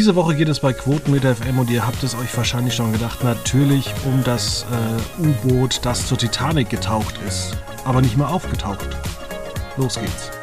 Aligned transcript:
Diese 0.00 0.14
Woche 0.16 0.34
geht 0.34 0.48
es 0.48 0.60
bei 0.60 0.72
Quotenmeter 0.72 1.36
FM 1.36 1.58
und 1.58 1.68
ihr 1.68 1.86
habt 1.86 2.02
es 2.02 2.14
euch 2.14 2.34
wahrscheinlich 2.34 2.74
schon 2.74 2.90
gedacht, 2.90 3.22
natürlich 3.22 3.92
um 4.06 4.24
das 4.24 4.64
äh, 4.72 5.22
U-Boot, 5.22 5.80
das 5.84 6.06
zur 6.06 6.16
Titanic 6.16 6.70
getaucht 6.70 7.20
ist, 7.28 7.54
aber 7.84 8.00
nicht 8.00 8.16
mehr 8.16 8.30
aufgetaucht. 8.30 8.88
Los 9.76 9.96
geht's. 9.96 10.39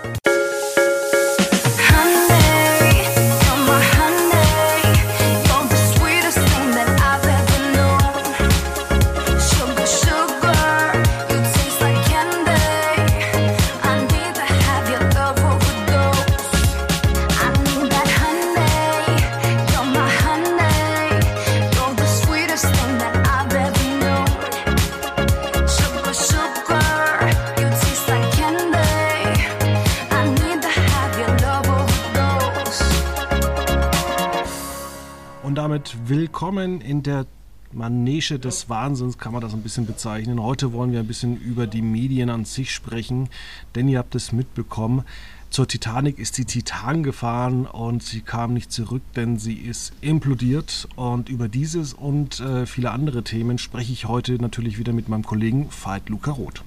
Willkommen 36.48 36.80
in 36.80 37.04
der 37.04 37.26
Manege 37.74 38.40
des 38.40 38.70
Wahnsinns, 38.70 39.18
kann 39.18 39.34
man 39.34 39.42
das 39.42 39.54
ein 39.54 39.64
bisschen 39.64 39.86
bezeichnen. 39.86 40.42
Heute 40.42 40.72
wollen 40.72 40.94
wir 40.94 41.02
ein 41.02 41.06
bisschen 41.06 41.36
über 41.36 41.68
die 41.68 41.82
Medien 41.82 42.30
an 42.30 42.46
sich 42.46 42.74
sprechen, 42.74 43.28
denn 43.76 43.90
ihr 43.90 44.00
habt 44.00 44.16
es 44.16 44.32
mitbekommen. 44.32 45.04
Zur 45.50 45.68
Titanic 45.68 46.20
ist 46.20 46.38
die 46.38 46.46
Titan 46.46 47.04
gefahren 47.04 47.66
und 47.66 48.02
sie 48.02 48.22
kam 48.22 48.54
nicht 48.54 48.72
zurück, 48.72 49.02
denn 49.18 49.38
sie 49.38 49.56
ist 49.56 49.92
implodiert. 50.00 50.88
Und 50.96 51.28
über 51.28 51.50
dieses 51.50 51.94
und 51.94 52.40
äh, 52.40 52.66
viele 52.66 52.92
andere 52.92 53.24
Themen 53.26 53.58
spreche 53.58 53.92
ich 53.92 54.06
heute 54.06 54.42
natürlich 54.42 54.80
wieder 54.80 54.94
mit 54.94 55.10
meinem 55.10 55.26
Kollegen 55.26 55.68
Veit 55.70 56.08
Luca 56.08 56.32
Roth. 56.32 56.64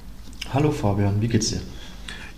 Hallo 0.52 0.72
Fabian, 0.72 1.22
wie 1.22 1.28
geht's 1.28 1.48
dir? 1.48 1.62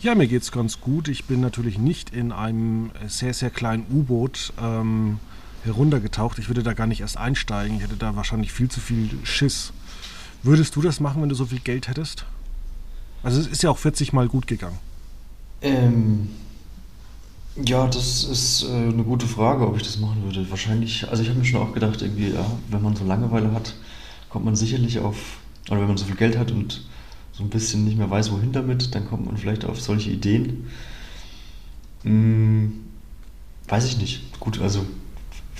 Ja, 0.01 0.15
mir 0.15 0.29
geht's 0.29 0.53
ganz 0.53 0.81
gut. 0.81 1.09
Ich 1.09 1.25
bin 1.25 1.41
natürlich 1.41 1.77
nicht 1.77 2.15
in 2.15 2.31
einem 2.31 2.93
sehr, 3.09 3.35
sehr 3.35 3.51
kleinen 3.51 3.85
U-Boot. 3.91 4.53
Ähm, 4.63 5.19
heruntergetaucht. 5.65 6.39
Ich 6.39 6.49
würde 6.49 6.63
da 6.63 6.73
gar 6.73 6.87
nicht 6.87 7.01
erst 7.01 7.17
einsteigen. 7.17 7.77
Ich 7.77 7.83
hätte 7.83 7.97
da 7.97 8.17
wahrscheinlich 8.17 8.53
viel 8.53 8.69
zu 8.69 8.81
viel 8.81 9.11
Schiss. 9.25 9.73
Würdest 10.43 10.75
du 10.77 10.83
das 10.83 11.01
machen, 11.01 11.23
wenn 11.23 11.29
du 11.29 11.35
so 11.35 11.47
viel 11.47 11.61
Geld 11.61 11.89
hättest? 11.89 12.27
Also 13.23 13.41
es 13.41 13.47
ist 13.47 13.63
ja 13.63 13.71
auch 13.71 13.79
40 13.79 14.13
Mal 14.13 14.29
gut 14.29 14.47
gegangen. 14.47 14.79
Ähm, 15.61 16.29
ja, 17.57 17.87
das 17.87 18.25
ist 18.25 18.65
äh, 18.65 18.67
eine 18.67 19.05
gute 19.05 19.27
Frage, 19.27 19.67
ob 19.67 19.77
ich 19.77 19.83
das 19.83 19.99
machen 19.99 20.25
würde. 20.25 20.51
Wahrscheinlich, 20.51 21.09
also 21.09 21.23
ich 21.23 21.29
habe 21.29 21.39
mir 21.39 21.45
schon 21.45 21.61
auch 21.61 21.73
gedacht, 21.73 22.03
irgendwie, 22.03 22.31
ja, 22.31 22.45
wenn 22.71 22.83
man 22.83 22.97
so 22.97 23.05
Langeweile 23.05 23.53
hat, 23.53 23.75
kommt 24.29 24.45
man 24.45 24.57
sicherlich 24.57 24.99
auf, 24.99 25.17
oder 25.71 25.81
wenn 25.81 25.89
man 25.89 25.97
so 25.97 26.07
viel 26.07 26.17
Geld 26.17 26.37
hat 26.37 26.51
und 26.51 26.85
so 27.33 27.45
ein 27.45 27.51
bisschen 27.51 27.85
nicht 27.85 27.97
mehr 27.97 28.11
weiß, 28.11 28.33
wohin 28.33 28.53
damit, 28.53 28.95
dann 28.95 29.07
kommt 29.07 29.27
man 29.27 29.37
vielleicht 29.37 29.65
auf 29.65 29.81
solche 29.81 30.11
Ideen. 30.11 30.69
Hm, 32.03 32.81
weiß 33.69 33.85
ich 33.85 33.99
nicht. 33.99 34.41
Gut, 34.41 34.61
also 34.61 34.85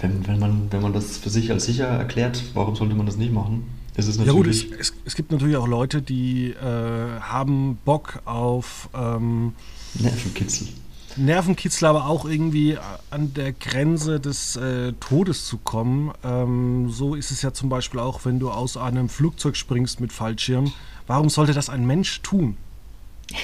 wenn, 0.01 0.27
wenn, 0.27 0.39
man, 0.39 0.69
wenn 0.71 0.83
man 0.83 0.93
das 0.93 1.19
für 1.19 1.31
sich 1.31 1.51
als 1.51 1.67
sicher 1.67 1.87
erklärt, 1.87 2.43
warum 2.55 2.75
sollte 2.77 2.95
man 2.95 3.07
das 3.07 3.17
nicht 3.17 3.33
machen? 3.33 3.65
Es 3.95 4.07
ist 4.07 4.19
ja 4.21 4.33
gut, 4.33 4.47
es, 4.47 4.65
es, 4.65 4.95
es, 5.05 5.15
gibt 5.15 5.33
natürlich 5.33 5.57
auch 5.57 5.69
Leute, 5.69 6.01
die 6.01 6.51
äh, 6.51 7.21
haben 7.21 7.79
Bock 7.85 8.23
auf 8.25 8.89
ähm, 8.95 9.53
Nervenkitzel. 9.95 10.69
Nervenkitzel, 11.17 11.89
aber 11.89 12.07
auch 12.07 12.25
irgendwie 12.25 12.79
an 13.11 13.35
der 13.35 13.53
Grenze 13.53 14.19
des 14.19 14.57
äh, 14.57 14.95
Todes 14.95 15.45
zu 15.45 15.59
kommen. 15.59 16.11
Ähm, 16.25 16.89
so 16.91 17.15
ist 17.15 17.31
es 17.31 17.43
ja 17.43 17.53
zum 17.53 17.69
Beispiel 17.69 18.01
auch, 18.01 18.25
wenn 18.25 18.39
du 18.39 18.51
aus 18.51 18.79
einem 18.79 19.11
Flugzeug 19.11 19.57
springst 19.57 20.01
mit 20.01 20.11
Fallschirm. 20.11 20.73
Warum 21.07 21.29
sollte 21.29 21.53
das 21.53 21.69
ein 21.69 21.87
Mensch 21.87 22.23
tun? 22.23 22.57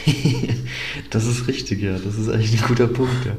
das 1.10 1.26
ist 1.26 1.46
richtig, 1.46 1.82
ja. 1.82 1.98
Das 1.98 2.16
ist 2.16 2.30
eigentlich 2.30 2.58
ein 2.62 2.68
guter 2.68 2.86
Punkt, 2.86 3.26
ja 3.26 3.36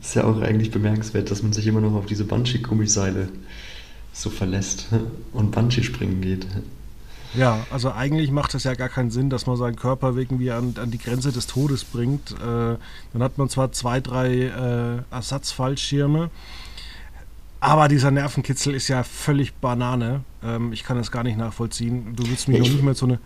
ist 0.00 0.14
ja 0.14 0.24
auch 0.24 0.40
eigentlich 0.40 0.70
bemerkenswert, 0.70 1.30
dass 1.30 1.42
man 1.42 1.52
sich 1.52 1.66
immer 1.66 1.80
noch 1.80 1.94
auf 1.94 2.06
diese 2.06 2.24
Bungee-Gummiseile 2.24 3.28
so 4.12 4.30
verlässt 4.30 4.88
und 5.32 5.50
Bungee-Springen 5.50 6.20
geht. 6.20 6.46
Ja, 7.34 7.66
also 7.70 7.90
eigentlich 7.90 8.30
macht 8.30 8.54
es 8.54 8.62
ja 8.64 8.74
gar 8.74 8.88
keinen 8.88 9.10
Sinn, 9.10 9.28
dass 9.28 9.46
man 9.46 9.56
seinen 9.56 9.74
Körper 9.74 10.16
irgendwie 10.16 10.52
an, 10.52 10.74
an 10.80 10.90
die 10.92 10.98
Grenze 10.98 11.32
des 11.32 11.48
Todes 11.48 11.84
bringt. 11.84 12.30
Äh, 12.32 12.76
dann 13.12 13.22
hat 13.22 13.38
man 13.38 13.48
zwar 13.48 13.72
zwei, 13.72 14.00
drei 14.00 14.28
äh, 14.30 15.14
Ersatzfallschirme, 15.14 16.30
aber 17.58 17.88
dieser 17.88 18.10
Nervenkitzel 18.12 18.74
ist 18.74 18.88
ja 18.88 19.02
völlig 19.02 19.54
Banane. 19.54 20.20
Ähm, 20.44 20.72
ich 20.72 20.84
kann 20.84 20.96
das 20.96 21.10
gar 21.10 21.24
nicht 21.24 21.36
nachvollziehen. 21.36 22.14
Du 22.14 22.28
willst 22.28 22.46
mich 22.46 22.58
ja, 22.58 22.62
auch 22.62 22.68
nicht 22.68 22.82
mehr 22.82 22.94
so 22.94 23.06
eine 23.06 23.18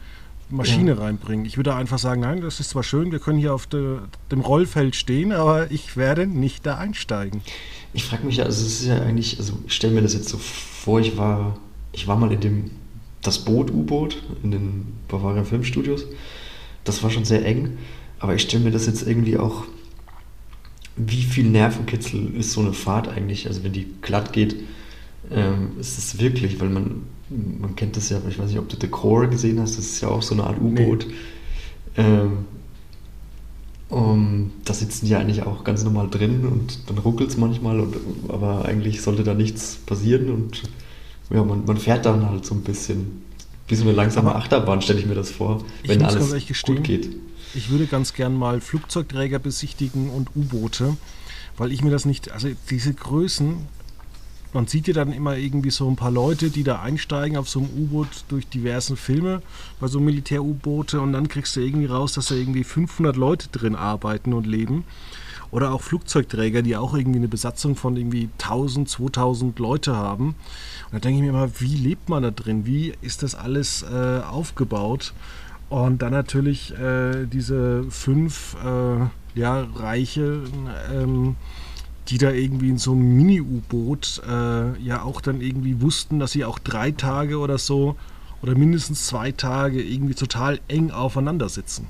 Maschine 0.50 0.92
ja. 0.92 0.98
reinbringen. 0.98 1.44
Ich 1.44 1.56
würde 1.56 1.74
einfach 1.74 1.98
sagen, 1.98 2.22
nein, 2.22 2.40
das 2.40 2.60
ist 2.60 2.70
zwar 2.70 2.82
schön, 2.82 3.12
wir 3.12 3.18
können 3.18 3.38
hier 3.38 3.54
auf 3.54 3.66
de, 3.66 3.98
dem 4.30 4.40
Rollfeld 4.40 4.96
stehen, 4.96 5.32
aber 5.32 5.70
ich 5.70 5.96
werde 5.96 6.26
nicht 6.26 6.64
da 6.64 6.78
einsteigen. 6.78 7.42
Ich 7.92 8.04
frage 8.04 8.26
mich 8.26 8.36
ja, 8.36 8.44
also 8.44 8.64
es 8.64 8.80
ist 8.80 8.86
ja 8.86 9.00
eigentlich, 9.00 9.38
also 9.38 9.54
ich 9.66 9.74
stelle 9.74 9.94
mir 9.94 10.02
das 10.02 10.14
jetzt 10.14 10.28
so 10.28 10.38
vor, 10.38 11.00
ich 11.00 11.16
war, 11.16 11.58
ich 11.92 12.06
war 12.06 12.16
mal 12.16 12.32
in 12.32 12.40
dem, 12.40 12.70
das 13.22 13.44
Boot-U-Boot 13.44 14.22
in 14.42 14.50
den 14.50 14.86
Bavaria 15.08 15.44
Filmstudios. 15.44 16.04
Das 16.84 17.02
war 17.02 17.10
schon 17.10 17.24
sehr 17.24 17.44
eng, 17.44 17.78
aber 18.18 18.34
ich 18.34 18.42
stelle 18.42 18.64
mir 18.64 18.70
das 18.70 18.86
jetzt 18.86 19.06
irgendwie 19.06 19.36
auch, 19.36 19.64
wie 20.96 21.22
viel 21.22 21.48
Nervenkitzel 21.48 22.34
ist 22.34 22.52
so 22.52 22.60
eine 22.60 22.72
Fahrt 22.72 23.08
eigentlich, 23.08 23.46
also 23.46 23.62
wenn 23.64 23.72
die 23.72 23.86
glatt 24.02 24.32
geht, 24.32 24.56
ähm, 25.30 25.72
ist 25.78 25.98
es 25.98 26.18
wirklich, 26.18 26.60
weil 26.60 26.70
man 26.70 27.02
man 27.30 27.76
kennt 27.76 27.96
das 27.96 28.08
ja, 28.08 28.20
ich 28.28 28.38
weiß 28.38 28.48
nicht, 28.48 28.58
ob 28.58 28.68
du 28.68 28.76
The 28.80 28.88
Core 28.88 29.28
gesehen 29.28 29.60
hast, 29.60 29.78
das 29.78 29.86
ist 29.86 30.00
ja 30.00 30.08
auch 30.08 30.22
so 30.22 30.34
eine 30.34 30.44
Art 30.44 30.60
U-Boot. 30.60 31.06
Nee. 31.08 32.02
Ähm, 32.02 32.44
um, 33.90 34.52
da 34.64 34.74
sitzen 34.74 35.06
die 35.06 35.14
eigentlich 35.14 35.44
auch 35.44 35.64
ganz 35.64 35.82
normal 35.82 36.10
drin 36.10 36.46
und 36.46 36.78
dann 36.88 36.98
ruckelt 36.98 37.30
es 37.30 37.36
manchmal, 37.36 37.80
und, 37.80 37.96
aber 38.28 38.66
eigentlich 38.66 39.00
sollte 39.00 39.24
da 39.24 39.34
nichts 39.34 39.76
passieren 39.86 40.30
und 40.30 40.62
ja, 41.30 41.42
man, 41.42 41.64
man 41.64 41.78
fährt 41.78 42.04
dann 42.06 42.28
halt 42.28 42.44
so 42.44 42.54
ein 42.54 42.62
bisschen, 42.62 43.22
wie 43.66 43.74
so 43.74 43.84
eine 43.84 43.92
langsame 43.92 44.34
Achterbahn, 44.34 44.82
stelle 44.82 44.98
ich 44.98 45.06
mir 45.06 45.14
das 45.14 45.30
vor, 45.30 45.64
wenn 45.86 46.02
alles 46.02 46.46
gestehen, 46.46 46.76
gut 46.76 46.84
geht. 46.84 47.08
Ich 47.54 47.70
würde 47.70 47.86
ganz 47.86 48.12
gern 48.12 48.34
mal 48.34 48.60
Flugzeugträger 48.60 49.38
besichtigen 49.38 50.10
und 50.10 50.36
U-Boote, 50.36 50.96
weil 51.56 51.72
ich 51.72 51.82
mir 51.82 51.90
das 51.90 52.04
nicht, 52.04 52.30
also 52.30 52.48
diese 52.68 52.92
Größen, 52.92 53.56
man 54.52 54.66
sieht 54.66 54.88
ja 54.88 54.94
dann 54.94 55.12
immer 55.12 55.36
irgendwie 55.36 55.70
so 55.70 55.88
ein 55.88 55.96
paar 55.96 56.10
Leute, 56.10 56.50
die 56.50 56.64
da 56.64 56.80
einsteigen 56.80 57.36
auf 57.36 57.48
so 57.48 57.60
einem 57.60 57.68
U-Boot 57.70 58.08
durch 58.28 58.48
diversen 58.48 58.96
Filme, 58.96 59.42
bei 59.80 59.88
so 59.88 60.00
Militär-U-Boote 60.00 61.00
und 61.00 61.12
dann 61.12 61.28
kriegst 61.28 61.56
du 61.56 61.60
irgendwie 61.60 61.86
raus, 61.86 62.14
dass 62.14 62.28
da 62.28 62.34
irgendwie 62.34 62.64
500 62.64 63.16
Leute 63.16 63.48
drin 63.48 63.76
arbeiten 63.76 64.32
und 64.32 64.46
leben. 64.46 64.84
Oder 65.50 65.72
auch 65.72 65.80
Flugzeugträger, 65.80 66.60
die 66.60 66.76
auch 66.76 66.94
irgendwie 66.94 67.18
eine 67.18 67.28
Besatzung 67.28 67.74
von 67.74 67.96
irgendwie 67.96 68.28
1000, 68.38 68.88
2000 68.88 69.58
Leute 69.58 69.96
haben. 69.96 70.34
Und 70.90 70.92
da 70.92 70.98
denke 70.98 71.18
ich 71.18 71.22
mir 71.22 71.30
immer, 71.30 71.60
wie 71.60 71.74
lebt 71.74 72.10
man 72.10 72.22
da 72.22 72.30
drin? 72.30 72.66
Wie 72.66 72.92
ist 73.00 73.22
das 73.22 73.34
alles 73.34 73.82
äh, 73.82 74.20
aufgebaut? 74.20 75.14
Und 75.70 76.02
dann 76.02 76.12
natürlich 76.12 76.74
äh, 76.78 77.24
diese 77.26 77.84
fünf 77.90 78.56
äh, 78.62 79.38
ja, 79.38 79.66
Reiche. 79.74 80.42
Ähm, 80.92 81.36
die 82.08 82.18
da 82.18 82.30
irgendwie 82.30 82.70
in 82.70 82.78
so 82.78 82.92
einem 82.92 83.16
Mini-U-Boot 83.16 84.22
äh, 84.26 84.82
ja 84.82 85.02
auch 85.02 85.20
dann 85.20 85.40
irgendwie 85.40 85.80
wussten, 85.80 86.18
dass 86.18 86.32
sie 86.32 86.44
auch 86.44 86.58
drei 86.58 86.90
Tage 86.90 87.38
oder 87.38 87.58
so 87.58 87.96
oder 88.40 88.54
mindestens 88.54 89.06
zwei 89.06 89.32
Tage 89.32 89.82
irgendwie 89.82 90.14
total 90.14 90.60
eng 90.68 90.90
aufeinander 90.90 91.48
sitzen. 91.48 91.86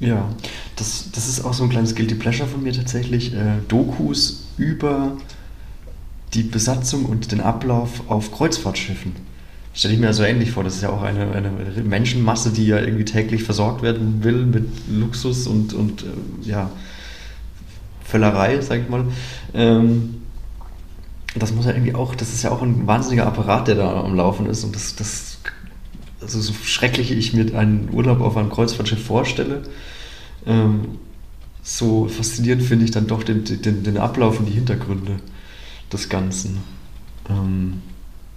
Ja, 0.00 0.28
das, 0.76 1.10
das 1.12 1.28
ist 1.28 1.44
auch 1.44 1.54
so 1.54 1.62
ein 1.62 1.70
kleines 1.70 1.94
Guilty 1.94 2.16
Pleasure 2.16 2.48
von 2.48 2.62
mir 2.62 2.72
tatsächlich. 2.72 3.32
Äh, 3.34 3.58
Dokus 3.68 4.48
über 4.58 5.16
die 6.34 6.42
Besatzung 6.42 7.04
und 7.04 7.30
den 7.30 7.40
Ablauf 7.40 8.10
auf 8.10 8.32
Kreuzfahrtschiffen. 8.32 9.12
Stelle 9.74 9.94
ich 9.94 10.00
mir 10.00 10.12
so 10.12 10.22
ähnlich 10.22 10.50
vor. 10.50 10.64
Das 10.64 10.74
ist 10.74 10.82
ja 10.82 10.90
auch 10.90 11.02
eine, 11.02 11.30
eine 11.30 11.50
Menschenmasse, 11.84 12.50
die 12.50 12.66
ja 12.66 12.80
irgendwie 12.80 13.04
täglich 13.04 13.44
versorgt 13.44 13.82
werden 13.82 14.24
will 14.24 14.44
mit 14.44 14.68
Luxus 14.90 15.46
und, 15.46 15.72
und 15.72 16.02
äh, 16.02 16.06
ja, 16.48 16.70
Völlerei, 18.04 18.60
sag 18.60 18.80
ich 18.80 18.88
mal. 18.88 19.04
Ähm, 19.54 20.22
das 21.34 21.52
muss 21.52 21.64
ja 21.64 21.72
irgendwie 21.72 21.94
auch, 21.94 22.14
das 22.14 22.32
ist 22.32 22.42
ja 22.42 22.50
auch 22.50 22.62
ein 22.62 22.86
wahnsinniger 22.86 23.26
Apparat, 23.26 23.68
der 23.68 23.76
da 23.76 24.02
am 24.02 24.14
Laufen 24.14 24.46
ist. 24.46 24.64
Und 24.64 24.74
das, 24.74 24.96
das 24.96 25.38
also 26.20 26.40
so 26.40 26.52
schrecklich 26.52 27.10
ich 27.10 27.32
mir 27.32 27.56
einen 27.56 27.88
Urlaub 27.92 28.20
auf 28.20 28.36
einem 28.36 28.50
Kreuzfahrtschiff 28.50 29.04
vorstelle, 29.04 29.62
ähm, 30.46 30.98
so 31.62 32.08
faszinierend 32.08 32.62
finde 32.62 32.84
ich 32.84 32.90
dann 32.90 33.06
doch 33.06 33.22
den, 33.22 33.44
den, 33.44 33.82
den 33.82 33.96
Ablauf 33.96 34.38
und 34.38 34.46
die 34.46 34.52
Hintergründe 34.52 35.16
des 35.92 36.08
Ganzen. 36.08 36.58
Ähm, 37.28 37.82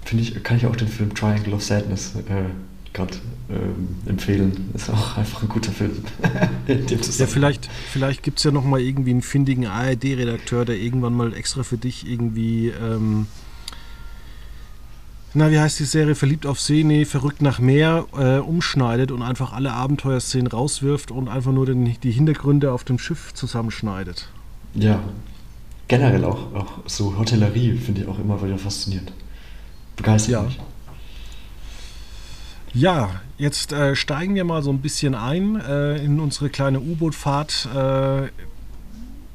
finde 0.04 0.24
ich, 0.24 0.44
kann 0.44 0.58
ich 0.58 0.68
auch 0.68 0.76
den 0.76 0.88
Film 0.88 1.14
Triangle 1.14 1.54
of 1.54 1.64
Sadness 1.64 2.14
äh, 2.16 2.50
gerade 2.94 3.16
ähm, 3.50 3.96
empfehlen. 4.06 4.70
Ist 4.74 4.90
auch 4.90 5.18
einfach 5.18 5.44
ein 5.44 5.50
guter 5.50 5.72
Film. 5.72 6.04
ja, 6.68 7.28
vielleicht, 7.28 7.70
vielleicht 7.92 8.24
gibt 8.24 8.40
es 8.40 8.44
ja 8.44 8.52
noch 8.52 8.64
mal 8.64 8.80
irgendwie 8.80 9.12
einen 9.12 9.22
findigen 9.22 9.68
ARD-Redakteur, 9.68 10.66
der 10.66 10.78
irgendwann 10.78 11.14
mal 11.14 11.34
extra 11.34 11.64
für 11.64 11.78
dich 11.78 12.10
irgendwie 12.10 12.70
ähm, 12.70 13.28
na, 15.38 15.52
wie 15.52 15.60
heißt 15.60 15.80
die 15.80 15.84
Serie? 15.84 16.16
Verliebt 16.16 16.46
auf 16.46 16.62
See, 16.62 16.86
nee, 16.86 17.04
verrückt 17.04 17.42
nach 17.42 17.60
Meer, 17.60 18.06
äh, 18.18 18.38
umschneidet 18.38 19.12
und 19.12 19.22
einfach 19.22 19.52
alle 19.52 19.74
Abenteuerszenen 19.74 20.48
rauswirft 20.48 21.12
und 21.12 21.28
einfach 21.28 21.52
nur 21.52 21.66
den, 21.66 22.00
die 22.02 22.12
Hintergründe 22.12 22.72
auf 22.72 22.86
dem 22.86 22.98
Schiff 22.98 23.34
zusammenschneidet. 23.34 24.30
Ja, 24.76 25.04
generell 25.90 26.24
auch, 26.24 26.54
auch 26.56 26.72
so 26.86 27.18
Hotellerie 27.18 27.76
finde 27.76 28.04
ich 28.04 28.08
auch 28.08 28.18
immer 28.18 28.42
wieder 28.42 28.58
faszinierend. 28.58 29.12
Begeistert 29.98 30.32
ja. 30.32 30.42
mich. 30.44 30.58
Ja, 32.76 33.22
jetzt 33.38 33.72
äh, 33.72 33.96
steigen 33.96 34.36
wir 34.36 34.44
mal 34.44 34.62
so 34.62 34.70
ein 34.70 34.82
bisschen 34.82 35.16
ein 35.16 35.56
äh, 35.62 35.96
in 36.04 36.20
unsere 36.20 36.50
kleine 36.50 36.82
U-Boot-Fahrt, 36.82 37.70
äh, 37.74 38.28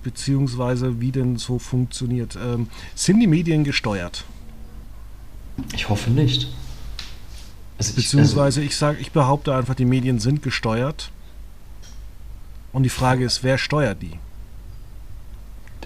beziehungsweise 0.02 1.00
wie 1.00 1.10
denn 1.10 1.38
so 1.38 1.58
funktioniert. 1.58 2.37
Ähm, 2.37 2.69
sind 2.94 3.19
die 3.19 3.26
Medien 3.26 3.64
gesteuert? 3.64 4.25
Ich 5.75 5.88
hoffe 5.88 6.10
nicht. 6.10 6.52
Also 7.78 7.94
Beziehungsweise 7.94 8.60
ich, 8.60 8.66
also 8.66 8.75
ich 8.75 8.76
sage, 8.76 8.98
ich 9.00 9.10
behaupte 9.10 9.54
einfach, 9.54 9.75
die 9.75 9.87
Medien 9.87 10.19
sind 10.19 10.42
gesteuert. 10.42 11.10
Und 12.72 12.82
die 12.82 12.90
Frage 12.90 13.25
ist, 13.25 13.42
wer 13.42 13.56
steuert 13.56 14.02
die? 14.02 14.19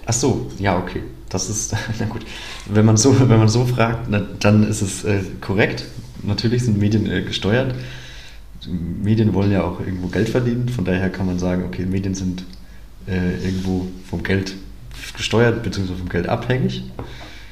Ach 0.05 0.13
so, 0.13 0.51
ja, 0.59 0.77
okay. 0.77 1.01
Das 1.29 1.49
ist, 1.49 1.75
na 1.99 2.05
gut. 2.05 2.25
Wenn 2.65 2.85
man 2.85 2.97
so, 2.97 3.19
wenn 3.29 3.39
man 3.39 3.49
so 3.49 3.65
fragt, 3.65 4.09
na, 4.09 4.21
dann 4.39 4.67
ist 4.67 4.81
es 4.81 5.03
äh, 5.03 5.21
korrekt. 5.41 5.85
Natürlich 6.23 6.63
sind 6.63 6.77
Medien 6.77 7.09
äh, 7.09 7.21
gesteuert. 7.21 7.75
Medien 8.67 9.33
wollen 9.33 9.51
ja 9.51 9.63
auch 9.63 9.79
irgendwo 9.79 10.07
Geld 10.07 10.29
verdienen. 10.29 10.69
Von 10.69 10.85
daher 10.85 11.09
kann 11.09 11.27
man 11.27 11.37
sagen, 11.37 11.63
okay, 11.65 11.85
Medien 11.85 12.15
sind 12.15 12.43
äh, 13.07 13.43
irgendwo 13.43 13.87
vom 14.09 14.23
Geld 14.23 14.55
gesteuert, 15.15 15.61
beziehungsweise 15.61 15.99
vom 15.99 16.09
Geld 16.09 16.27
abhängig. 16.27 16.83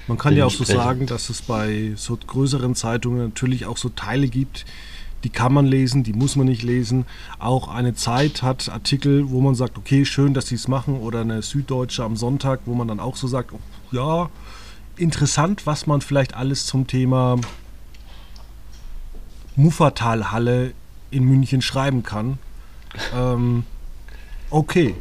Man 0.07 0.17
kann 0.17 0.35
ja 0.35 0.45
auch 0.45 0.51
so 0.51 0.63
sagen, 0.63 1.05
dass 1.05 1.29
es 1.29 1.41
bei 1.41 1.93
so 1.95 2.17
größeren 2.17 2.75
Zeitungen 2.75 3.19
natürlich 3.19 3.65
auch 3.65 3.77
so 3.77 3.89
Teile 3.89 4.27
gibt, 4.27 4.65
die 5.23 5.29
kann 5.29 5.53
man 5.53 5.65
lesen, 5.65 6.03
die 6.03 6.13
muss 6.13 6.35
man 6.35 6.47
nicht 6.47 6.63
lesen. 6.63 7.05
Auch 7.39 7.67
eine 7.67 7.95
Zeit 7.95 8.43
hat 8.43 8.69
Artikel, 8.69 9.29
wo 9.29 9.39
man 9.41 9.55
sagt, 9.55 9.77
okay, 9.77 10.05
schön, 10.05 10.33
dass 10.33 10.47
sie 10.47 10.55
es 10.55 10.67
machen, 10.67 10.99
oder 10.99 11.21
eine 11.21 11.41
Süddeutsche 11.41 12.03
am 12.03 12.17
Sonntag, 12.17 12.61
wo 12.65 12.73
man 12.73 12.87
dann 12.87 12.99
auch 12.99 13.15
so 13.15 13.27
sagt, 13.27 13.53
oh, 13.53 13.59
ja, 13.91 14.29
interessant, 14.97 15.65
was 15.65 15.87
man 15.87 16.01
vielleicht 16.01 16.35
alles 16.35 16.65
zum 16.65 16.87
Thema 16.87 17.37
Muffertalhalle 19.55 20.73
in 21.11 21.23
München 21.23 21.61
schreiben 21.61 22.03
kann. 22.03 22.37
Ähm, 23.15 23.63
okay. 24.49 24.95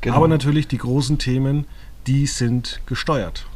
Genau. 0.00 0.16
Aber 0.16 0.28
natürlich 0.28 0.68
die 0.68 0.78
großen 0.78 1.18
Themen, 1.18 1.66
die 2.06 2.26
sind 2.26 2.80
gesteuert. 2.86 3.46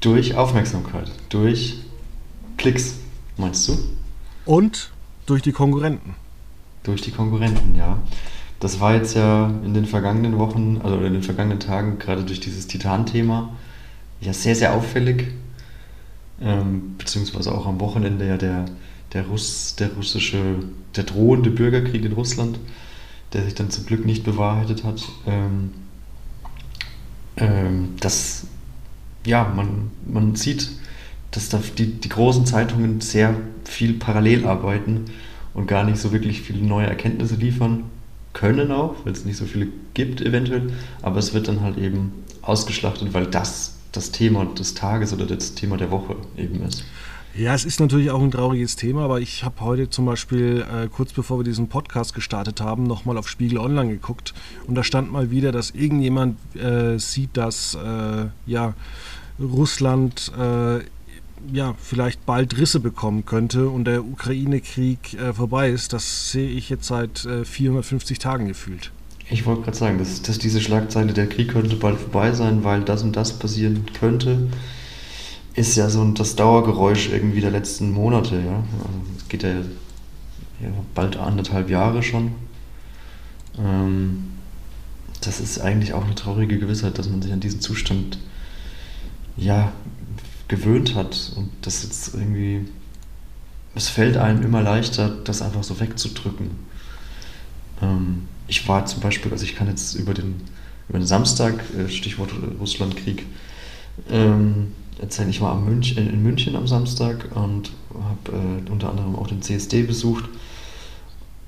Durch 0.00 0.34
Aufmerksamkeit, 0.34 1.10
durch 1.28 1.78
Klicks, 2.56 2.96
meinst 3.36 3.68
du? 3.68 3.78
Und 4.44 4.90
durch 5.26 5.42
die 5.42 5.52
Konkurrenten. 5.52 6.14
Durch 6.82 7.02
die 7.02 7.10
Konkurrenten, 7.10 7.76
ja. 7.76 7.98
Das 8.58 8.80
war 8.80 8.94
jetzt 8.94 9.14
ja 9.14 9.48
in 9.64 9.74
den 9.74 9.86
vergangenen 9.86 10.38
Wochen, 10.38 10.80
also 10.82 10.98
in 11.00 11.12
den 11.12 11.22
vergangenen 11.22 11.60
Tagen, 11.60 11.98
gerade 11.98 12.24
durch 12.24 12.40
dieses 12.40 12.66
Titan-Thema, 12.66 13.50
ja 14.20 14.32
sehr, 14.32 14.54
sehr 14.54 14.74
auffällig. 14.74 15.28
Ähm, 16.42 16.96
beziehungsweise 16.96 17.52
auch 17.52 17.66
am 17.66 17.80
Wochenende 17.80 18.26
ja 18.26 18.36
der, 18.36 18.64
der, 19.12 19.26
Russ, 19.26 19.76
der 19.76 19.92
russische, 19.94 20.56
der 20.96 21.04
drohende 21.04 21.50
Bürgerkrieg 21.50 22.04
in 22.04 22.12
Russland, 22.12 22.58
der 23.32 23.44
sich 23.44 23.54
dann 23.54 23.70
zum 23.70 23.86
Glück 23.86 24.04
nicht 24.06 24.24
bewahrheitet 24.24 24.84
hat. 24.84 25.02
Ähm, 25.26 25.70
ähm, 27.36 27.94
das 28.00 28.46
ja, 29.24 29.44
man, 29.44 29.90
man 30.06 30.36
sieht, 30.36 30.70
dass 31.30 31.48
da 31.48 31.60
die, 31.78 32.00
die 32.00 32.08
großen 32.08 32.46
Zeitungen 32.46 33.00
sehr 33.00 33.34
viel 33.70 33.94
parallel 33.94 34.46
arbeiten 34.46 35.06
und 35.54 35.66
gar 35.66 35.84
nicht 35.84 35.98
so 35.98 36.12
wirklich 36.12 36.42
viele 36.42 36.62
neue 36.62 36.86
Erkenntnisse 36.86 37.36
liefern 37.36 37.84
können 38.32 38.70
auch, 38.70 38.94
weil 39.04 39.12
es 39.12 39.24
nicht 39.24 39.36
so 39.36 39.44
viele 39.44 39.68
gibt 39.94 40.20
eventuell, 40.20 40.72
aber 41.02 41.18
es 41.18 41.34
wird 41.34 41.48
dann 41.48 41.62
halt 41.62 41.78
eben 41.78 42.12
ausgeschlachtet, 42.42 43.12
weil 43.12 43.26
das 43.26 43.76
das 43.92 44.12
Thema 44.12 44.44
des 44.44 44.74
Tages 44.74 45.12
oder 45.12 45.26
das 45.26 45.54
Thema 45.54 45.76
der 45.76 45.90
Woche 45.90 46.16
eben 46.36 46.62
ist. 46.62 46.84
Ja, 47.34 47.54
es 47.54 47.64
ist 47.64 47.78
natürlich 47.78 48.10
auch 48.10 48.20
ein 48.20 48.30
trauriges 48.32 48.74
Thema, 48.74 49.04
aber 49.04 49.20
ich 49.20 49.44
habe 49.44 49.60
heute 49.60 49.88
zum 49.88 50.04
Beispiel, 50.04 50.64
äh, 50.68 50.88
kurz 50.88 51.12
bevor 51.12 51.38
wir 51.38 51.44
diesen 51.44 51.68
Podcast 51.68 52.12
gestartet 52.12 52.60
haben, 52.60 52.84
nochmal 52.84 53.16
auf 53.18 53.28
Spiegel 53.28 53.58
Online 53.58 53.88
geguckt 53.88 54.34
und 54.66 54.74
da 54.74 54.82
stand 54.82 55.12
mal 55.12 55.30
wieder, 55.30 55.52
dass 55.52 55.70
irgendjemand 55.70 56.38
äh, 56.56 56.98
sieht, 56.98 57.36
dass 57.36 57.76
äh, 57.76 58.26
ja, 58.46 58.74
Russland 59.40 60.32
äh, 60.36 60.80
ja, 61.52 61.74
vielleicht 61.78 62.24
bald 62.26 62.56
Risse 62.58 62.80
bekommen 62.80 63.24
könnte 63.24 63.68
und 63.68 63.84
der 63.84 64.04
Ukraine-Krieg 64.04 65.14
äh, 65.14 65.32
vorbei 65.32 65.70
ist. 65.70 65.92
Das 65.92 66.32
sehe 66.32 66.48
ich 66.48 66.70
jetzt 66.70 66.86
seit 66.86 67.26
450 67.44 68.16
äh, 68.16 68.20
Tagen 68.20 68.48
gefühlt. 68.48 68.92
Ich 69.30 69.46
wollte 69.46 69.62
gerade 69.62 69.76
sagen, 69.76 69.98
dass, 69.98 70.22
dass 70.22 70.38
diese 70.38 70.60
Schlagzeile, 70.60 71.12
der 71.12 71.28
Krieg 71.28 71.50
könnte 71.50 71.76
bald 71.76 71.98
vorbei 71.98 72.32
sein, 72.32 72.64
weil 72.64 72.82
das 72.82 73.02
und 73.02 73.14
das 73.16 73.38
passieren 73.38 73.84
könnte 73.98 74.48
ist 75.54 75.76
ja 75.76 75.88
so 75.88 76.04
das 76.12 76.36
Dauergeräusch 76.36 77.10
irgendwie 77.10 77.40
der 77.40 77.50
letzten 77.50 77.90
Monate, 77.90 78.36
ja. 78.36 78.56
Also 78.56 79.00
es 79.18 79.28
geht 79.28 79.42
ja, 79.42 79.50
ja, 79.50 80.68
bald 80.94 81.16
anderthalb 81.16 81.70
Jahre 81.70 82.02
schon. 82.02 82.32
Ähm, 83.58 84.24
das 85.20 85.40
ist 85.40 85.60
eigentlich 85.60 85.92
auch 85.92 86.04
eine 86.04 86.14
traurige 86.14 86.58
Gewissheit, 86.58 86.98
dass 86.98 87.08
man 87.08 87.20
sich 87.20 87.32
an 87.32 87.40
diesen 87.40 87.60
Zustand 87.60 88.18
ja 89.36 89.72
gewöhnt 90.50 90.94
hat 90.94 91.32
und 91.36 91.48
das 91.62 91.82
jetzt 91.84 92.14
irgendwie 92.14 92.66
es 93.74 93.88
fällt 93.88 94.16
einem 94.16 94.42
immer 94.42 94.62
leichter, 94.62 95.08
das 95.24 95.42
einfach 95.42 95.62
so 95.62 95.78
wegzudrücken. 95.78 96.50
Ähm, 97.80 98.22
ich 98.48 98.66
war 98.68 98.84
zum 98.86 99.00
Beispiel, 99.00 99.30
also 99.30 99.44
ich 99.44 99.54
kann 99.54 99.68
jetzt 99.68 99.94
über 99.94 100.12
den, 100.12 100.42
über 100.88 100.98
den 100.98 101.06
Samstag, 101.06 101.62
äh, 101.78 101.88
Stichwort 101.88 102.30
Russlandkrieg, 102.58 103.26
ähm, 104.10 104.72
erzählen. 105.00 105.30
Ich 105.30 105.40
war 105.40 105.54
Münch, 105.54 105.96
in 105.96 106.22
München 106.22 106.56
am 106.56 106.66
Samstag 106.66 107.28
und 107.34 107.70
habe 107.94 108.36
äh, 108.66 108.70
unter 108.70 108.90
anderem 108.90 109.14
auch 109.14 109.28
den 109.28 109.40
CSD 109.40 109.84
besucht. 109.84 110.24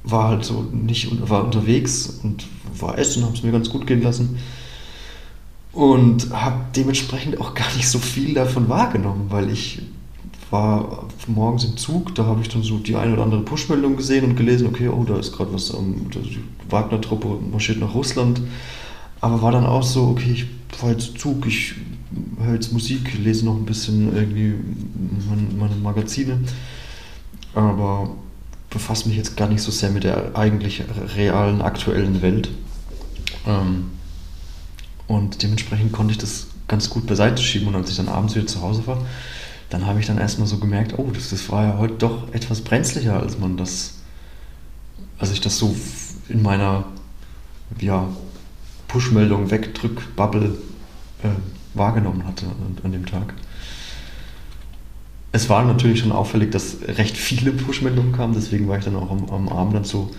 War 0.05 0.29
halt 0.29 0.45
so 0.45 0.63
nicht 0.63 1.29
war 1.29 1.45
unterwegs 1.45 2.21
und 2.23 2.47
war 2.79 2.99
essen, 2.99 3.25
habe 3.25 3.35
es 3.35 3.43
mir 3.43 3.53
ganz 3.53 3.69
gut 3.69 3.87
gehen 3.87 4.03
lassen. 4.03 4.39
Und 5.73 6.31
habe 6.33 6.67
dementsprechend 6.77 7.41
auch 7.41 7.55
gar 7.55 7.73
nicht 7.77 7.89
so 7.89 7.99
viel 7.99 8.35
davon 8.35 8.69
wahrgenommen, 8.69 9.27
weil 9.31 9.51
ich 9.51 9.81
war 10.51 11.09
morgens 11.27 11.65
im 11.65 11.79
Zug, 11.79 12.15
da 12.15 12.27
habe 12.27 12.43
ich 12.43 12.49
dann 12.51 12.63
so 12.63 12.77
die 12.77 12.95
eine 12.95 13.15
oder 13.15 13.23
andere 13.23 13.41
Push-Meldung 13.41 13.97
gesehen 13.97 14.25
und 14.27 14.37
gelesen, 14.37 14.67
okay, 14.67 14.89
oh, 14.89 15.03
da 15.03 15.19
ist 15.19 15.33
gerade 15.33 15.53
was, 15.55 15.71
um, 15.71 16.11
die 16.11 16.41
Wagner-Truppe 16.69 17.39
marschiert 17.51 17.81
nach 17.81 17.95
Russland. 17.95 18.43
Aber 19.23 19.41
war 19.41 19.53
dann 19.53 19.65
auch 19.65 19.83
so, 19.83 20.09
okay, 20.09 20.31
ich 20.33 20.47
fahre 20.77 20.93
jetzt 20.93 21.19
Zug, 21.19 21.47
ich 21.47 21.75
höre 22.43 22.55
jetzt 22.55 22.73
Musik, 22.73 23.19
lese 23.19 23.47
noch 23.47 23.57
ein 23.57 23.65
bisschen 23.65 24.15
irgendwie 24.15 24.55
meine, 25.59 25.75
Magazine, 25.77 26.41
aber 27.55 28.11
befasse 28.69 29.09
mich 29.09 29.17
jetzt 29.17 29.37
gar 29.37 29.49
nicht 29.49 29.63
so 29.63 29.71
sehr 29.71 29.91
mit 29.91 30.05
der 30.05 30.37
eigentlich 30.37 30.83
realen, 31.17 31.63
aktuellen 31.63 32.21
Welt. 32.21 32.51
Ähm, 33.47 33.87
und 35.13 35.43
dementsprechend 35.43 35.93
konnte 35.93 36.13
ich 36.13 36.19
das 36.19 36.49
ganz 36.69 36.91
gut 36.91 37.07
beiseite 37.07 37.43
schieben 37.43 37.69
und 37.69 37.77
als 37.77 37.91
ich 37.91 37.97
dann 37.97 38.09
abends 38.09 38.35
wieder 38.35 38.47
zu 38.47 38.63
Hause 38.63 38.87
war, 38.87 38.99
dann 39.71 39.87
habe 39.87 40.01
ich 40.01 40.07
dann 40.07 40.19
erstmal 40.19 40.47
so 40.47 40.59
gemerkt, 40.59 40.99
oh, 40.99 41.11
das, 41.13 41.31
das 41.31 41.49
war 41.51 41.65
ja 41.65 41.79
heute 41.79 41.95
doch 41.95 42.33
etwas 42.33 42.61
brenzlicher, 42.61 43.19
als 43.21 43.39
man 43.39 43.57
das, 43.57 43.95
als 45.19 45.33
ich 45.33 45.41
das 45.41 45.59
so 45.59 45.75
in 46.29 46.43
meiner 46.43 46.85
ja, 47.79 48.09
Push-Meldung 48.89 49.51
wegdrück, 49.51 50.15
Bubble 50.15 50.59
äh, 51.23 51.29
wahrgenommen 51.75 52.27
hatte 52.27 52.47
an, 52.47 52.77
an, 52.83 52.93
dem 52.93 53.07
Tag. 53.07 53.33
Es 55.33 55.49
war 55.49 55.65
natürlich 55.65 56.01
schon 56.01 56.13
auffällig, 56.13 56.51
dass 56.51 56.77
recht 56.87 57.17
viele 57.17 57.53
Push-Meldungen 57.53 58.13
kamen, 58.13 58.35
deswegen 58.35 58.69
war 58.69 58.79
ich 58.79 58.85
dann 58.85 58.97
auch 58.97 59.11
am, 59.11 59.29
am 59.31 59.49
Abend 59.49 59.75
dann 59.75 59.85
so 59.85 60.11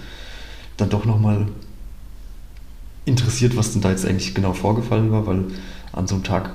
dann 0.78 0.90
doch 0.90 1.06
nochmal 1.06 1.48
interessiert, 3.06 3.56
was 3.56 3.74
denn 3.74 3.82
da 3.82 3.90
jetzt 3.90 4.06
eigentlich 4.06 4.34
genau 4.34 4.54
vorgefallen 4.54 5.12
war, 5.12 5.28
weil 5.28 5.46
an 5.92 6.08
so 6.08 6.16
einem 6.16 6.24
Tag 6.24 6.52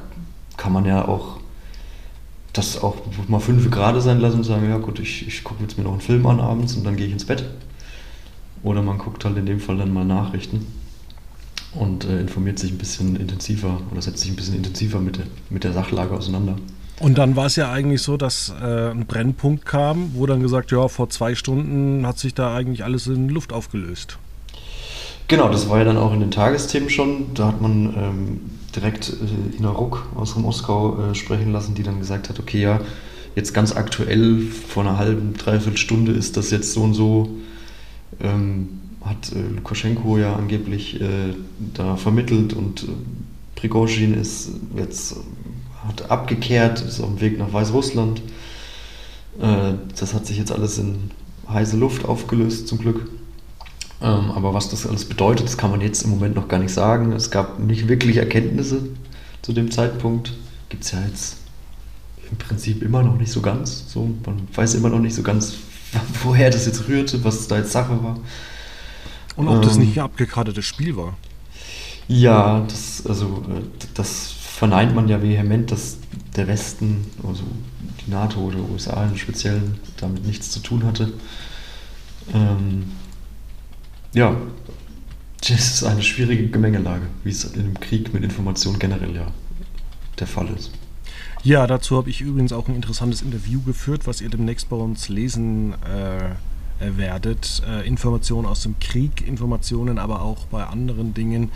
kann 0.56 0.72
man 0.72 0.84
ja 0.84 1.06
auch 1.06 1.38
das 2.52 2.82
auch 2.82 2.96
mal 3.28 3.40
fünf 3.40 3.70
Grad 3.70 4.00
sein 4.02 4.20
lassen 4.20 4.38
und 4.38 4.44
sagen, 4.44 4.68
ja 4.68 4.78
gut, 4.78 4.98
ich, 4.98 5.26
ich 5.26 5.44
gucke 5.44 5.62
jetzt 5.62 5.78
mir 5.78 5.84
noch 5.84 5.92
einen 5.92 6.00
Film 6.00 6.26
an 6.26 6.40
abends 6.40 6.74
und 6.74 6.84
dann 6.84 6.96
gehe 6.96 7.06
ich 7.06 7.12
ins 7.12 7.24
Bett. 7.24 7.44
Oder 8.62 8.82
man 8.82 8.98
guckt 8.98 9.24
halt 9.24 9.36
in 9.36 9.46
dem 9.46 9.60
Fall 9.60 9.76
dann 9.76 9.92
mal 9.92 10.04
Nachrichten 10.04 10.66
und 11.74 12.04
äh, 12.04 12.20
informiert 12.20 12.58
sich 12.58 12.72
ein 12.72 12.78
bisschen 12.78 13.16
intensiver 13.16 13.80
oder 13.90 14.02
setzt 14.02 14.20
sich 14.20 14.30
ein 14.30 14.36
bisschen 14.36 14.56
intensiver 14.56 14.98
mit 15.00 15.18
der, 15.18 15.26
mit 15.50 15.64
der 15.64 15.72
Sachlage 15.72 16.14
auseinander. 16.14 16.56
Und 17.00 17.16
dann 17.16 17.36
war 17.36 17.46
es 17.46 17.54
ja 17.54 17.70
eigentlich 17.70 18.02
so, 18.02 18.16
dass 18.16 18.52
äh, 18.60 18.90
ein 18.90 19.06
Brennpunkt 19.06 19.64
kam, 19.64 20.10
wo 20.14 20.26
dann 20.26 20.42
gesagt, 20.42 20.72
ja, 20.72 20.88
vor 20.88 21.10
zwei 21.10 21.36
Stunden 21.36 22.04
hat 22.04 22.18
sich 22.18 22.34
da 22.34 22.54
eigentlich 22.54 22.82
alles 22.82 23.06
in 23.06 23.28
Luft 23.28 23.52
aufgelöst. 23.52 24.18
Genau, 25.28 25.50
das 25.50 25.68
war 25.68 25.78
ja 25.78 25.84
dann 25.84 25.98
auch 25.98 26.14
in 26.14 26.20
den 26.20 26.30
Tagesthemen 26.30 26.88
schon. 26.88 27.34
Da 27.34 27.48
hat 27.48 27.60
man 27.60 27.94
ähm, 27.96 28.40
direkt 28.74 29.10
äh, 29.10 29.56
Ina 29.58 29.68
Ruck 29.70 30.06
aus 30.16 30.34
Moskau 30.36 30.98
äh, 30.98 31.14
sprechen 31.14 31.52
lassen, 31.52 31.74
die 31.74 31.82
dann 31.82 31.98
gesagt 31.98 32.30
hat, 32.30 32.40
okay, 32.40 32.62
ja, 32.62 32.80
jetzt 33.36 33.52
ganz 33.52 33.76
aktuell 33.76 34.40
vor 34.40 34.84
einer 34.84 34.96
halben, 34.96 35.34
dreiviertel 35.34 35.76
Stunde 35.76 36.12
ist 36.12 36.38
das 36.38 36.50
jetzt 36.50 36.72
so 36.72 36.82
und 36.82 36.94
so, 36.94 37.28
ähm, 38.20 38.80
hat 39.04 39.30
äh, 39.32 39.54
Lukaschenko 39.54 40.16
ja 40.16 40.34
angeblich 40.34 40.98
äh, 40.98 41.34
da 41.74 41.96
vermittelt 41.96 42.54
und 42.54 42.84
äh, 42.84 42.86
Prigozhin 43.54 44.14
ist 44.14 44.50
jetzt 44.76 45.16
hat 45.86 46.10
abgekehrt, 46.10 46.80
ist 46.80 47.00
auf 47.00 47.08
dem 47.08 47.20
Weg 47.20 47.38
nach 47.38 47.52
Weißrussland. 47.52 48.22
Äh, 49.40 49.74
das 49.98 50.14
hat 50.14 50.26
sich 50.26 50.38
jetzt 50.38 50.52
alles 50.52 50.78
in 50.78 51.10
heiße 51.48 51.76
Luft 51.76 52.06
aufgelöst, 52.06 52.66
zum 52.66 52.78
Glück. 52.78 53.10
Ähm, 54.00 54.30
aber 54.30 54.54
was 54.54 54.68
das 54.68 54.86
alles 54.86 55.04
bedeutet, 55.04 55.46
das 55.46 55.58
kann 55.58 55.70
man 55.70 55.80
jetzt 55.80 56.02
im 56.02 56.10
Moment 56.10 56.36
noch 56.36 56.48
gar 56.48 56.58
nicht 56.58 56.72
sagen. 56.72 57.12
Es 57.12 57.30
gab 57.30 57.58
nicht 57.58 57.88
wirklich 57.88 58.16
Erkenntnisse 58.16 58.88
zu 59.42 59.52
dem 59.52 59.70
Zeitpunkt. 59.70 60.32
Gibt 60.68 60.84
es 60.84 60.92
ja 60.92 61.00
jetzt 61.00 61.38
im 62.30 62.36
Prinzip 62.36 62.82
immer 62.82 63.02
noch 63.02 63.16
nicht 63.16 63.32
so 63.32 63.40
ganz. 63.40 63.84
So, 63.88 64.10
man 64.24 64.46
weiß 64.54 64.74
immer 64.74 64.88
noch 64.88 65.00
nicht 65.00 65.14
so 65.14 65.22
ganz, 65.22 65.54
woher 66.22 66.50
das 66.50 66.66
jetzt 66.66 66.88
rührte, 66.88 67.24
was 67.24 67.48
da 67.48 67.58
jetzt 67.58 67.72
Sache 67.72 68.02
war. 68.02 68.18
Und 69.36 69.48
ob 69.48 69.56
ähm, 69.56 69.62
das 69.62 69.76
nicht 69.76 69.96
ein 69.98 70.04
abgekartetes 70.04 70.64
Spiel 70.64 70.96
war. 70.96 71.16
Ja, 72.06 72.64
das, 72.68 73.04
also, 73.06 73.44
äh, 73.48 73.62
das 73.94 74.32
verneint 74.32 74.94
man 74.94 75.08
ja 75.08 75.22
vehement, 75.22 75.70
dass 75.70 75.98
der 76.36 76.46
Westen, 76.48 77.06
also 77.26 77.42
die 78.04 78.10
NATO 78.10 78.40
oder 78.40 78.58
USA 78.58 79.04
im 79.04 79.16
Speziellen, 79.16 79.78
damit 79.98 80.26
nichts 80.26 80.50
zu 80.50 80.60
tun 80.60 80.84
hatte. 80.84 81.12
Ähm, 82.34 82.90
ja, 84.12 84.36
das 85.40 85.50
ist 85.50 85.84
eine 85.84 86.02
schwierige 86.02 86.48
Gemengelage, 86.48 87.06
wie 87.24 87.30
es 87.30 87.44
in 87.44 87.60
einem 87.60 87.80
Krieg 87.80 88.12
mit 88.12 88.24
Informationen 88.24 88.78
generell 88.78 89.14
ja 89.14 89.26
der 90.18 90.26
Fall 90.26 90.48
ist. 90.56 90.72
Ja, 91.44 91.66
dazu 91.66 91.96
habe 91.96 92.10
ich 92.10 92.20
übrigens 92.20 92.52
auch 92.52 92.68
ein 92.68 92.74
interessantes 92.74 93.22
Interview 93.22 93.62
geführt, 93.62 94.06
was 94.06 94.20
ihr 94.20 94.28
demnächst 94.28 94.68
bei 94.68 94.76
uns 94.76 95.08
lesen 95.08 95.74
äh, 95.84 96.96
werdet. 96.96 97.62
Äh, 97.68 97.86
Informationen 97.86 98.46
aus 98.46 98.62
dem 98.62 98.78
Krieg, 98.80 99.26
Informationen 99.26 99.98
aber 99.98 100.22
auch 100.22 100.46
bei 100.46 100.64
anderen 100.64 101.14
Dingen, 101.14 101.50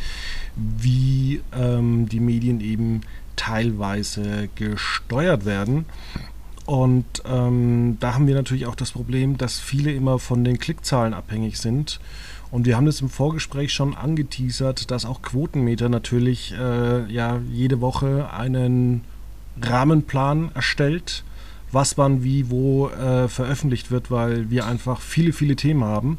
wie 0.55 1.43
ähm, 1.53 2.09
die 2.09 2.21
Medien 2.21 2.61
eben 2.61 3.01
teilweise 3.35 4.49
gesteuert 4.55 5.45
werden. 5.45 5.87
Und 6.65 7.23
ähm, 7.27 7.97
da 7.99 8.15
haben 8.15 8.29
wir 8.29 8.37
natürlich 8.37 8.67
auch 8.67 8.77
das 8.77 8.93
Problem, 8.93 9.37
dass 9.37 9.59
viele 9.59 9.93
immer 9.93 10.21
von 10.21 10.45
den 10.45 10.59
Klickzahlen 10.59 11.13
abhängig 11.13 11.59
sind. 11.59 11.99
Und 12.53 12.67
wir 12.67 12.77
haben 12.77 12.87
das 12.87 13.01
im 13.01 13.09
Vorgespräch 13.09 13.73
schon 13.73 13.97
angeteasert, 13.97 14.93
dass 14.93 15.05
auch 15.05 15.23
Quotenmeter 15.23 15.89
natürlich 15.89 16.55
äh, 16.57 17.13
ja 17.13 17.41
jede 17.51 17.81
Woche 17.81 18.31
einen 18.33 19.01
Rahmenplan 19.61 20.53
erstellt 20.55 21.25
was 21.73 21.97
wann 21.99 22.23
wie 22.23 22.51
wo 22.51 22.89
äh, 22.89 23.29
veröffentlicht 23.29 23.91
wird, 23.91 24.11
weil 24.11 24.51
wir 24.51 24.67
einfach 24.67 25.01
viele, 25.01 25.33
viele 25.33 25.57
Themen 25.57 25.85
haben. 25.85 26.19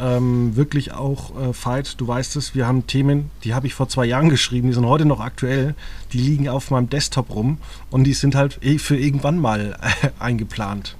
Ähm, 0.00 0.56
wirklich 0.56 0.92
auch 0.92 1.38
äh, 1.40 1.52
Fight, 1.52 2.00
du 2.00 2.06
weißt 2.06 2.36
es, 2.36 2.54
wir 2.54 2.66
haben 2.66 2.86
Themen, 2.86 3.30
die 3.42 3.54
habe 3.54 3.66
ich 3.66 3.74
vor 3.74 3.88
zwei 3.88 4.06
Jahren 4.06 4.28
geschrieben, 4.30 4.68
die 4.68 4.74
sind 4.74 4.86
heute 4.86 5.04
noch 5.04 5.20
aktuell, 5.20 5.74
die 6.12 6.18
liegen 6.18 6.48
auf 6.48 6.70
meinem 6.70 6.88
Desktop 6.88 7.34
rum 7.34 7.58
und 7.90 8.04
die 8.04 8.14
sind 8.14 8.34
halt 8.34 8.58
eh 8.62 8.78
für 8.78 8.96
irgendwann 8.96 9.38
mal 9.38 9.76
äh, 10.02 10.08
eingeplant. 10.18 10.96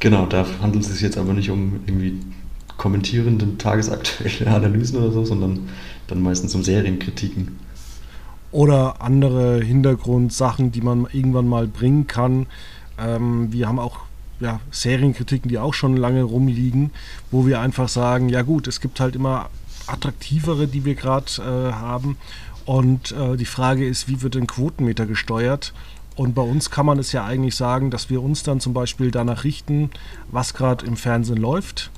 Genau, 0.00 0.26
da 0.26 0.46
handelt 0.60 0.84
es 0.84 0.92
sich 0.92 1.00
jetzt 1.00 1.18
aber 1.18 1.32
nicht 1.32 1.50
um 1.50 1.80
irgendwie 1.86 2.18
kommentierende 2.76 3.58
tagesaktuelle 3.58 4.50
Analysen 4.50 4.98
oder 4.98 5.12
so, 5.12 5.24
sondern 5.24 5.68
dann 6.06 6.22
meistens 6.22 6.54
um 6.54 6.62
Serienkritiken. 6.62 7.58
Oder 8.50 9.00
andere 9.00 9.62
Hintergrundsachen, 9.62 10.72
die 10.72 10.82
man 10.82 11.06
irgendwann 11.10 11.48
mal 11.48 11.66
bringen 11.66 12.06
kann. 12.06 12.46
Ähm, 12.98 13.52
wir 13.52 13.66
haben 13.66 13.78
auch 13.78 14.00
ja, 14.40 14.60
Serienkritiken, 14.70 15.48
die 15.48 15.58
auch 15.58 15.72
schon 15.72 15.96
lange 15.96 16.22
rumliegen, 16.22 16.90
wo 17.30 17.46
wir 17.46 17.60
einfach 17.60 17.88
sagen, 17.88 18.28
ja 18.28 18.42
gut, 18.42 18.66
es 18.66 18.80
gibt 18.80 19.00
halt 19.00 19.16
immer 19.16 19.48
attraktivere, 19.86 20.66
die 20.66 20.84
wir 20.84 20.94
gerade 20.94 21.26
äh, 21.38 21.72
haben. 21.72 22.18
Und 22.64 23.12
äh, 23.12 23.36
die 23.36 23.46
Frage 23.46 23.86
ist, 23.86 24.08
wie 24.08 24.20
wird 24.22 24.36
ein 24.36 24.46
Quotenmeter 24.46 25.06
gesteuert? 25.06 25.72
Und 26.14 26.34
bei 26.34 26.42
uns 26.42 26.70
kann 26.70 26.86
man 26.86 26.98
es 26.98 27.12
ja 27.12 27.24
eigentlich 27.24 27.56
sagen, 27.56 27.90
dass 27.90 28.10
wir 28.10 28.22
uns 28.22 28.42
dann 28.42 28.60
zum 28.60 28.74
Beispiel 28.74 29.10
danach 29.10 29.44
richten, 29.44 29.90
was 30.30 30.54
gerade 30.54 30.84
im 30.84 30.96
Fernsehen 30.96 31.38
läuft. 31.38 31.90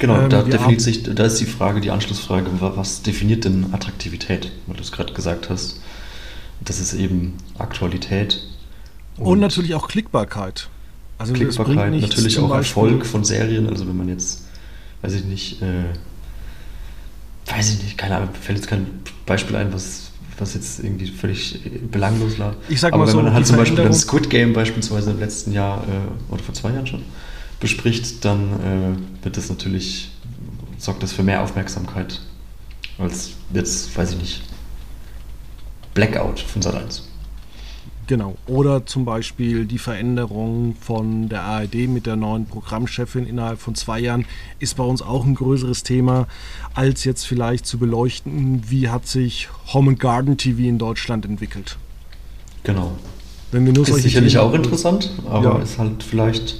Genau, 0.00 0.18
ähm, 0.18 0.30
da 0.30 0.42
definiert 0.42 0.80
sich, 0.80 1.04
da 1.04 1.24
ist 1.24 1.38
die 1.40 1.46
Frage, 1.46 1.80
die 1.80 1.90
Anschlussfrage, 1.90 2.46
was 2.58 3.02
definiert 3.02 3.44
denn 3.44 3.72
Attraktivität, 3.72 4.50
weil 4.66 4.76
du 4.76 4.82
es 4.82 4.90
gerade 4.90 5.12
gesagt 5.12 5.48
hast. 5.48 5.80
Das 6.62 6.80
ist 6.80 6.92
eben 6.94 7.36
Aktualität 7.58 8.42
und, 9.20 9.26
und 9.26 9.40
natürlich 9.40 9.74
auch 9.74 9.88
Klickbarkeit. 9.88 10.68
Also 11.18 11.34
Klickbarkeit, 11.34 11.92
natürlich 12.00 12.38
auch 12.38 12.54
Erfolg 12.54 13.04
von 13.04 13.24
Serien. 13.24 13.68
Also 13.68 13.86
wenn 13.86 13.96
man 13.96 14.08
jetzt, 14.08 14.46
weiß 15.02 15.14
ich 15.14 15.24
nicht, 15.24 15.60
äh, 15.60 15.84
weiß 17.46 17.74
ich 17.74 17.82
nicht, 17.82 17.98
keine 17.98 18.16
Ahnung, 18.16 18.30
fällt 18.40 18.58
jetzt 18.58 18.68
kein 18.68 18.86
Beispiel 19.26 19.56
ein, 19.56 19.72
was, 19.74 20.10
was 20.38 20.54
jetzt 20.54 20.82
irgendwie 20.82 21.08
völlig 21.08 21.60
belanglos 21.90 22.38
war. 22.38 22.56
Ich 22.70 22.80
sag 22.80 22.94
Aber 22.94 23.06
wenn 23.06 23.12
so, 23.12 23.22
man 23.22 23.34
halt 23.34 23.46
zum 23.46 23.56
Beispiel 23.56 23.76
dann 23.76 23.92
Squid 23.92 24.30
Game 24.30 24.54
beispielsweise 24.54 25.10
im 25.10 25.20
letzten 25.20 25.52
Jahr 25.52 25.84
äh, 25.84 26.32
oder 26.32 26.42
vor 26.42 26.54
zwei 26.54 26.72
Jahren 26.72 26.86
schon 26.86 27.02
bespricht, 27.60 28.24
dann 28.24 28.40
äh, 29.20 29.24
wird 29.24 29.36
das 29.36 29.48
natürlich, 29.48 30.10
sorgt 30.78 31.02
das 31.02 31.12
für 31.12 31.22
mehr 31.22 31.42
Aufmerksamkeit 31.42 32.20
als 32.98 33.32
jetzt, 33.52 33.96
weiß 33.96 34.12
ich 34.12 34.18
nicht, 34.18 34.42
Blackout 35.94 36.40
von 36.40 36.62
Sat 36.62 36.74
1. 36.74 37.06
Genau. 38.06 38.36
Oder 38.48 38.86
zum 38.86 39.04
Beispiel 39.04 39.66
die 39.66 39.78
Veränderung 39.78 40.74
von 40.80 41.28
der 41.28 41.42
ARD 41.42 41.86
mit 41.86 42.06
der 42.06 42.16
neuen 42.16 42.44
Programmchefin 42.44 43.24
innerhalb 43.24 43.60
von 43.60 43.76
zwei 43.76 44.00
Jahren 44.00 44.24
ist 44.58 44.76
bei 44.76 44.82
uns 44.82 45.00
auch 45.00 45.24
ein 45.24 45.36
größeres 45.36 45.84
Thema, 45.84 46.26
als 46.74 47.04
jetzt 47.04 47.24
vielleicht 47.24 47.66
zu 47.66 47.78
beleuchten, 47.78 48.64
wie 48.68 48.88
hat 48.88 49.06
sich 49.06 49.48
Home 49.72 49.90
and 49.90 50.00
Garden 50.00 50.36
TV 50.36 50.62
in 50.62 50.78
Deutschland 50.78 51.24
entwickelt. 51.24 51.78
Genau. 52.64 52.98
Wenn 53.52 53.64
wir 53.64 53.72
nur 53.72 53.86
ist 53.86 53.94
sicherlich 53.94 54.32
Themen 54.32 54.44
auch 54.44 54.54
interessant, 54.54 55.12
aber 55.28 55.58
ja. 55.58 55.62
ist 55.62 55.78
halt 55.78 56.02
vielleicht 56.02 56.56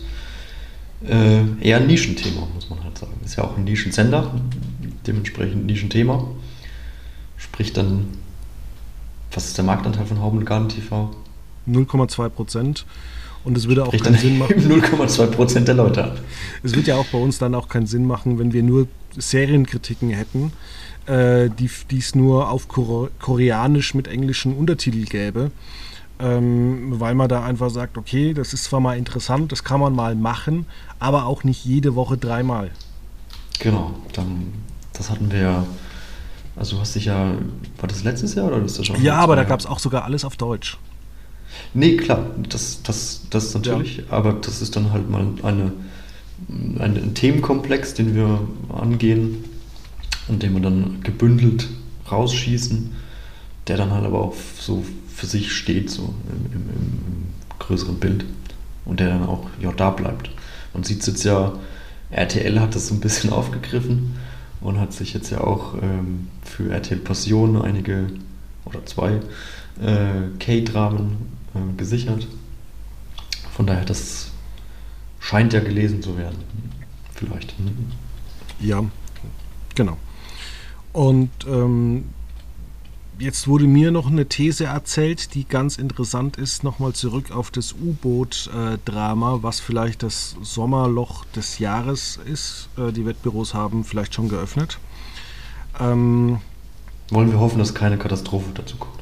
äh, 1.07 1.43
eher 1.61 1.79
ein 1.79 1.87
Nischenthema, 1.87 2.47
muss 2.55 2.69
man 2.69 2.83
halt 2.85 2.99
sagen. 2.99 3.13
Ist 3.25 3.37
ja 3.37 3.45
auch 3.45 3.57
ein 3.57 3.65
Nischensender, 3.65 4.35
dementsprechend 5.07 5.63
ein 5.63 5.67
Nischenthema. 5.67 6.27
Sprich 7.37 7.73
dann, 7.73 8.09
was 9.33 9.47
ist 9.47 9.57
der 9.57 9.65
Marktanteil 9.65 10.07
von 10.07 10.19
and 10.19 10.47
Garden 10.47 10.69
TV? 10.69 11.11
0,2 11.69 12.29
Prozent. 12.29 12.87
Und 13.43 13.57
es 13.57 13.69
würde 13.69 13.87
auch 13.87 13.97
keinen 13.97 14.19
Sinn 14.19 14.39
machen. 14.39 14.55
0,2 14.57 15.27
Prozent 15.29 15.69
der 15.69 15.75
Leute 15.75 16.05
ab. 16.05 16.21
Es 16.63 16.75
wird 16.75 16.87
ja 16.87 16.97
auch 16.97 17.07
bei 17.07 17.19
uns 17.19 17.39
dann 17.39 17.55
auch 17.55 17.69
keinen 17.69 17.87
Sinn 17.87 18.07
machen, 18.07 18.39
wenn 18.39 18.53
wir 18.53 18.63
nur 18.63 18.87
Serienkritiken 19.17 20.11
hätten, 20.11 20.53
äh, 21.07 21.49
die 21.57 21.99
es 21.99 22.15
nur 22.15 22.51
auf 22.51 22.69
Koreanisch 22.69 23.95
mit 23.95 24.09
englischen 24.09 24.55
Untertiteln 24.55 25.07
gäbe. 25.07 25.51
Ähm, 26.21 27.01
weil 27.01 27.15
man 27.15 27.29
da 27.29 27.45
einfach 27.45 27.71
sagt, 27.71 27.97
okay, 27.97 28.35
das 28.35 28.53
ist 28.53 28.65
zwar 28.65 28.81
mal 28.81 28.99
interessant, 28.99 29.53
das 29.53 29.65
kann 29.65 29.81
man 29.81 29.95
mal 29.95 30.15
machen, 30.15 30.67
aber 30.99 31.25
auch 31.25 31.45
nicht 31.45 31.65
jede 31.65 31.95
Woche 31.95 32.19
dreimal. 32.19 32.71
Genau, 33.59 33.95
dann, 34.13 34.53
das 34.93 35.11
hatten 35.11 35.31
wir 35.33 35.41
ja. 35.41 35.67
Also 36.57 36.77
du 36.77 36.83
hast 36.83 36.95
dich 36.95 37.07
ja, 37.07 37.35
war 37.79 37.89
das 37.89 38.05
letztes 38.05 38.35
Jahr 38.35 38.49
oder 38.49 38.63
ist 38.63 38.79
das 38.79 38.87
schon? 38.87 39.03
Ja, 39.03 39.17
aber 39.17 39.37
da 39.37 39.45
gab 39.45 39.61
es 39.61 39.67
auch 39.67 39.79
sogar 39.79 40.05
alles 40.05 40.25
auf 40.25 40.37
Deutsch. 40.37 40.77
Nee, 41.75 41.97
klar, 41.97 42.27
das, 42.49 42.83
das, 42.83 43.23
das 43.31 43.55
natürlich, 43.55 43.99
ja. 43.99 44.05
aber 44.11 44.33
das 44.35 44.61
ist 44.61 44.77
dann 44.77 44.93
halt 44.93 45.09
mal 45.09 45.27
eine, 45.43 45.73
ein, 46.79 46.97
ein 46.97 47.15
Themenkomplex, 47.15 47.95
den 47.95 48.15
wir 48.15 48.41
angehen 48.69 49.45
und 50.29 50.43
den 50.43 50.55
wir 50.55 50.61
dann 50.61 51.01
gebündelt 51.03 51.69
rausschießen, 52.11 52.93
der 53.71 53.77
dann 53.77 53.93
halt 53.93 54.05
aber 54.05 54.21
auch 54.21 54.35
so 54.59 54.85
für 55.15 55.27
sich 55.27 55.53
steht, 55.53 55.91
so 55.91 56.13
im, 56.29 56.53
im, 56.53 56.69
im 56.71 57.27
größeren 57.61 58.01
Bild 58.01 58.25
und 58.85 58.99
der 58.99 59.11
dann 59.11 59.23
auch 59.25 59.49
ja, 59.61 59.71
da 59.71 59.91
bleibt. 59.91 60.29
Man 60.75 60.83
sieht 60.83 61.03
es 61.03 61.07
jetzt 61.07 61.23
ja, 61.23 61.53
RTL 62.11 62.59
hat 62.59 62.75
das 62.75 62.89
so 62.89 62.95
ein 62.95 63.01
bisschen 63.01 63.33
aufgegriffen 63.33 64.17
und 64.61 64.81
hat 64.81 64.93
sich 64.93 65.15
jetzt 65.15 65.31
ja 65.31 65.41
auch 65.41 65.75
ähm, 65.81 66.27
für 66.43 66.73
RTL 66.73 66.99
Passion 66.99 67.63
einige 67.63 68.09
oder 68.65 68.85
zwei 68.87 69.21
äh, 69.81 70.37
K-Dramen 70.41 71.17
äh, 71.55 71.77
gesichert. 71.77 72.27
Von 73.53 73.69
daher, 73.69 73.85
das 73.85 74.33
scheint 75.21 75.53
ja 75.53 75.61
gelesen 75.61 76.03
zu 76.03 76.19
werden. 76.19 76.39
Vielleicht. 77.15 77.55
Ja, 78.59 78.83
genau. 79.77 79.97
Und 80.93 81.31
ähm, 81.47 82.07
jetzt 83.21 83.47
wurde 83.47 83.67
mir 83.67 83.91
noch 83.91 84.11
eine 84.11 84.27
These 84.27 84.65
erzählt, 84.65 85.35
die 85.35 85.47
ganz 85.47 85.77
interessant 85.77 86.37
ist, 86.37 86.65
nochmal 86.65 86.95
zurück 86.95 87.31
auf 87.31 87.51
das 87.51 87.75
U-Boot-Drama, 87.75 89.39
was 89.43 89.61
vielleicht 89.61 90.03
das 90.03 90.37
Sommerloch 90.43 91.25
des 91.27 91.59
Jahres 91.59 92.19
ist. 92.25 92.69
Äh, 92.77 92.93
die 92.93 93.07
Wettbüros 93.07 93.55
haben 93.55 93.85
vielleicht 93.85 94.15
schon 94.15 94.29
geöffnet. 94.29 94.79
Ähm, 95.79 96.39
Wollen 97.11 97.31
wir 97.31 97.39
hoffen, 97.39 97.59
dass 97.59 97.75
keine 97.75 97.99
Katastrophe 97.99 98.51
dazu 98.55 98.77
kommt. 98.77 99.01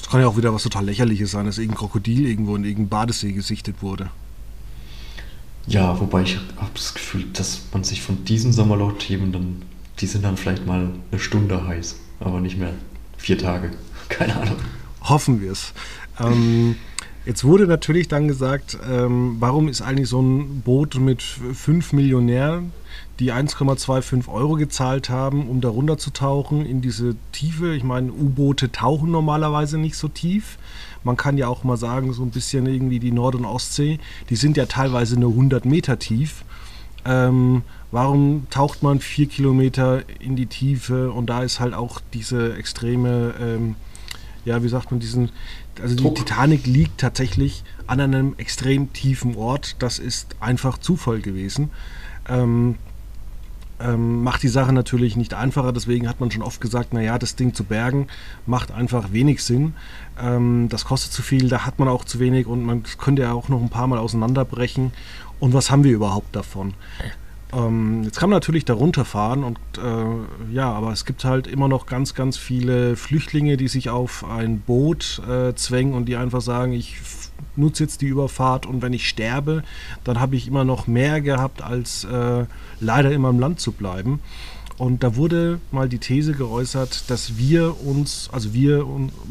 Es 0.00 0.08
kann 0.08 0.20
ja 0.20 0.26
auch 0.26 0.36
wieder 0.36 0.52
was 0.52 0.62
total 0.62 0.86
Lächerliches 0.86 1.30
sein, 1.30 1.46
dass 1.46 1.58
irgendein 1.58 1.78
Krokodil 1.78 2.26
irgendwo 2.26 2.56
in 2.56 2.64
irgendeinem 2.64 2.88
Badesee 2.88 3.32
gesichtet 3.32 3.76
wurde. 3.80 4.10
Ja, 5.66 6.00
wobei 6.00 6.22
ich 6.22 6.36
habe 6.56 6.70
das 6.74 6.94
Gefühl, 6.94 7.26
dass 7.32 7.62
man 7.72 7.84
sich 7.84 8.02
von 8.02 8.24
diesen 8.24 8.52
Sommerloch-Themen 8.52 9.30
dann, 9.30 9.62
die 10.00 10.06
sind 10.06 10.24
dann 10.24 10.36
vielleicht 10.36 10.66
mal 10.66 10.90
eine 11.10 11.20
Stunde 11.20 11.66
heiß, 11.66 11.96
aber 12.18 12.40
nicht 12.40 12.58
mehr 12.58 12.72
vier 13.20 13.38
Tage. 13.38 13.70
Keine 14.08 14.36
Ahnung. 14.36 14.56
Hoffen 15.02 15.40
wir 15.40 15.52
es. 15.52 15.72
Ähm, 16.18 16.76
jetzt 17.24 17.44
wurde 17.44 17.66
natürlich 17.66 18.08
dann 18.08 18.28
gesagt, 18.28 18.78
ähm, 18.90 19.36
warum 19.40 19.68
ist 19.68 19.82
eigentlich 19.82 20.08
so 20.08 20.20
ein 20.20 20.62
Boot 20.62 20.96
mit 20.96 21.22
fünf 21.22 21.92
Millionären, 21.92 22.72
die 23.18 23.32
1,25 23.32 24.28
Euro 24.28 24.54
gezahlt 24.54 25.10
haben, 25.10 25.48
um 25.48 25.60
da 25.60 25.68
runter 25.68 25.98
zu 25.98 26.10
tauchen 26.10 26.64
in 26.64 26.80
diese 26.80 27.16
Tiefe? 27.32 27.74
Ich 27.74 27.84
meine, 27.84 28.10
U-Boote 28.10 28.72
tauchen 28.72 29.10
normalerweise 29.10 29.78
nicht 29.78 29.96
so 29.96 30.08
tief. 30.08 30.58
Man 31.04 31.16
kann 31.16 31.38
ja 31.38 31.48
auch 31.48 31.64
mal 31.64 31.76
sagen, 31.76 32.12
so 32.12 32.22
ein 32.22 32.30
bisschen 32.30 32.66
irgendwie 32.66 32.98
die 32.98 33.12
Nord- 33.12 33.34
und 33.34 33.44
Ostsee, 33.44 33.98
die 34.28 34.36
sind 34.36 34.56
ja 34.56 34.66
teilweise 34.66 35.18
nur 35.18 35.30
100 35.30 35.64
Meter 35.64 35.98
tief. 35.98 36.44
Ähm, 37.04 37.62
warum 37.90 38.46
taucht 38.50 38.82
man 38.82 39.00
vier 39.00 39.26
Kilometer 39.26 40.02
in 40.20 40.36
die 40.36 40.46
Tiefe 40.46 41.12
und 41.12 41.26
da 41.26 41.42
ist 41.42 41.60
halt 41.60 41.74
auch 41.74 42.00
diese 42.12 42.54
extreme, 42.56 43.34
ähm, 43.40 43.76
ja, 44.44 44.62
wie 44.62 44.68
sagt 44.68 44.90
man, 44.90 45.00
diesen, 45.00 45.30
also 45.82 45.94
die 45.96 46.02
Druck. 46.02 46.16
Titanic 46.16 46.66
liegt 46.66 46.98
tatsächlich 46.98 47.64
an 47.86 48.00
einem 48.00 48.34
extrem 48.38 48.92
tiefen 48.92 49.36
Ort. 49.36 49.76
Das 49.80 49.98
ist 49.98 50.36
einfach 50.40 50.78
Zufall 50.78 51.20
gewesen. 51.20 51.70
Ähm, 52.28 52.76
ähm, 53.80 54.22
macht 54.22 54.42
die 54.42 54.48
Sache 54.48 54.72
natürlich 54.72 55.16
nicht 55.16 55.34
einfacher. 55.34 55.72
Deswegen 55.72 56.08
hat 56.08 56.20
man 56.20 56.30
schon 56.30 56.42
oft 56.42 56.60
gesagt, 56.60 56.92
naja, 56.92 57.18
das 57.18 57.34
Ding 57.36 57.54
zu 57.54 57.64
bergen 57.64 58.08
macht 58.46 58.70
einfach 58.70 59.12
wenig 59.12 59.42
Sinn. 59.42 59.74
Ähm, 60.20 60.68
das 60.68 60.84
kostet 60.84 61.12
zu 61.12 61.22
viel, 61.22 61.48
da 61.48 61.64
hat 61.64 61.78
man 61.78 61.88
auch 61.88 62.04
zu 62.04 62.20
wenig 62.20 62.46
und 62.46 62.64
man 62.64 62.82
könnte 62.98 63.22
ja 63.22 63.32
auch 63.32 63.48
noch 63.48 63.60
ein 63.60 63.70
paar 63.70 63.86
Mal 63.86 63.98
auseinanderbrechen. 63.98 64.92
Und 65.38 65.54
was 65.54 65.70
haben 65.70 65.84
wir 65.84 65.92
überhaupt 65.92 66.36
davon? 66.36 66.74
Ähm, 67.52 68.04
jetzt 68.04 68.18
kann 68.18 68.30
man 68.30 68.36
natürlich 68.36 68.64
da 68.64 68.74
runterfahren 68.74 69.42
und 69.42 69.58
äh, 69.78 70.54
ja, 70.54 70.70
aber 70.70 70.92
es 70.92 71.04
gibt 71.04 71.24
halt 71.24 71.46
immer 71.46 71.68
noch 71.68 71.86
ganz, 71.86 72.14
ganz 72.14 72.36
viele 72.36 72.96
Flüchtlinge, 72.96 73.56
die 73.56 73.68
sich 73.68 73.90
auf 73.90 74.24
ein 74.24 74.60
Boot 74.60 75.20
äh, 75.28 75.54
zwängen 75.54 75.94
und 75.94 76.06
die 76.06 76.16
einfach 76.16 76.40
sagen, 76.40 76.72
ich 76.72 76.98
nutze 77.56 77.84
jetzt 77.84 78.02
die 78.02 78.06
Überfahrt 78.06 78.66
und 78.66 78.82
wenn 78.82 78.92
ich 78.92 79.08
sterbe, 79.08 79.64
dann 80.04 80.20
habe 80.20 80.36
ich 80.36 80.46
immer 80.46 80.64
noch 80.64 80.86
mehr 80.86 81.20
gehabt, 81.20 81.62
als 81.62 82.04
äh, 82.04 82.44
leider 82.80 83.10
immer 83.10 83.30
im 83.30 83.40
Land 83.40 83.60
zu 83.60 83.72
bleiben. 83.72 84.20
Und 84.78 85.02
da 85.02 85.16
wurde 85.16 85.60
mal 85.72 85.88
die 85.90 85.98
These 85.98 86.32
geäußert, 86.32 87.10
dass 87.10 87.36
wir 87.36 87.84
uns, 87.84 88.30
also 88.32 88.54
wir 88.54 88.86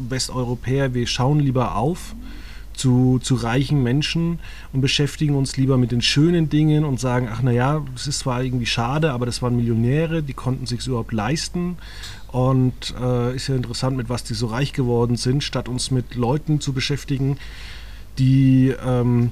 Westeuropäer, 0.08 0.94
wir 0.94 1.06
schauen 1.08 1.40
lieber 1.40 1.74
auf 1.74 2.14
zu, 2.80 3.20
zu 3.22 3.34
reichen 3.34 3.82
Menschen 3.82 4.38
und 4.72 4.80
beschäftigen 4.80 5.34
uns 5.34 5.58
lieber 5.58 5.76
mit 5.76 5.92
den 5.92 6.00
schönen 6.00 6.48
Dingen 6.48 6.84
und 6.84 6.98
sagen, 6.98 7.28
ach 7.30 7.42
naja, 7.42 7.84
es 7.94 8.06
ist 8.06 8.20
zwar 8.20 8.42
irgendwie 8.42 8.64
schade, 8.64 9.12
aber 9.12 9.26
das 9.26 9.42
waren 9.42 9.54
Millionäre, 9.54 10.22
die 10.22 10.32
konnten 10.32 10.64
sich 10.64 10.86
überhaupt 10.86 11.12
leisten. 11.12 11.76
Und 12.28 12.94
äh, 12.98 13.36
ist 13.36 13.48
ja 13.48 13.54
interessant, 13.56 13.98
mit 13.98 14.08
was 14.08 14.24
die 14.24 14.32
so 14.32 14.46
reich 14.46 14.72
geworden 14.72 15.16
sind, 15.16 15.44
statt 15.44 15.68
uns 15.68 15.90
mit 15.90 16.14
Leuten 16.14 16.60
zu 16.60 16.72
beschäftigen, 16.72 17.36
die 18.18 18.74
ähm, 18.82 19.30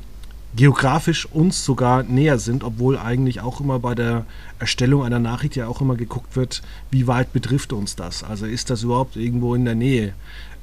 geografisch 0.54 1.24
uns 1.24 1.64
sogar 1.64 2.02
näher 2.02 2.38
sind, 2.38 2.64
obwohl 2.64 2.98
eigentlich 2.98 3.40
auch 3.40 3.60
immer 3.60 3.78
bei 3.78 3.94
der 3.94 4.26
Erstellung 4.58 5.04
einer 5.04 5.20
Nachricht 5.20 5.56
ja 5.56 5.68
auch 5.68 5.80
immer 5.80 5.96
geguckt 5.96 6.36
wird, 6.36 6.60
wie 6.90 7.06
weit 7.06 7.32
betrifft 7.32 7.72
uns 7.72 7.96
das? 7.96 8.24
Also 8.24 8.44
ist 8.44 8.68
das 8.68 8.82
überhaupt 8.82 9.16
irgendwo 9.16 9.54
in 9.54 9.64
der 9.64 9.74
Nähe? 9.74 10.12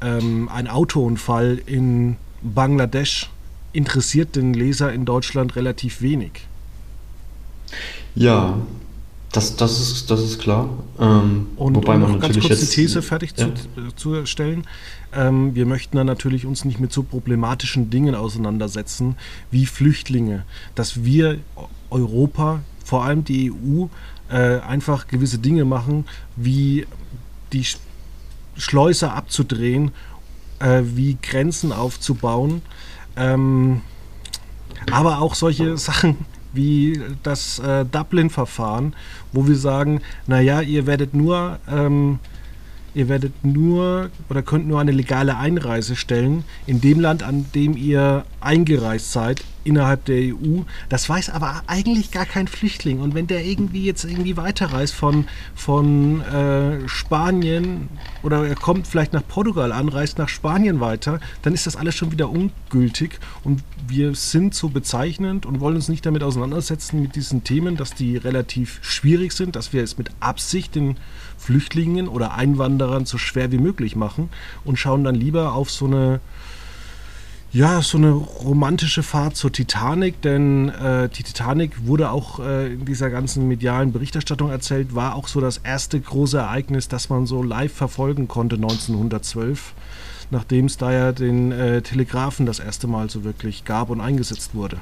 Ähm, 0.01 0.49
ein 0.53 0.67
Autounfall 0.67 1.59
in 1.65 2.17
Bangladesch 2.53 3.29
interessiert 3.73 4.35
den 4.35 4.53
Leser 4.53 4.93
in 4.93 5.05
Deutschland 5.05 5.55
relativ 5.55 6.01
wenig. 6.01 6.47
Ja, 8.15 8.57
das, 9.31 9.57
das, 9.57 9.81
ist, 9.81 10.09
das 10.09 10.21
ist 10.21 10.39
klar. 10.39 10.69
Ähm, 10.97 11.47
und 11.57 11.75
wobei 11.75 11.95
um 11.95 12.01
man 12.01 12.11
noch 12.13 12.19
ganz 12.21 12.39
kurz 12.39 12.59
die 12.61 12.67
These 12.67 13.01
fertig 13.01 13.33
ja. 13.35 13.49
zu, 13.75 13.91
zu, 13.95 14.25
stellen. 14.25 14.65
Ähm, 15.13 15.55
wir 15.55 15.65
möchten 15.65 15.97
dann 15.97 16.07
natürlich 16.07 16.45
uns 16.45 16.63
nicht 16.63 16.79
mit 16.79 16.93
so 16.93 17.03
problematischen 17.03 17.89
Dingen 17.89 18.15
auseinandersetzen 18.15 19.17
wie 19.51 19.65
Flüchtlinge, 19.65 20.45
dass 20.75 21.03
wir 21.03 21.39
Europa, 21.89 22.61
vor 22.85 23.03
allem 23.03 23.25
die 23.25 23.51
EU, 23.51 23.87
äh, 24.29 24.59
einfach 24.61 25.07
gewisse 25.07 25.39
Dinge 25.39 25.65
machen, 25.65 26.05
wie 26.37 26.87
die 27.51 27.65
Schleuse 28.55 29.11
abzudrehen, 29.11 29.91
äh, 30.59 30.81
wie 30.83 31.17
Grenzen 31.21 31.71
aufzubauen. 31.71 32.61
Ähm, 33.15 33.81
aber 34.91 35.19
auch 35.19 35.35
solche 35.35 35.77
Sachen 35.77 36.17
wie 36.53 37.01
das 37.23 37.59
äh, 37.59 37.85
Dublin-Verfahren, 37.85 38.95
wo 39.33 39.47
wir 39.47 39.57
sagen, 39.57 40.01
naja, 40.25 40.61
ihr 40.61 40.87
werdet 40.87 41.13
nur 41.13 41.59
ähm, 41.69 42.19
ihr 42.95 43.09
werdet 43.09 43.43
nur 43.43 44.09
oder 44.29 44.41
könnt 44.41 44.67
nur 44.67 44.79
eine 44.79 44.91
legale 44.91 45.37
Einreise 45.37 45.95
stellen 45.95 46.43
in 46.65 46.81
dem 46.81 46.99
Land, 46.99 47.23
an 47.23 47.45
dem 47.53 47.77
ihr 47.77 48.25
eingereist 48.39 49.11
seid 49.11 49.43
innerhalb 49.65 50.05
der 50.05 50.33
EU. 50.33 50.61
Das 50.89 51.09
weiß 51.09 51.31
aber 51.31 51.63
eigentlich 51.67 52.11
gar 52.11 52.25
kein 52.25 52.47
Flüchtling. 52.47 52.99
Und 52.99 53.15
wenn 53.15 53.27
der 53.27 53.43
irgendwie 53.43 53.83
jetzt 53.83 54.05
irgendwie 54.05 54.37
weiterreist 54.37 54.93
von, 54.93 55.27
von 55.55 56.21
äh, 56.21 56.87
Spanien 56.87 57.89
oder 58.23 58.47
er 58.47 58.55
kommt 58.55 58.87
vielleicht 58.87 59.11
nach 59.11 59.27
Portugal 59.27 59.71
an, 59.71 59.89
reist 59.89 60.17
nach 60.17 60.29
Spanien 60.29 60.79
weiter, 60.79 61.19
dann 61.41 61.53
ist 61.53 61.65
das 61.65 61.75
alles 61.75 61.95
schon 61.95 62.11
wieder 62.11 62.29
ungültig. 62.29 63.19
Und 63.43 63.63
wir 63.87 64.15
sind 64.15 64.53
so 64.53 64.69
bezeichnend 64.69 65.45
und 65.45 65.59
wollen 65.59 65.75
uns 65.75 65.89
nicht 65.89 66.05
damit 66.05 66.23
auseinandersetzen 66.23 67.01
mit 67.01 67.15
diesen 67.15 67.43
Themen, 67.43 67.75
dass 67.75 67.95
die 67.95 68.17
relativ 68.17 68.79
schwierig 68.83 69.33
sind, 69.33 69.55
dass 69.55 69.73
wir 69.73 69.83
es 69.83 69.97
mit 69.97 70.11
Absicht 70.19 70.75
den 70.75 70.95
Flüchtlingen 71.37 72.07
oder 72.07 72.33
Einwanderern 72.33 73.05
so 73.05 73.17
schwer 73.17 73.51
wie 73.51 73.57
möglich 73.57 73.95
machen 73.95 74.29
und 74.63 74.77
schauen 74.77 75.03
dann 75.03 75.15
lieber 75.15 75.53
auf 75.53 75.69
so 75.69 75.85
eine 75.85 76.19
ja, 77.55 77.81
so 77.81 77.97
eine 77.97 78.11
romantische 78.11 79.01
Fahrt 79.01 79.37
zur 79.37 79.49
Titanic, 79.49 80.21
denn 80.21 80.67
äh, 80.67 81.07
die 81.07 81.23
Titanic 81.23 81.87
wurde 81.87 82.11
auch 82.11 82.41
äh, 82.41 82.73
in 82.73 82.83
dieser 82.83 83.09
ganzen 83.09 83.47
medialen 83.47 83.93
Berichterstattung 83.93 84.49
erzählt, 84.49 84.93
war 84.93 85.15
auch 85.15 85.29
so 85.29 85.39
das 85.39 85.59
erste 85.59 85.97
große 85.97 86.37
Ereignis, 86.37 86.89
das 86.89 87.07
man 87.09 87.25
so 87.25 87.41
live 87.41 87.71
verfolgen 87.71 88.27
konnte 88.27 88.57
1912, 88.57 89.73
nachdem 90.31 90.65
es 90.65 90.75
da 90.75 90.91
ja 90.91 91.11
den 91.13 91.53
äh, 91.53 91.81
Telegraphen 91.81 92.45
das 92.45 92.59
erste 92.59 92.87
Mal 92.87 93.09
so 93.09 93.23
wirklich 93.23 93.63
gab 93.63 93.89
und 93.89 94.01
eingesetzt 94.01 94.53
wurde. 94.53 94.79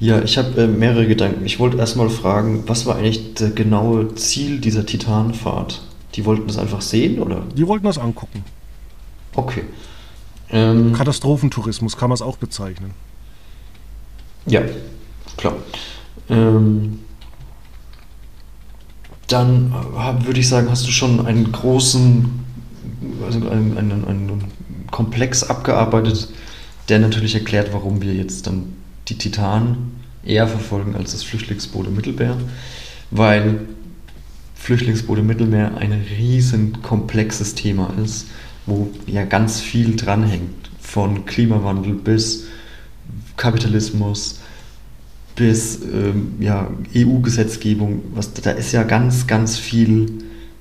Ja, 0.00 0.22
ich 0.22 0.36
habe 0.38 0.62
äh, 0.62 0.66
mehrere 0.66 1.06
Gedanken. 1.06 1.46
Ich 1.46 1.58
wollte 1.58 1.76
erstmal 1.78 2.10
fragen, 2.10 2.64
was 2.66 2.84
war 2.86 2.96
eigentlich 2.96 3.34
das 3.34 3.54
genaue 3.54 4.14
Ziel 4.14 4.60
dieser 4.60 4.84
Titanfahrt? 4.84 5.82
Die 6.14 6.24
wollten 6.24 6.46
das 6.46 6.58
einfach 6.58 6.80
sehen, 6.80 7.20
oder? 7.20 7.42
Die 7.56 7.66
wollten 7.66 7.86
das 7.86 7.98
angucken. 7.98 8.44
Okay. 9.34 9.62
Ähm, 10.50 10.92
Katastrophentourismus 10.92 11.96
kann 11.96 12.10
man 12.10 12.14
es 12.14 12.22
auch 12.22 12.36
bezeichnen. 12.36 12.92
Ja, 14.46 14.62
klar. 15.36 15.54
Ähm, 16.28 17.00
dann 19.28 19.72
äh, 19.72 20.26
würde 20.26 20.40
ich 20.40 20.48
sagen, 20.48 20.70
hast 20.70 20.86
du 20.86 20.90
schon 20.90 21.26
einen 21.26 21.50
großen, 21.50 22.44
also 23.24 23.38
einen, 23.48 23.78
einen, 23.78 24.04
einen 24.04 24.44
Komplex 24.90 25.42
abgearbeitet, 25.44 26.28
der 26.88 26.98
natürlich 26.98 27.34
erklärt, 27.34 27.72
warum 27.72 28.02
wir 28.02 28.14
jetzt 28.14 28.46
dann 28.46 28.83
die 29.08 29.18
Titanen 29.18 30.00
eher 30.24 30.46
verfolgen 30.46 30.94
als 30.96 31.12
das 31.12 31.22
Flüchtlingsboot 31.22 31.86
im 31.86 31.96
Mittelmeer, 31.96 32.36
weil 33.10 33.60
Flüchtlingsboot 34.54 35.18
im 35.18 35.26
Mittelmeer 35.26 35.76
ein 35.76 35.92
riesen 35.92 36.80
komplexes 36.82 37.54
Thema 37.54 37.92
ist, 38.02 38.26
wo 38.66 38.90
ja 39.06 39.24
ganz 39.24 39.60
viel 39.60 39.96
dranhängt, 39.96 40.70
von 40.80 41.26
Klimawandel 41.26 41.94
bis 41.94 42.44
Kapitalismus 43.36 44.40
bis 45.36 45.82
ähm, 45.82 46.34
ja, 46.38 46.70
EU-Gesetzgebung, 46.94 48.02
da 48.42 48.52
ist 48.52 48.72
ja 48.72 48.84
ganz, 48.84 49.26
ganz 49.26 49.58
viel, 49.58 50.06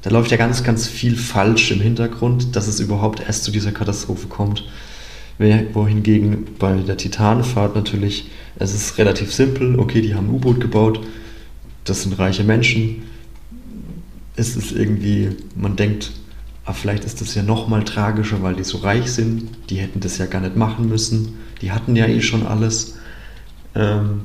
da 0.01 0.09
läuft 0.09 0.31
ja 0.31 0.37
ganz, 0.37 0.63
ganz 0.63 0.87
viel 0.87 1.15
falsch 1.15 1.71
im 1.71 1.79
Hintergrund, 1.79 2.55
dass 2.55 2.67
es 2.67 2.79
überhaupt 2.79 3.19
erst 3.19 3.43
zu 3.43 3.51
dieser 3.51 3.71
Katastrophe 3.71 4.27
kommt 4.27 4.65
wohingegen 5.37 6.45
bei 6.59 6.73
der 6.75 6.97
Titanfahrt 6.97 7.75
natürlich, 7.75 8.29
es 8.57 8.73
ist 8.73 8.97
relativ 8.97 9.33
simpel, 9.33 9.79
okay, 9.79 10.01
die 10.01 10.15
haben 10.15 10.27
ein 10.27 10.35
U-Boot 10.35 10.59
gebaut, 10.59 10.99
das 11.85 12.03
sind 12.03 12.17
reiche 12.19 12.43
Menschen, 12.43 13.03
es 14.35 14.55
ist 14.55 14.71
irgendwie, 14.71 15.29
man 15.55 15.75
denkt, 15.75 16.11
aber 16.65 16.75
vielleicht 16.75 17.03
ist 17.03 17.19
das 17.21 17.35
ja 17.35 17.43
noch 17.43 17.67
mal 17.67 17.83
tragischer, 17.83 18.41
weil 18.41 18.55
die 18.55 18.63
so 18.63 18.77
reich 18.77 19.11
sind. 19.11 19.49
Die 19.69 19.75
hätten 19.75 19.99
das 19.99 20.17
ja 20.17 20.27
gar 20.27 20.39
nicht 20.39 20.55
machen 20.55 20.87
müssen. 20.87 21.37
Die 21.61 21.71
hatten 21.71 21.95
ja 21.95 22.05
eh 22.05 22.21
schon 22.21 22.47
alles. 22.47 22.95
Ähm, 23.75 24.21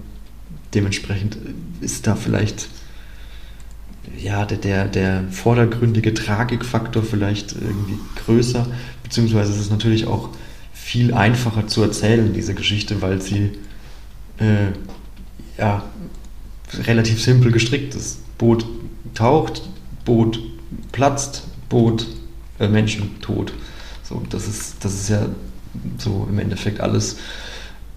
dementsprechend 0.72 1.36
ist 1.80 2.06
da 2.06 2.14
vielleicht 2.14 2.68
ja, 4.16 4.44
der, 4.46 4.58
der, 4.58 4.86
der 4.86 5.24
vordergründige 5.30 6.14
Tragikfaktor 6.14 7.02
vielleicht 7.02 7.52
irgendwie 7.52 7.98
größer, 8.24 8.66
beziehungsweise 9.02 9.52
ist 9.52 9.60
es 9.60 9.70
natürlich 9.70 10.06
auch 10.06 10.30
viel 10.88 11.12
einfacher 11.12 11.66
zu 11.66 11.82
erzählen, 11.82 12.32
diese 12.32 12.54
Geschichte, 12.54 13.02
weil 13.02 13.20
sie 13.20 13.50
äh, 14.38 14.72
ja, 15.58 15.84
relativ 16.86 17.22
simpel 17.22 17.52
gestrickt 17.52 17.94
ist. 17.94 18.20
Boot 18.38 18.64
taucht, 19.12 19.68
Boot 20.06 20.40
platzt, 20.90 21.46
Boot, 21.68 22.06
äh, 22.58 22.68
Menschen 22.68 23.20
tot. 23.20 23.52
So, 24.02 24.22
das 24.30 24.48
ist, 24.48 24.82
das 24.82 24.94
ist 24.94 25.10
ja 25.10 25.26
so 25.98 26.26
im 26.30 26.38
Endeffekt 26.38 26.80
alles. 26.80 27.18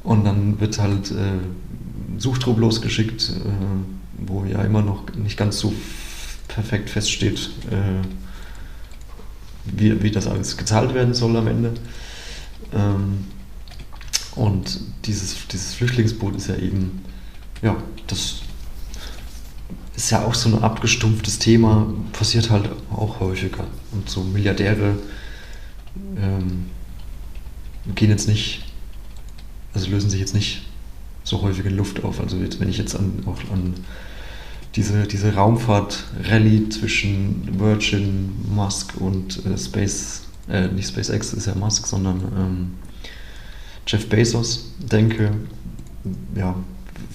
Und 0.03 0.25
dann 0.25 0.59
wird 0.59 0.77
halt 0.77 1.11
äh, 1.11 2.19
Suchtrupp 2.19 2.59
losgeschickt, 2.59 3.29
äh, 3.29 4.27
wo 4.27 4.43
ja 4.43 4.63
immer 4.63 4.81
noch 4.81 5.03
nicht 5.15 5.37
ganz 5.37 5.59
so 5.59 5.73
perfekt 6.49 6.89
feststeht, 6.89 7.51
äh, 7.71 8.05
wie, 9.63 10.03
wie 10.03 10.11
das 10.11 10.27
alles 10.27 10.57
gezahlt 10.57 10.93
werden 10.93 11.13
soll 11.13 11.37
am 11.37 11.47
Ende. 11.47 11.71
Ähm, 12.73 13.25
und 14.35 14.79
dieses, 15.05 15.47
dieses 15.47 15.73
Flüchtlingsboot 15.73 16.35
ist 16.35 16.47
ja 16.47 16.55
eben, 16.55 17.01
ja, 17.61 17.75
das 18.07 18.41
ist 19.95 20.09
ja 20.09 20.25
auch 20.25 20.33
so 20.33 20.49
ein 20.49 20.63
abgestumpftes 20.63 21.39
Thema, 21.39 21.93
passiert 22.13 22.49
halt 22.49 22.69
auch 22.91 23.19
häufiger. 23.19 23.65
Und 23.91 24.09
so 24.09 24.23
Milliardäre 24.23 24.97
ähm, 26.17 26.67
gehen 27.95 28.09
jetzt 28.09 28.27
nicht, 28.27 28.63
also 29.73 29.89
lösen 29.89 30.09
sich 30.09 30.19
jetzt 30.19 30.33
nicht 30.33 30.61
so 31.23 31.41
häufig 31.41 31.65
in 31.65 31.75
Luft 31.75 32.03
auf. 32.03 32.19
Also 32.19 32.37
jetzt, 32.37 32.59
wenn 32.59 32.69
ich 32.69 32.77
jetzt 32.77 32.95
an, 32.95 33.23
auch 33.25 33.37
an 33.51 33.73
diese, 34.75 35.03
diese 35.03 35.35
Raumfahrt-Rallye 35.35 36.69
zwischen 36.69 37.59
Virgin, 37.59 38.31
Musk 38.49 38.93
und 38.99 39.45
äh, 39.45 39.57
Space, 39.57 40.23
äh, 40.51 40.67
nicht 40.67 40.89
SpaceX 40.89 41.33
ist 41.33 41.47
ja 41.47 41.55
Musk, 41.55 41.87
sondern 41.87 42.21
ähm, 42.37 42.71
Jeff 43.87 44.07
Bezos 44.09 44.73
denke, 44.79 45.31
ja, 46.35 46.55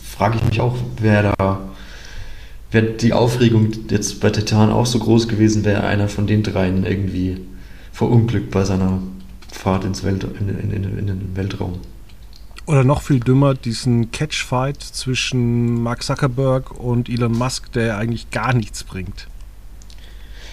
frage 0.02 0.38
ich 0.38 0.44
mich 0.44 0.60
auch, 0.60 0.76
wer 1.00 1.34
da, 1.36 1.60
wäre 2.70 2.92
die 2.92 3.12
Aufregung 3.12 3.70
jetzt 3.90 4.20
bei 4.20 4.30
Titan 4.30 4.70
auch 4.70 4.86
so 4.86 4.98
groß 4.98 5.28
gewesen, 5.28 5.64
wäre 5.64 5.84
einer 5.84 6.08
von 6.08 6.26
den 6.26 6.42
dreien 6.42 6.84
irgendwie 6.84 7.38
verunglückt 7.92 8.50
bei 8.50 8.64
seiner 8.64 9.00
Fahrt 9.52 9.84
ins 9.84 10.04
Welt, 10.04 10.26
in, 10.38 10.48
in, 10.48 10.70
in, 10.70 10.98
in 10.98 11.06
den 11.06 11.36
Weltraum. 11.36 11.80
Oder 12.66 12.82
noch 12.82 13.02
viel 13.02 13.20
dümmer, 13.20 13.54
diesen 13.54 14.10
Catchfight 14.10 14.82
zwischen 14.82 15.82
Mark 15.82 16.02
Zuckerberg 16.02 16.72
und 16.72 17.08
Elon 17.08 17.32
Musk, 17.32 17.70
der 17.72 17.96
eigentlich 17.96 18.30
gar 18.30 18.54
nichts 18.54 18.82
bringt. 18.82 19.28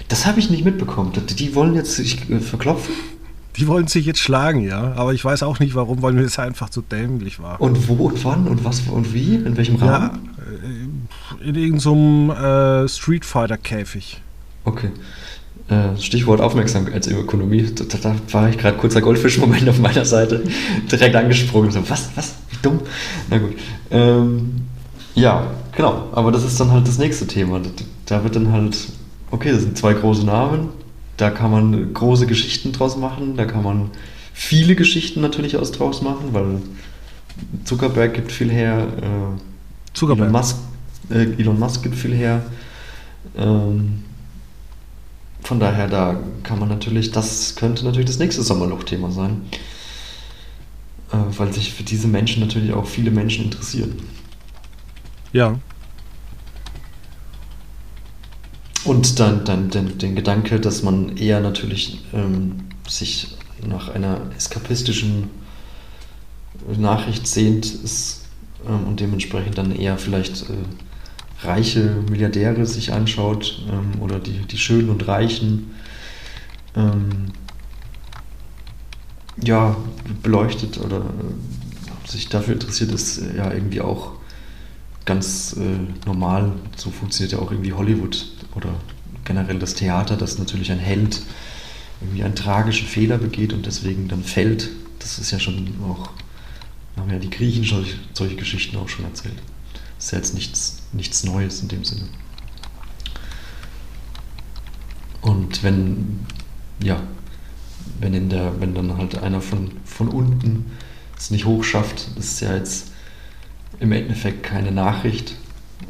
Das 0.08 0.26
habe 0.26 0.40
ich 0.40 0.50
nicht 0.50 0.66
mitbekommen. 0.66 1.12
Die 1.38 1.56
wollen 1.56 1.76
jetzt 1.76 1.96
sich 1.96 2.30
äh, 2.30 2.40
verklopfen? 2.40 2.94
Die 3.58 3.68
wollen 3.68 3.88
sich 3.88 4.06
jetzt 4.06 4.20
schlagen, 4.20 4.62
ja. 4.62 4.94
Aber 4.96 5.14
ich 5.14 5.24
weiß 5.24 5.44
auch 5.44 5.60
nicht 5.60 5.76
warum, 5.76 6.02
weil 6.02 6.14
mir 6.14 6.24
das 6.24 6.40
einfach 6.40 6.70
zu 6.70 6.82
dämlich 6.82 7.40
war. 7.40 7.62
Und 7.62 7.88
wo 7.88 7.94
und 8.06 8.24
wann 8.26 8.48
und 8.48 8.64
was 8.66 8.82
und 8.82 9.14
wie? 9.14 9.36
In 9.36 9.56
welchem 9.58 9.76
Rahmen? 9.76 10.30
Ja, 10.38 11.48
äh, 11.48 11.50
in 11.50 11.56
irgendeinem 11.56 12.32
äh, 12.32 12.88
Street 12.88 13.26
Fighter-Käfig. 13.26 14.22
Okay. 14.66 14.90
Äh, 15.70 15.98
Stichwort 16.00 16.42
Aufmerksamkeitsökonomie. 16.42 17.74
Da, 17.74 17.98
da 18.02 18.16
war 18.32 18.50
ich 18.50 18.58
gerade 18.58 18.78
kurzer 18.78 19.02
Goldfisch-Moment 19.02 19.70
auf 19.70 19.80
meiner 19.80 20.06
Seite 20.06 20.44
direkt 20.92 21.16
angesprungen. 21.16 21.72
So, 21.72 21.88
was, 21.90 22.10
was, 22.16 22.36
wie 22.50 22.58
dumm? 22.62 22.80
Na 23.30 23.38
gut. 23.38 23.54
Ähm, 23.92 24.64
ja, 25.16 25.48
genau. 25.76 26.10
Aber 26.12 26.32
das 26.32 26.44
ist 26.44 26.60
dann 26.60 26.72
halt 26.72 26.88
das 26.88 26.98
nächste 26.98 27.28
Thema. 27.28 27.62
Da 28.06 28.24
wird 28.24 28.36
dann 28.36 28.52
halt, 28.52 28.78
okay, 29.34 29.52
das 29.52 29.64
sind 29.64 29.78
zwei 29.78 29.94
große 29.94 30.26
Namen. 30.26 30.70
Da 31.18 31.32
kann 31.32 31.52
man 31.52 31.94
große 31.94 32.28
Geschichten 32.28 32.72
draus 32.72 32.96
machen. 32.96 33.36
Da 33.36 33.46
kann 33.46 33.64
man 33.64 33.90
viele 34.32 34.76
Geschichten 34.76 35.22
natürlich 35.22 35.58
aus 35.58 35.72
draus 35.72 36.02
machen, 36.02 36.30
weil 36.32 36.62
Zuckerberg 37.66 38.14
gibt 38.14 38.32
viel 38.32 38.52
her. 38.52 38.88
Äh, 39.02 39.94
Zuckerberg. 39.94 40.30
Elon 40.30 40.32
Musk, 40.32 40.58
äh, 41.10 41.42
Elon 41.42 41.60
Musk 41.60 41.84
gibt 41.84 41.96
viel 41.96 42.14
her. 42.14 42.46
Ähm, 43.36 44.04
von 45.42 45.60
daher, 45.60 45.88
da 45.88 46.20
kann 46.44 46.60
man 46.60 46.70
natürlich, 46.70 47.12
das 47.12 47.56
könnte 47.56 47.84
natürlich 47.86 48.08
das 48.08 48.20
nächste 48.20 48.44
Sommerloch-Thema 48.44 49.12
sein, 49.12 49.42
äh, 51.12 51.18
weil 51.38 51.52
sich 51.54 51.74
für 51.74 51.84
diese 51.84 52.08
Menschen 52.08 52.42
natürlich 52.42 52.72
auch 52.74 52.86
viele 52.86 53.12
Menschen 53.12 53.46
interessieren. 53.46 53.94
Ja. 55.32 55.58
Und 58.86 59.20
dann, 59.20 59.46
dann 59.46 59.70
den, 59.70 59.98
den 59.98 60.16
Gedanke, 60.16 60.60
dass 60.60 60.84
man 60.84 61.16
eher 61.18 61.40
natürlich 61.40 62.04
ähm, 62.14 62.66
sich 62.88 63.30
nach 63.66 63.90
einer 63.90 64.22
eskapistischen 64.36 65.30
Nachricht 66.78 67.28
sehnt 67.28 67.66
ist, 67.66 68.24
ähm, 68.68 68.88
und 68.88 69.00
dementsprechend 69.00 69.58
dann 69.58 69.76
eher 69.76 69.98
vielleicht 69.98 70.50
äh, 70.50 71.46
reiche 71.46 71.96
Milliardäre 72.10 72.66
sich 72.66 72.94
anschaut 72.94 73.62
ähm, 73.70 74.02
oder 74.02 74.20
die, 74.20 74.40
die 74.40 74.58
Schönen 74.58 74.90
und 74.90 75.08
Reichen, 75.08 75.72
ähm, 76.76 77.32
ja, 79.44 79.76
beleuchtet 80.22 80.80
oder 80.80 80.98
äh, 80.98 82.10
sich 82.10 82.30
dafür 82.30 82.54
interessiert, 82.54 82.92
ist 82.92 83.22
ja 83.36 83.52
irgendwie 83.52 83.82
auch 83.82 84.12
ganz 85.06 85.56
äh, 85.60 86.08
normal. 86.08 86.54
So 86.76 86.92
funktioniert 86.92 87.34
ja 87.34 87.40
auch 87.40 87.52
irgendwie 87.52 87.74
Hollywood 87.74 88.28
oder 88.56 88.76
generell 89.26 89.60
das 89.60 89.74
Theater, 89.74 90.18
dass 90.18 90.38
natürlich 90.38 90.72
ein 90.72 90.80
Held 90.80 91.22
irgendwie 92.02 92.24
einen 92.24 92.36
tragischen 92.36 92.88
Fehler 92.88 93.18
begeht 93.18 93.54
und 93.54 93.66
deswegen 93.66 94.08
dann 94.08 94.24
fällt. 94.24 94.70
Das 95.00 95.20
ist 95.20 95.32
ja 95.32 95.40
schon 95.40 95.76
auch, 95.84 96.10
haben 96.98 97.10
ja 97.10 97.20
die 97.20 97.30
Griechen 97.30 97.64
solche, 97.64 97.96
solche 98.14 98.36
Geschichten 98.36 98.78
auch 98.78 98.90
schon 98.90 99.06
erzählt 99.06 99.42
ist 100.04 100.12
ja 100.12 100.18
jetzt 100.18 100.34
nichts, 100.34 100.82
nichts 100.92 101.24
Neues 101.24 101.62
in 101.62 101.70
dem 101.70 101.86
Sinne. 101.86 102.08
Und 105.22 105.64
wenn, 105.64 106.26
ja, 106.84 107.02
wenn, 108.02 108.14
in 108.14 108.30
der, 108.30 108.60
wenn 108.60 108.76
dann 108.76 108.98
halt 108.98 109.18
einer 109.18 109.40
von, 109.40 109.72
von 109.86 110.10
unten 110.10 110.72
es 111.18 111.32
nicht 111.32 111.46
hochschafft, 111.46 112.10
das 112.18 112.26
ist 112.26 112.42
ja 112.42 112.54
jetzt 112.54 112.92
im 113.80 113.94
Endeffekt 113.94 114.44
keine 114.44 114.74
Nachricht. 114.74 115.36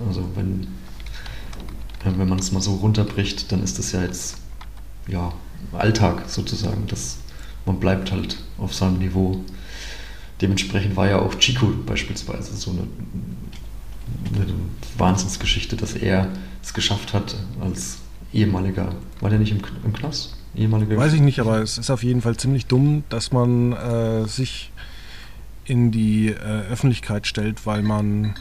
Also 0.07 0.29
wenn, 0.35 0.67
wenn 2.05 2.29
man 2.29 2.39
es 2.39 2.51
mal 2.51 2.61
so 2.61 2.75
runterbricht, 2.75 3.51
dann 3.51 3.63
ist 3.63 3.79
das 3.79 3.91
ja 3.91 4.01
jetzt 4.01 4.37
ja, 5.07 5.33
Alltag 5.71 6.23
sozusagen. 6.27 6.87
Das, 6.87 7.17
man 7.65 7.79
bleibt 7.79 8.11
halt 8.11 8.37
auf 8.57 8.73
seinem 8.73 8.99
Niveau. 8.99 9.43
Dementsprechend 10.41 10.95
war 10.95 11.07
ja 11.07 11.19
auch 11.19 11.35
Chico 11.35 11.67
beispielsweise 11.85 12.55
so 12.55 12.71
eine 12.71 12.87
eine 14.33 14.45
Wahnsinnsgeschichte, 14.97 15.75
dass 15.75 15.93
er 15.93 16.29
es 16.61 16.73
geschafft 16.73 17.13
hat 17.13 17.35
als 17.61 17.99
ehemaliger, 18.31 18.93
war 19.19 19.29
der 19.29 19.39
nicht 19.39 19.51
im, 19.51 19.59
im 19.83 19.93
Knast? 19.93 20.37
Ehemaliger 20.55 20.97
Weiß 20.97 21.13
ich 21.13 21.21
nicht, 21.21 21.39
aber 21.39 21.61
es 21.61 21.77
ist 21.77 21.89
auf 21.89 22.03
jeden 22.03 22.21
Fall 22.21 22.37
ziemlich 22.37 22.67
dumm, 22.67 23.03
dass 23.09 23.31
man 23.31 23.73
äh, 23.73 24.27
sich 24.27 24.71
in 25.65 25.91
die 25.91 26.27
äh, 26.27 26.35
Öffentlichkeit 26.35 27.25
stellt, 27.25 27.65
weil 27.65 27.81
man 27.81 28.35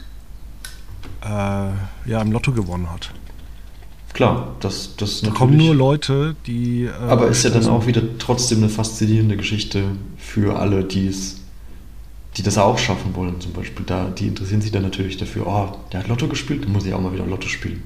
äh, 1.21 1.27
ja 1.27 2.21
im 2.21 2.31
Lotto 2.31 2.51
gewonnen 2.51 2.91
hat. 2.91 3.11
Klar, 4.13 4.55
das, 4.59 4.95
das 4.95 5.21
da 5.21 5.31
kommen 5.31 5.57
nur 5.57 5.73
Leute, 5.73 6.35
die. 6.45 6.85
Äh, 6.85 6.91
aber 6.91 7.27
ist 7.27 7.43
ja 7.43 7.49
dann 7.49 7.65
auch 7.67 7.87
wieder 7.87 8.01
trotzdem 8.19 8.59
eine 8.59 8.69
faszinierende 8.69 9.37
Geschichte 9.37 9.83
für 10.17 10.59
alle, 10.59 10.83
die 10.83 11.07
es 11.07 11.39
die 12.37 12.43
das 12.43 12.57
auch 12.57 12.77
schaffen 12.77 13.15
wollen, 13.15 13.39
zum 13.41 13.53
Beispiel, 13.53 13.85
da, 13.85 14.05
die 14.09 14.27
interessieren 14.27 14.61
sich 14.61 14.71
dann 14.71 14.81
natürlich 14.81 15.17
dafür, 15.17 15.45
oh, 15.45 15.77
der 15.91 15.99
hat 15.99 16.07
Lotto 16.07 16.27
gespielt, 16.27 16.63
dann 16.63 16.71
muss 16.71 16.85
ich 16.85 16.93
auch 16.93 17.01
mal 17.01 17.13
wieder 17.13 17.25
Lotto 17.25 17.47
spielen. 17.47 17.83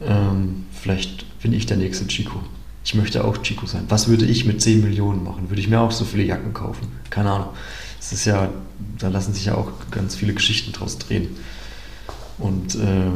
Ähm, 0.00 0.64
vielleicht 0.72 1.40
bin 1.40 1.52
ich 1.52 1.66
der 1.66 1.76
nächste 1.76 2.06
Chico. 2.06 2.40
Ich 2.84 2.94
möchte 2.94 3.24
auch 3.24 3.36
Chico 3.38 3.66
sein. 3.66 3.84
Was 3.88 4.08
würde 4.08 4.24
ich 4.24 4.44
mit 4.44 4.62
10 4.62 4.82
Millionen 4.82 5.22
machen? 5.22 5.50
Würde 5.50 5.60
ich 5.60 5.68
mir 5.68 5.80
auch 5.80 5.92
so 5.92 6.04
viele 6.04 6.24
Jacken 6.24 6.54
kaufen? 6.54 6.88
Keine 7.10 7.30
Ahnung. 7.30 7.48
Es 8.00 8.12
ist 8.12 8.24
ja, 8.24 8.48
da 8.98 9.08
lassen 9.08 9.34
sich 9.34 9.44
ja 9.44 9.54
auch 9.54 9.70
ganz 9.90 10.16
viele 10.16 10.32
Geschichten 10.32 10.72
draus 10.72 10.98
drehen. 10.98 11.28
Und 12.38 12.74
äh, 12.74 13.12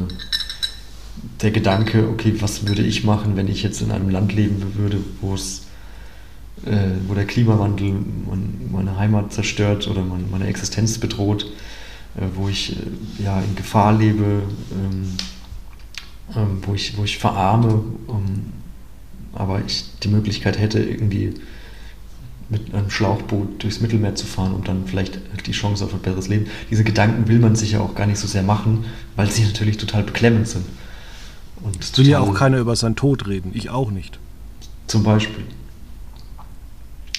der 1.43 1.51
Gedanke, 1.51 2.09
okay, 2.09 2.35
was 2.41 2.67
würde 2.67 2.83
ich 2.83 3.05
machen, 3.05 3.37
wenn 3.37 3.49
ich 3.49 3.63
jetzt 3.63 3.81
in 3.83 3.91
einem 3.91 4.09
Land 4.09 4.35
leben 4.35 4.75
würde, 4.77 4.99
wo 5.21 5.35
es 5.35 5.67
äh, 6.65 6.89
wo 7.07 7.15
der 7.15 7.27
Klimawandel 7.27 7.95
meine 8.73 8.97
Heimat 8.97 9.33
zerstört 9.33 9.89
oder 9.89 10.03
meine 10.03 10.47
Existenz 10.47 10.99
bedroht, 10.99 11.45
äh, 12.17 12.23
wo 12.35 12.49
ich 12.49 12.73
äh, 12.73 13.23
ja, 13.23 13.41
in 13.41 13.55
Gefahr 13.57 13.93
lebe, 13.93 14.43
ähm, 14.73 15.13
ähm, 16.35 16.59
wo, 16.63 16.75
ich, 16.75 16.97
wo 16.97 17.05
ich 17.05 17.19
verarme, 17.19 17.85
ähm, 18.09 18.53
aber 19.35 19.63
ich 19.65 19.85
die 20.03 20.09
Möglichkeit 20.09 20.59
hätte, 20.59 20.83
irgendwie 20.83 21.35
mit 22.49 22.73
einem 22.73 22.91
Schlauchboot 22.91 23.63
durchs 23.63 23.81
Mittelmeer 23.81 24.15
zu 24.15 24.25
fahren 24.25 24.55
und 24.55 24.67
dann 24.67 24.87
vielleicht 24.87 25.21
die 25.47 25.53
Chance 25.53 25.85
auf 25.85 25.93
ein 25.93 26.01
besseres 26.01 26.29
Leben. 26.29 26.47
Diese 26.71 26.85
Gedanken 26.85 27.29
will 27.29 27.39
man 27.39 27.57
sich 27.57 27.73
ja 27.73 27.81
auch 27.81 27.95
gar 27.95 28.07
nicht 28.07 28.19
so 28.19 28.27
sehr 28.27 28.45
machen, 28.45 28.85
weil 29.17 29.31
sie 29.31 29.45
natürlich 29.45 29.77
total 29.77 30.05
beklemmend 30.05 30.49
sind. 30.49 30.65
Und 31.63 31.83
es 31.83 31.97
will 31.97 32.07
ja 32.07 32.21
auch 32.21 32.35
keiner 32.35 32.59
über 32.59 32.77
seinen 32.77 32.97
Tod 32.97 33.27
reden, 33.27 33.51
ich 33.55 33.71
auch 33.71 33.91
nicht. 33.91 34.19
Zum 34.87 35.03
Beispiel. 35.03 35.45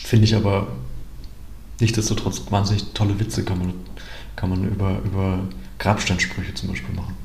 Finde 0.04 0.26
ich 0.26 0.36
aber 0.36 0.68
nichtsdestotrotz 1.80 2.44
wahnsinnig 2.50 2.94
tolle 2.94 3.20
Witze 3.20 3.44
kann 3.44 3.60
man, 3.60 3.74
kann 4.36 4.50
man 4.50 4.68
über, 4.68 5.00
über 5.04 5.40
Grabsteinsprüche 5.80 6.54
zum 6.54 6.70
Beispiel 6.70 6.96
machen. 6.96 7.16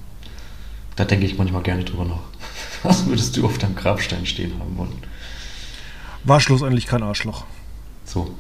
Da 0.97 1.05
denke 1.05 1.27
ich 1.27 1.39
manchmal 1.39 1.63
gerne 1.63 1.85
drüber 1.85 2.05
nach. 2.05 2.21
Was 2.83 3.07
würdest 3.07 3.37
du 3.37 3.47
auf 3.47 3.59
deinem 3.59 3.77
Grabstein 3.77 4.27
stehen 4.27 4.59
haben 4.59 4.77
wollen? 4.77 4.93
War 6.25 6.41
schlussendlich 6.41 6.87
kein 6.87 7.03
Arschloch. 7.03 7.45
So. 8.05 8.35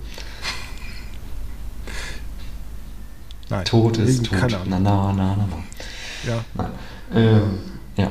Nein. 3.48 3.64
Tod 3.64 3.98
ist 3.98 4.32
Ahnung. 4.32 4.60
Na, 4.66 4.78
na, 4.78 5.12
na, 5.12 5.36
na, 5.36 5.48
na. 5.50 6.30
Ja. 6.30 6.44
Nein. 6.54 6.70
Ähm, 7.14 7.58
ja. 7.96 8.10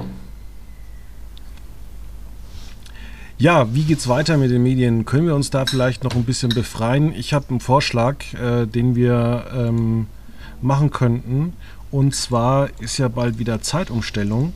Ja, 3.42 3.74
wie 3.74 3.82
geht's 3.82 4.08
weiter 4.08 4.38
mit 4.38 4.52
den 4.52 4.62
Medien? 4.62 5.04
Können 5.04 5.26
wir 5.26 5.34
uns 5.34 5.50
da 5.50 5.66
vielleicht 5.66 6.04
noch 6.04 6.14
ein 6.14 6.26
bisschen 6.26 6.50
befreien? 6.50 7.12
Ich 7.16 7.34
habe 7.34 7.50
einen 7.50 7.60
Vorschlag, 7.60 8.18
äh, 8.36 8.68
den 8.68 8.96
wir 8.96 9.46
ähm, 9.52 10.06
machen 10.62 10.92
könnten. 10.92 11.54
Und 11.90 12.14
zwar 12.14 12.70
ist 12.80 13.00
ja 13.00 13.08
bald 13.08 13.40
wieder 13.40 13.60
Zeitumstellung. 13.60 14.54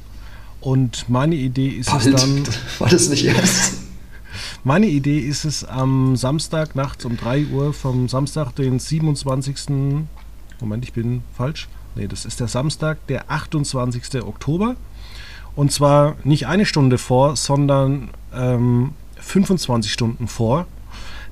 Und 0.61 1.09
meine 1.09 1.33
Idee 1.33 1.69
ist 1.69 1.89
Bald? 1.89 2.05
es 2.05 2.21
dann. 2.21 2.43
War 2.77 2.87
das 2.87 3.09
nicht 3.09 3.25
erst? 3.25 3.73
Meine 4.63 4.85
Idee 4.85 5.17
ist 5.17 5.45
es 5.45 5.63
am 5.63 6.15
Samstag 6.15 6.75
nachts 6.75 7.05
um 7.05 7.17
3 7.17 7.47
Uhr 7.47 7.73
vom 7.73 8.07
Samstag, 8.07 8.51
den 8.55 8.77
27. 8.77 9.69
Moment, 10.59 10.83
ich 10.83 10.93
bin 10.93 11.23
falsch. 11.35 11.69
Nee, 11.95 12.07
das 12.07 12.23
ist 12.23 12.39
der 12.39 12.49
Samstag, 12.49 12.99
der 13.07 13.31
28. 13.31 14.21
Oktober. 14.21 14.75
Und 15.55 15.71
zwar 15.71 16.17
nicht 16.23 16.47
eine 16.47 16.65
Stunde 16.65 16.97
vor, 16.97 17.35
sondern 17.35 18.09
ähm, 18.37 18.93
25 19.19 19.91
Stunden 19.91 20.27
vor. 20.27 20.67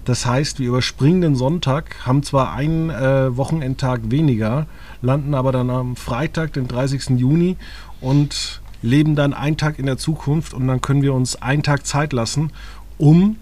Das 0.06 0.26
heißt, 0.26 0.60
wir 0.60 0.68
überspringen 0.68 1.22
den 1.22 1.36
Sonntag, 1.36 2.06
haben 2.06 2.24
zwar 2.24 2.54
einen 2.54 2.90
äh, 2.90 3.36
Wochenendtag 3.38 4.02
weniger, 4.12 4.68
landen 5.02 5.34
aber 5.34 5.52
dann 5.52 5.70
am 5.70 5.96
Freitag, 5.96 6.54
den 6.54 6.68
30. 6.68 7.18
Juni 7.18 7.56
und 8.02 8.62
leben 8.82 9.16
dann 9.16 9.34
einen 9.34 9.56
Tag 9.56 9.80
in 9.80 9.86
der 9.86 9.98
Zukunft 9.98 10.54
und 10.54 10.68
dann 10.68 10.82
können 10.82 11.04
wir 11.04 11.14
uns 11.14 11.42
einen 11.42 11.64
Tag 11.64 11.86
Zeit 11.86 12.12
lassen, 12.12 12.52
um 12.98 13.38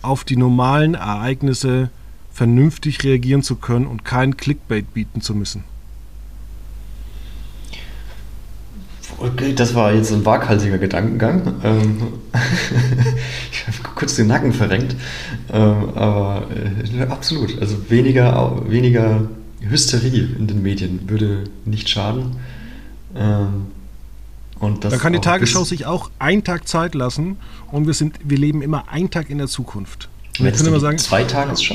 auf 0.00 0.24
die 0.24 0.36
normalen 0.36 0.94
Ereignisse 0.94 1.90
vernünftig 2.32 3.04
reagieren 3.04 3.42
zu 3.42 3.56
können 3.56 3.86
und 3.86 4.04
kein 4.04 4.36
Clickbait 4.36 4.94
bieten 4.94 5.20
zu 5.20 5.34
müssen. 5.34 5.64
Okay, 9.18 9.54
das 9.54 9.74
war 9.74 9.94
jetzt 9.94 10.12
ein 10.12 10.24
waghalsiger 10.26 10.78
Gedankengang. 10.78 11.54
Ähm, 11.64 12.02
ich 13.50 13.66
habe 13.66 13.94
kurz 13.94 14.16
den 14.16 14.26
Nacken 14.26 14.52
verrenkt. 14.52 14.94
Ähm, 15.52 15.90
aber 15.94 16.46
äh, 16.50 17.02
absolut. 17.04 17.58
Also 17.60 17.90
weniger, 17.90 18.62
weniger 18.68 19.28
Hysterie 19.60 20.28
in 20.38 20.46
den 20.46 20.62
Medien 20.62 21.08
würde 21.08 21.44
nicht 21.64 21.88
schaden. 21.88 22.36
Ähm, 23.14 23.66
und 24.58 24.84
das 24.84 24.92
Dann 24.92 25.00
kann 25.00 25.12
die 25.12 25.20
Tagesschau 25.20 25.64
sich 25.64 25.86
auch 25.86 26.10
einen 26.18 26.44
Tag 26.44 26.68
Zeit 26.68 26.94
lassen 26.94 27.36
und 27.70 27.86
wir, 27.86 27.94
sind, 27.94 28.18
wir 28.24 28.38
leben 28.38 28.62
immer 28.62 28.88
einen 28.88 29.10
Tag 29.10 29.30
in 29.30 29.38
der 29.38 29.48
Zukunft. 29.48 30.08
Wir 30.38 30.52
können 30.52 30.68
immer 30.68 30.80
sagen, 30.80 30.96
die 30.98 31.02
Zweitagesschau? 31.02 31.74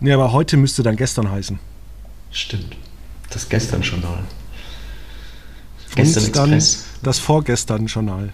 nee, 0.00 0.12
aber 0.12 0.32
heute 0.32 0.56
müsste 0.56 0.82
dann 0.82 0.96
gestern 0.96 1.30
heißen. 1.30 1.58
Stimmt. 2.30 2.76
Das 3.30 3.48
gestern 3.48 3.82
Journal. 3.82 4.24
Gestern 5.94 6.24
und 6.24 6.36
dann 6.36 6.52
Express. 6.52 6.84
das 7.02 7.18
vorgestern 7.18 7.86
Journal. 7.86 8.30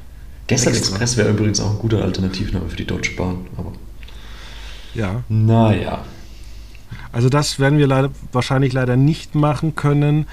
Gestern 0.46 0.72
Extra. 0.74 0.90
Express 0.92 1.16
wäre 1.16 1.30
übrigens 1.30 1.60
auch 1.60 1.70
ein 1.72 1.78
guter 1.78 2.02
Alternativname 2.02 2.68
für 2.68 2.76
die 2.76 2.86
Deutsche 2.86 3.14
Bahn. 3.16 3.46
Aber 3.56 3.72
Ja. 4.94 5.22
naja. 5.28 6.04
Also 7.12 7.28
das 7.28 7.58
werden 7.58 7.78
wir 7.78 7.86
leider, 7.86 8.10
wahrscheinlich 8.32 8.72
leider 8.72 8.96
nicht 8.96 9.34
machen 9.34 9.74
können. 9.74 10.26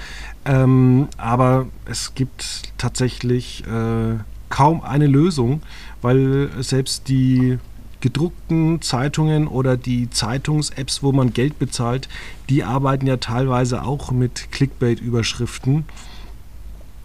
Ähm, 0.44 1.08
aber 1.16 1.66
es 1.84 2.14
gibt 2.14 2.62
tatsächlich 2.78 3.64
äh, 3.66 4.18
kaum 4.48 4.82
eine 4.82 5.06
Lösung, 5.06 5.62
weil 6.02 6.50
selbst 6.60 7.08
die 7.08 7.58
gedruckten 8.00 8.80
Zeitungen 8.80 9.48
oder 9.48 9.76
die 9.76 10.08
Zeitungs-Apps, 10.08 11.02
wo 11.02 11.10
man 11.10 11.32
Geld 11.32 11.58
bezahlt, 11.58 12.08
die 12.48 12.62
arbeiten 12.62 13.06
ja 13.06 13.16
teilweise 13.16 13.82
auch 13.82 14.12
mit 14.12 14.52
Clickbait-Überschriften. 14.52 15.84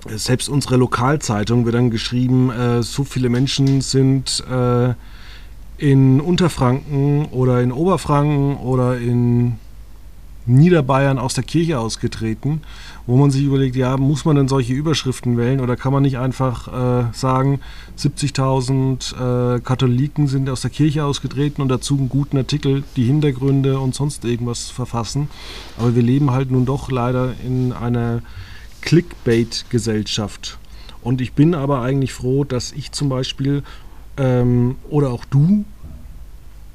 Selbst 0.07 0.49
unsere 0.49 0.77
Lokalzeitung 0.77 1.65
wird 1.65 1.75
dann 1.75 1.89
geschrieben, 1.89 2.49
äh, 2.49 2.83
so 2.83 3.03
viele 3.03 3.29
Menschen 3.29 3.81
sind 3.81 4.43
äh, 4.49 4.93
in 5.77 6.19
Unterfranken 6.19 7.25
oder 7.25 7.61
in 7.61 7.71
Oberfranken 7.71 8.57
oder 8.57 8.97
in 8.97 9.57
Niederbayern 10.45 11.19
aus 11.19 11.35
der 11.35 11.43
Kirche 11.45 11.79
ausgetreten, 11.79 12.61
wo 13.07 13.15
man 13.15 13.31
sich 13.31 13.43
überlegt, 13.43 13.75
ja, 13.75 13.95
muss 13.95 14.25
man 14.25 14.35
denn 14.35 14.49
solche 14.49 14.73
Überschriften 14.73 15.37
wählen 15.37 15.61
oder 15.61 15.77
kann 15.77 15.93
man 15.93 16.03
nicht 16.03 16.17
einfach 16.17 16.67
äh, 16.67 17.05
sagen, 17.13 17.61
70.000 17.97 19.55
äh, 19.55 19.59
Katholiken 19.61 20.27
sind 20.27 20.49
aus 20.49 20.61
der 20.61 20.71
Kirche 20.71 21.05
ausgetreten 21.05 21.61
und 21.61 21.69
dazu 21.69 21.97
einen 21.97 22.09
guten 22.09 22.37
Artikel, 22.37 22.83
die 22.97 23.05
Hintergründe 23.05 23.79
und 23.79 23.95
sonst 23.95 24.25
irgendwas 24.25 24.69
verfassen. 24.69 25.29
Aber 25.77 25.95
wir 25.95 26.03
leben 26.03 26.31
halt 26.31 26.51
nun 26.51 26.65
doch 26.65 26.91
leider 26.91 27.33
in 27.45 27.71
einer 27.71 28.21
Clickbait-Gesellschaft. 28.83 30.57
Und 31.01 31.21
ich 31.21 31.33
bin 31.33 31.55
aber 31.55 31.81
eigentlich 31.81 32.13
froh, 32.13 32.43
dass 32.43 32.71
ich 32.71 32.91
zum 32.91 33.09
Beispiel 33.09 33.63
ähm, 34.17 34.75
oder 34.89 35.09
auch 35.09 35.25
du 35.25 35.65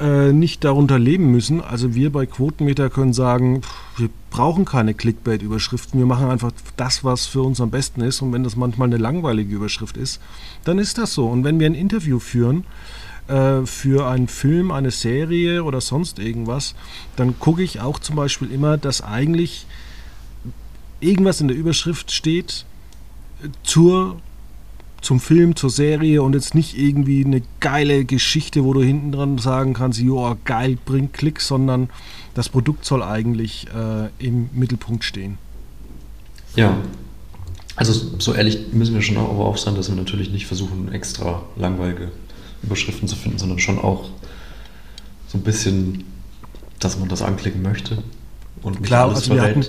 äh, 0.01 0.33
nicht 0.33 0.65
darunter 0.65 0.99
leben 0.99 1.31
müssen. 1.31 1.61
Also 1.61 1.95
wir 1.95 2.11
bei 2.11 2.27
Quotenmeter 2.27 2.91
können 2.91 3.13
sagen, 3.13 3.63
wir 3.97 4.09
brauchen 4.31 4.65
keine 4.65 4.95
Clickbait-Überschriften, 4.95 5.99
wir 5.99 6.07
machen 6.07 6.31
einfach 6.31 6.53
das, 6.77 7.05
was 7.05 7.27
für 7.27 7.43
uns 7.43 7.61
am 7.61 7.71
besten 7.71 8.01
ist. 8.01 8.23
Und 8.23 8.33
wenn 8.33 8.45
das 8.45 8.57
manchmal 8.57 8.89
eine 8.89 8.99
langweilige 8.99 9.57
Überschrift 9.57 9.97
ist, 9.97 10.21
dann 10.65 10.79
ist 10.79 10.99
das 10.99 11.15
so. 11.15 11.27
Und 11.27 11.45
wenn 11.45 11.59
wir 11.59 11.67
ein 11.67 11.75
Interview 11.75 12.19
führen 12.19 12.65
äh, 13.29 13.67
für 13.67 14.09
einen 14.09 14.29
Film, 14.29 14.71
eine 14.71 14.91
Serie 14.91 15.65
oder 15.65 15.81
sonst 15.81 16.19
irgendwas, 16.19 16.75
dann 17.17 17.39
gucke 17.39 17.63
ich 17.63 17.81
auch 17.81 17.99
zum 17.99 18.17
Beispiel 18.17 18.51
immer, 18.51 18.77
dass 18.77 19.03
eigentlich 19.03 19.67
irgendwas 21.01 21.41
in 21.41 21.49
der 21.49 21.57
Überschrift 21.57 22.11
steht 22.11 22.65
äh, 23.43 23.49
zur 23.63 24.21
zum 25.01 25.21
Film, 25.21 25.55
zur 25.55 25.71
Serie 25.71 26.23
und 26.23 26.35
jetzt 26.35 26.55
nicht 26.55 26.77
irgendwie 26.77 27.25
eine 27.25 27.43
geile 27.61 28.05
Geschichte, 28.05 28.65
wo 28.65 28.73
du 28.73 28.83
hinten 28.83 29.13
dran 29.13 29.39
sagen 29.39 29.73
kannst, 29.73 30.01
joa, 30.01 30.37
geil, 30.45 30.77
bringt 30.85 31.13
Klicks, 31.13 31.47
sondern 31.47 31.89
das 32.35 32.49
Produkt 32.49 32.85
soll 32.85 33.03
eigentlich 33.03 33.67
äh, 33.69 34.09
im 34.19 34.51
Mittelpunkt 34.53 35.05
stehen. 35.05 35.39
Ja. 36.57 36.77
Also 37.77 38.19
so 38.19 38.35
ehrlich 38.35 38.73
müssen 38.73 38.95
wir 38.95 39.03
schon 39.03 39.17
auch, 39.19 39.31
aber 39.31 39.45
auch 39.45 39.57
sein, 39.57 39.77
dass 39.77 39.89
wir 39.89 39.95
natürlich 39.95 40.31
nicht 40.31 40.47
versuchen, 40.47 40.93
extra 40.93 41.43
langweilige 41.57 42.11
Überschriften 42.65 43.07
zu 43.07 43.15
finden, 43.15 43.39
sondern 43.39 43.61
schon 43.61 43.79
auch 43.79 44.11
so 45.29 45.39
ein 45.39 45.43
bisschen, 45.43 46.05
dass 46.81 46.99
man 46.99 47.09
das 47.09 47.23
anklicken 47.23 47.63
möchte. 47.63 47.99
Und 48.63 48.81
nicht 48.81 48.89
Klar, 48.89 49.05
alles 49.05 49.19
also 49.19 49.35
wir 49.35 49.43
verrät. 49.43 49.57
hatten, 49.57 49.67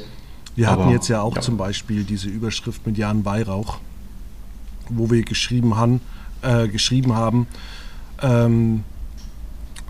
wir 0.56 0.70
hatten 0.70 0.84
Aber, 0.84 0.92
jetzt 0.92 1.08
ja 1.08 1.22
auch 1.22 1.36
ja. 1.36 1.42
zum 1.42 1.58
Beispiel 1.58 2.04
diese 2.04 2.30
Überschrift 2.30 2.86
mit 2.86 2.98
Jan 2.98 3.26
Weihrauch, 3.26 3.80
wo 4.90 5.10
wir 5.10 5.24
geschrieben 5.24 5.78
haben, 5.78 6.02
äh, 6.42 6.68
geschrieben 6.68 7.16
haben 7.16 7.48
ähm, 8.22 8.84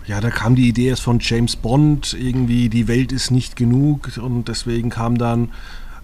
ja, 0.06 0.20
da 0.20 0.30
kam 0.30 0.56
die 0.56 0.68
Idee 0.68 0.88
erst 0.88 1.02
von 1.02 1.18
James 1.20 1.56
Bond, 1.56 2.16
irgendwie 2.18 2.68
die 2.68 2.88
Welt 2.88 3.12
ist 3.12 3.30
nicht 3.30 3.56
genug 3.56 4.10
und 4.18 4.48
deswegen 4.48 4.90
kam 4.90 5.18
dann 5.18 5.52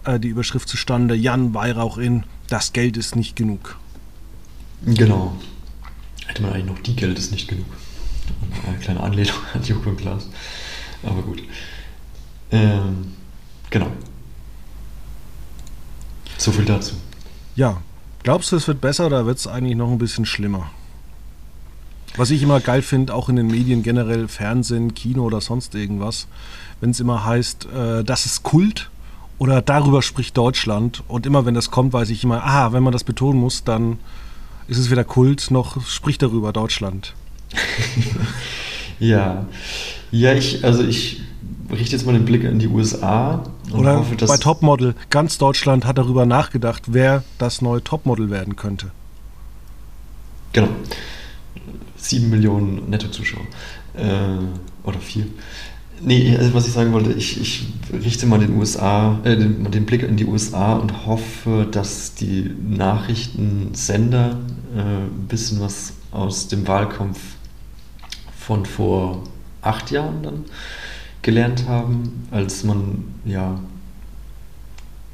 äh, 0.05 0.21
die 0.21 0.29
Überschrift 0.29 0.69
zustande, 0.69 1.15
Jan 1.15 1.55
Weihrauch 1.55 1.99
in 1.99 2.25
Das 2.49 2.73
Geld 2.73 2.97
ist 2.97 3.17
nicht 3.17 3.35
genug. 3.35 3.79
Genau. 4.85 5.37
Hätte 6.27 6.43
man 6.43 6.53
eigentlich 6.53 6.67
noch 6.67 6.79
die 6.81 6.95
Geld 6.95 7.19
ist 7.19 7.33
nicht 7.33 7.49
genug. 7.49 7.67
Eine 8.67 8.79
kleine 8.79 9.01
Anlehnung 9.01 9.35
an 9.55 9.63
Joko 9.63 9.91
und 9.91 9.97
Klaas. 9.97 10.29
Aber 11.03 11.23
gut. 11.23 11.43
Ähm, 12.51 13.15
genau. 13.71 13.91
So 16.39 16.53
viel 16.53 16.65
dazu. 16.65 16.95
Ja, 17.55 17.81
glaubst 18.23 18.53
du, 18.53 18.57
es 18.57 18.69
wird 18.69 18.81
besser 18.81 19.07
oder 19.07 19.27
wird 19.27 19.39
es 19.39 19.47
eigentlich 19.47 19.77
noch 19.77 19.91
ein 19.91 19.99
bisschen 19.99 20.27
schlimmer? 20.27 20.71
Was 22.17 22.31
ich 22.31 22.43
immer 22.43 22.61
geil 22.61 22.83
finde, 22.83 23.15
auch 23.15 23.29
in 23.29 23.37
den 23.37 23.47
Medien 23.47 23.83
generell, 23.83 24.29
Fernsehen, 24.29 24.95
Kino 24.95 25.25
oder 25.25 25.41
sonst 25.41 25.75
irgendwas, 25.75 26.29
wenn 26.81 26.91
es 26.91 27.01
immer 27.01 27.25
heißt, 27.25 27.67
äh, 27.67 28.05
das 28.05 28.25
ist 28.27 28.43
Kult 28.43 28.91
oder 29.39 29.61
darüber 29.61 30.03
spricht 30.03 30.37
Deutschland 30.37 31.03
und 31.09 31.27
immer 31.27 31.45
wenn 31.45 31.55
das 31.55 31.71
kommt, 31.71 31.93
weiß 31.93 32.09
ich 32.11 32.25
immer, 32.25 32.45
ah, 32.45 32.73
wenn 32.73 32.83
man 32.83 32.93
das 32.93 33.05
betonen 33.05 33.39
muss, 33.39 33.65
dann 33.65 33.99
ist 34.67 34.79
es 34.79 34.91
wieder 34.91 35.05
Kult, 35.05 35.51
noch 35.51 35.85
spricht 35.87 36.23
darüber 36.23 36.53
Deutschland. 36.53 37.15
ja. 38.99 39.47
Ja, 40.11 40.33
ich, 40.33 40.65
also 40.65 40.83
ich 40.83 41.21
richte 41.71 41.97
jetzt 41.97 42.07
mal 42.07 42.13
den 42.13 42.25
Blick 42.25 42.45
in 42.45 42.59
die 42.59 42.69
USA. 42.69 43.45
Oder 43.73 43.99
hoffe, 43.99 44.17
bei 44.27 44.37
Topmodel. 44.37 44.95
Ganz 45.11 45.39
Deutschland 45.39 45.85
hat 45.85 45.99
darüber 45.99 46.27
nachgedacht, 46.27 46.85
wer 46.87 47.25
das 47.39 47.63
neue 47.63 47.83
Topmodel 47.83 48.31
werden 48.31 48.57
könnte. 48.57 48.91
Genau. 50.53 50.69
Sieben 51.97 52.31
Millionen 52.31 52.89
Nettozuschauer. 52.89 53.47
Äh, 53.95 54.87
oder 54.87 54.99
vier. 55.01 55.27
Nee, 56.01 56.37
also 56.37 56.53
was 56.53 56.67
ich 56.67 56.75
sagen 56.75 56.93
wollte, 56.93 57.13
ich, 57.13 57.41
ich 57.41 57.67
richte 57.93 58.27
mal 58.27 58.39
den 58.39 58.57
USA, 58.57 59.19
äh, 59.25 59.37
den, 59.37 59.71
den, 59.71 59.87
Blick 59.87 60.03
in 60.03 60.17
die 60.17 60.27
USA 60.27 60.75
und 60.75 61.07
hoffe, 61.07 61.67
dass 61.71 62.15
die 62.15 62.55
Nachrichtensender 62.69 64.37
äh, 64.77 64.81
ein 64.81 65.27
bisschen 65.27 65.61
was 65.61 65.95
aus 66.13 66.49
dem 66.49 66.69
Wahlkampf 66.69 67.19
von 68.39 68.67
vor 68.67 69.25
acht 69.63 69.91
Jahren 69.91 70.23
dann 70.23 70.45
gelernt 71.27 71.67
haben, 71.67 72.29
als 72.31 72.63
man 72.63 73.05
ja 73.25 73.59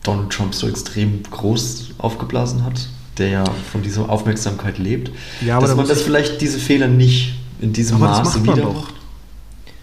Donald 0.03 0.31
Trump 0.31 0.55
so 0.55 0.68
extrem 0.68 1.22
groß 1.22 1.92
aufgeblasen 1.96 2.64
hat, 2.64 2.88
der 3.16 3.29
ja 3.29 3.44
von 3.72 3.83
dieser 3.83 4.11
Aufmerksamkeit 4.11 4.79
lebt, 4.79 5.11
ja, 5.40 5.59
dass 5.59 5.75
man 5.75 5.88
das 5.88 6.03
vielleicht 6.03 6.42
diese 6.42 6.59
Fehler 6.59 6.87
nicht 6.87 7.35
in 7.62 7.72
diesem 7.72 7.98
Maße 7.98 8.42
wieder 8.42 8.72
macht. 8.72 8.92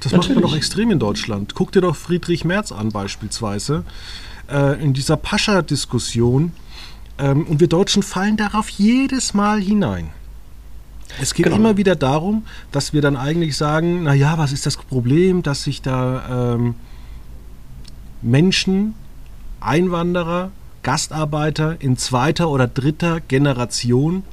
Das 0.01 0.11
Natürlich. 0.11 0.35
macht 0.35 0.43
man 0.43 0.51
doch 0.51 0.55
extrem 0.55 0.91
in 0.91 0.99
Deutschland. 0.99 1.55
Guck 1.55 1.71
dir 1.71 1.81
doch 1.81 1.95
Friedrich 1.95 2.45
Merz 2.45 2.71
an 2.71 2.89
beispielsweise. 2.89 3.83
Äh, 4.49 4.81
in 4.83 4.93
dieser 4.93 5.17
Pascha-Diskussion. 5.17 6.51
Ähm, 7.17 7.47
und 7.47 7.59
wir 7.59 7.67
Deutschen 7.67 8.03
fallen 8.03 8.37
darauf 8.37 8.69
jedes 8.69 9.33
Mal 9.33 9.59
hinein. 9.59 10.11
Es 11.21 11.33
geht 11.33 11.45
genau. 11.45 11.57
immer 11.57 11.77
wieder 11.77 11.95
darum, 11.95 12.45
dass 12.71 12.93
wir 12.93 13.01
dann 13.01 13.17
eigentlich 13.17 13.57
sagen, 13.57 14.03
naja, 14.03 14.37
was 14.37 14.51
ist 14.51 14.65
das 14.65 14.77
Problem, 14.77 15.43
dass 15.43 15.63
sich 15.63 15.81
da 15.81 16.55
ähm, 16.55 16.75
Menschen, 18.21 18.93
Einwanderer, 19.59 20.51
Gastarbeiter 20.83 21.77
in 21.79 21.97
zweiter 21.97 22.49
oder 22.49 22.67
dritter 22.67 23.19
Generation 23.21 24.23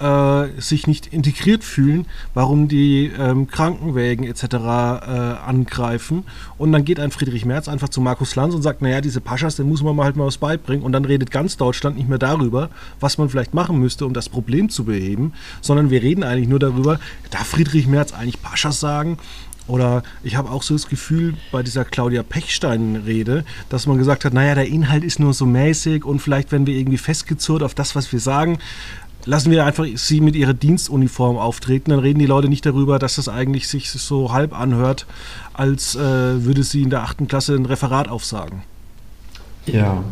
äh, 0.00 0.60
sich 0.60 0.86
nicht 0.86 1.06
integriert 1.06 1.64
fühlen, 1.64 2.06
warum 2.34 2.68
die 2.68 3.12
ähm, 3.18 3.46
Krankenwägen 3.46 4.26
etc. 4.26 4.44
Äh, 4.44 4.56
angreifen. 5.46 6.24
Und 6.58 6.72
dann 6.72 6.84
geht 6.84 7.00
ein 7.00 7.10
Friedrich 7.10 7.44
Merz 7.44 7.68
einfach 7.68 7.88
zu 7.88 8.00
Markus 8.00 8.34
Lanz 8.34 8.54
und 8.54 8.62
sagt, 8.62 8.82
naja, 8.82 9.00
diese 9.00 9.20
Paschas, 9.20 9.56
den 9.56 9.68
muss 9.68 9.82
man 9.82 9.94
mal 9.96 10.04
halt 10.04 10.16
mal 10.16 10.26
was 10.26 10.38
beibringen. 10.38 10.84
Und 10.84 10.92
dann 10.92 11.04
redet 11.04 11.30
ganz 11.30 11.56
Deutschland 11.56 11.96
nicht 11.96 12.08
mehr 12.08 12.18
darüber, 12.18 12.70
was 13.00 13.18
man 13.18 13.28
vielleicht 13.28 13.54
machen 13.54 13.78
müsste, 13.78 14.06
um 14.06 14.14
das 14.14 14.28
Problem 14.28 14.68
zu 14.68 14.84
beheben, 14.84 15.32
sondern 15.60 15.90
wir 15.90 16.02
reden 16.02 16.24
eigentlich 16.24 16.48
nur 16.48 16.58
darüber, 16.58 16.98
darf 17.30 17.46
Friedrich 17.46 17.86
Merz 17.86 18.12
eigentlich 18.12 18.42
Paschas 18.42 18.80
sagen? 18.80 19.18
Oder 19.66 20.02
ich 20.22 20.36
habe 20.36 20.50
auch 20.50 20.62
so 20.62 20.74
das 20.74 20.88
Gefühl 20.88 21.34
bei 21.50 21.62
dieser 21.62 21.86
Claudia 21.86 22.22
Pechstein-Rede, 22.22 23.44
dass 23.70 23.86
man 23.86 23.96
gesagt 23.96 24.26
hat, 24.26 24.34
naja, 24.34 24.54
der 24.54 24.66
Inhalt 24.66 25.04
ist 25.04 25.18
nur 25.18 25.32
so 25.32 25.46
mäßig 25.46 26.04
und 26.04 26.20
vielleicht 26.20 26.52
werden 26.52 26.66
wir 26.66 26.76
irgendwie 26.76 26.98
festgezurrt 26.98 27.62
auf 27.62 27.74
das, 27.74 27.96
was 27.96 28.12
wir 28.12 28.20
sagen 28.20 28.58
lassen 29.26 29.50
wir 29.50 29.64
einfach 29.64 29.86
sie 29.94 30.20
mit 30.20 30.36
ihrer 30.36 30.54
Dienstuniform 30.54 31.36
auftreten, 31.36 31.90
dann 31.90 32.00
reden 32.00 32.18
die 32.18 32.26
Leute 32.26 32.48
nicht 32.48 32.66
darüber, 32.66 32.98
dass 32.98 33.16
das 33.16 33.28
eigentlich 33.28 33.68
sich 33.68 33.90
so 33.90 34.32
halb 34.32 34.58
anhört, 34.58 35.06
als 35.52 35.94
äh, 35.94 36.44
würde 36.44 36.62
sie 36.62 36.82
in 36.82 36.90
der 36.90 37.02
achten 37.02 37.28
Klasse 37.28 37.54
ein 37.54 37.66
Referat 37.66 38.08
aufsagen. 38.08 38.62
Ja. 39.66 40.02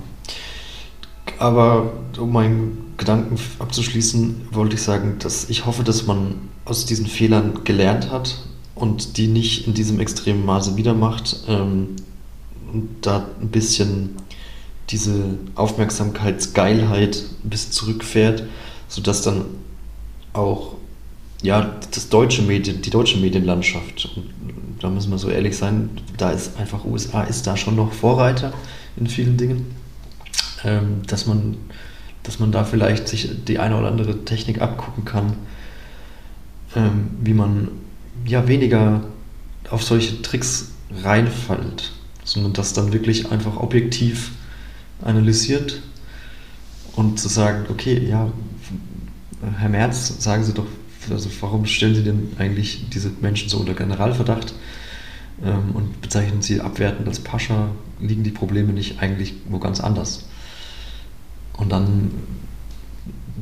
Aber 1.38 1.92
um 2.18 2.32
meinen 2.32 2.94
Gedanken 2.96 3.36
abzuschließen, 3.58 4.48
wollte 4.52 4.76
ich 4.76 4.82
sagen, 4.82 5.16
dass 5.18 5.50
ich 5.50 5.66
hoffe, 5.66 5.82
dass 5.82 6.06
man 6.06 6.36
aus 6.64 6.86
diesen 6.86 7.06
Fehlern 7.06 7.64
gelernt 7.64 8.10
hat 8.10 8.44
und 8.74 9.16
die 9.16 9.26
nicht 9.26 9.66
in 9.66 9.74
diesem 9.74 10.00
extremen 10.00 10.44
Maße 10.44 10.76
wieder 10.76 10.94
macht 10.94 11.40
ähm, 11.48 11.96
und 12.72 12.88
da 13.02 13.26
ein 13.40 13.48
bisschen 13.48 14.10
diese 14.90 15.38
Aufmerksamkeitsgeilheit 15.54 17.24
ein 17.44 17.50
bisschen 17.50 17.72
zurückfährt 17.72 18.44
sodass 18.92 19.22
dann 19.22 19.46
auch 20.34 20.74
ja, 21.40 21.76
das 21.92 22.10
deutsche 22.10 22.42
Medien, 22.42 22.82
die 22.82 22.90
deutsche 22.90 23.16
Medienlandschaft, 23.18 24.10
da 24.80 24.90
müssen 24.90 25.10
wir 25.10 25.18
so 25.18 25.30
ehrlich 25.30 25.56
sein, 25.56 25.88
da 26.18 26.30
ist 26.30 26.58
einfach 26.58 26.84
USA 26.84 27.22
ist 27.22 27.46
da 27.46 27.56
schon 27.56 27.74
noch 27.74 27.92
Vorreiter 27.92 28.52
in 28.96 29.06
vielen 29.06 29.38
Dingen, 29.38 29.74
ähm, 30.62 31.02
dass 31.06 31.26
man 31.26 31.56
dass 32.22 32.38
man 32.38 32.52
da 32.52 32.62
vielleicht 32.62 33.08
sich 33.08 33.44
die 33.48 33.58
eine 33.58 33.76
oder 33.76 33.88
andere 33.88 34.24
Technik 34.24 34.60
abgucken 34.60 35.04
kann, 35.04 35.32
ähm, 36.76 37.10
wie 37.20 37.34
man 37.34 37.68
ja 38.24 38.46
weniger 38.46 39.02
auf 39.70 39.82
solche 39.82 40.22
Tricks 40.22 40.70
reinfällt, 41.02 41.90
sondern 42.22 42.52
das 42.52 42.74
dann 42.74 42.92
wirklich 42.92 43.32
einfach 43.32 43.56
objektiv 43.56 44.30
analysiert 45.00 45.82
und 46.94 47.18
zu 47.18 47.28
sagen, 47.28 47.64
okay, 47.70 48.06
ja, 48.06 48.30
Herr 49.58 49.68
Merz, 49.68 50.22
sagen 50.22 50.44
Sie 50.44 50.54
doch, 50.54 50.66
also 51.10 51.28
warum 51.40 51.66
stellen 51.66 51.94
Sie 51.94 52.04
denn 52.04 52.32
eigentlich 52.38 52.88
diese 52.90 53.10
Menschen 53.20 53.48
so 53.48 53.58
unter 53.58 53.74
Generalverdacht 53.74 54.54
ähm, 55.44 55.72
und 55.74 56.00
bezeichnen 56.00 56.42
Sie 56.42 56.60
abwertend 56.60 57.08
als 57.08 57.20
Pascha? 57.20 57.70
Liegen 58.00 58.22
die 58.22 58.30
Probleme 58.30 58.72
nicht 58.72 59.00
eigentlich 59.00 59.34
wo 59.48 59.58
ganz 59.58 59.80
anders? 59.80 60.26
Und 61.54 61.70
dann 61.70 62.10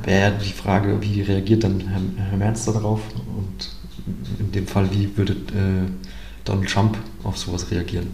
wäre 0.03 0.39
die 0.39 0.53
Frage, 0.53 1.01
wie 1.01 1.23
reagiert 1.23 1.65
dann 1.65 1.81
Herr, 1.81 2.01
Herr 2.31 2.39
Merz 2.39 2.65
darauf? 2.65 3.01
Und 3.37 3.71
in 4.39 4.53
dem 4.53 4.67
Fall, 4.67 4.91
wie 4.93 5.17
würde 5.17 5.33
äh, 5.33 5.91
Donald 6.45 6.71
Trump 6.71 6.99
auf 7.23 7.37
sowas 7.37 7.71
reagieren? 7.71 8.09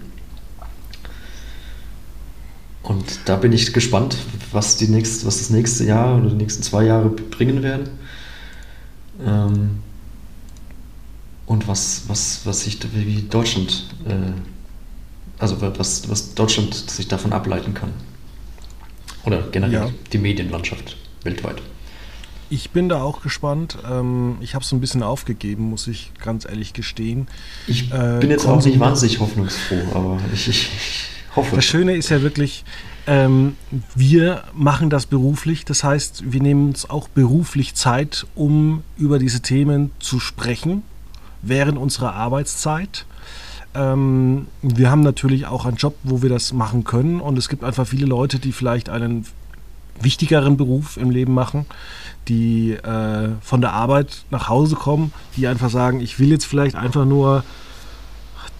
Und 2.87 3.19
da 3.25 3.35
bin 3.35 3.53
ich 3.53 3.73
gespannt, 3.73 4.17
was, 4.53 4.77
die 4.77 4.87
nächst, 4.87 5.27
was 5.27 5.39
das 5.39 5.51
nächste 5.51 5.85
Jahr 5.85 6.19
oder 6.19 6.31
die 6.31 6.37
nächsten 6.37 6.63
zwei 6.63 6.85
Jahre 6.85 7.09
bringen 7.09 7.65
werden. 7.65 7.89
Ähm, 9.25 9.71
und 11.47 11.67
was, 11.67 12.05
was, 12.07 12.43
was 12.45 12.63
sich, 12.63 12.79
wie 12.95 13.23
Deutschland, 13.23 13.89
äh, 14.07 14.15
also 15.39 15.61
was, 15.61 16.09
was 16.09 16.35
Deutschland 16.35 16.75
sich 16.75 17.09
davon 17.09 17.33
ableiten 17.33 17.75
kann. 17.75 17.91
Oder 19.25 19.43
generell 19.51 19.73
ja. 19.73 19.91
die 20.13 20.19
Medienlandschaft 20.19 20.97
weltweit. 21.25 21.61
Ich 22.51 22.71
bin 22.71 22.89
da 22.89 23.03
auch 23.03 23.21
gespannt. 23.21 23.79
Ähm, 23.89 24.37
ich 24.41 24.55
habe 24.55 24.65
es 24.65 24.71
ein 24.71 24.81
bisschen 24.81 25.03
aufgegeben, 25.03 25.71
muss 25.71 25.89
ich 25.89 26.13
ganz 26.23 26.45
ehrlich 26.45 26.73
gestehen. 26.73 27.27
Ich 27.67 27.91
äh, 27.91 28.19
bin 28.21 28.31
jetzt 28.31 28.47
auch 28.47 28.65
nicht 28.65 28.79
wahnsinnig 28.79 29.19
hoffnungsfroh, 29.19 29.83
aber 29.93 30.21
ich, 30.33 30.47
ich 30.47 30.69
Hoffe. 31.37 31.57
Das 31.57 31.65
Schöne 31.65 31.95
ist 31.95 32.09
ja 32.09 32.23
wirklich, 32.23 32.65
ähm, 33.07 33.57
wir 33.95 34.43
machen 34.55 34.91
das 34.91 35.07
beruflich. 35.07 35.65
Das 35.65 35.85
heißt, 35.85 36.33
wir 36.33 36.41
nehmen 36.41 36.69
uns 36.69 36.89
auch 36.89 37.09
beruflich 37.09 37.75
Zeit, 37.75 38.27
um 38.35 38.83
über 38.97 39.19
diese 39.19 39.41
Themen 39.41 39.93
zu 40.01 40.19
sprechen, 40.19 40.83
während 41.43 41.79
unserer 41.79 42.15
Arbeitszeit. 42.15 43.05
Ähm, 43.75 44.49
wir 44.63 44.91
haben 44.91 45.03
natürlich 45.03 45.47
auch 45.47 45.67
einen 45.67 45.77
Job, 45.77 45.95
wo 46.03 46.23
wir 46.23 46.31
das 46.31 46.53
machen 46.55 46.85
können. 46.85 47.21
Und 47.21 47.37
es 47.37 47.49
gibt 47.49 47.63
einfach 47.63 47.87
viele 47.87 48.07
Leute, 48.07 48.39
die 48.39 48.53
vielleicht 48.53 48.89
einen 48.89 49.27
wichtigeren 50.01 50.57
Beruf 50.57 50.97
im 50.97 51.11
Leben 51.11 51.35
machen, 51.35 51.67
die 52.29 52.73
äh, 52.73 53.29
von 53.43 53.61
der 53.61 53.73
Arbeit 53.73 54.25
nach 54.31 54.49
Hause 54.49 54.75
kommen, 54.75 55.13
die 55.37 55.47
einfach 55.47 55.71
sagen, 55.71 56.01
ich 56.01 56.19
will 56.19 56.31
jetzt 56.31 56.47
vielleicht 56.47 56.77
einfach 56.77 57.05
nur 57.05 57.45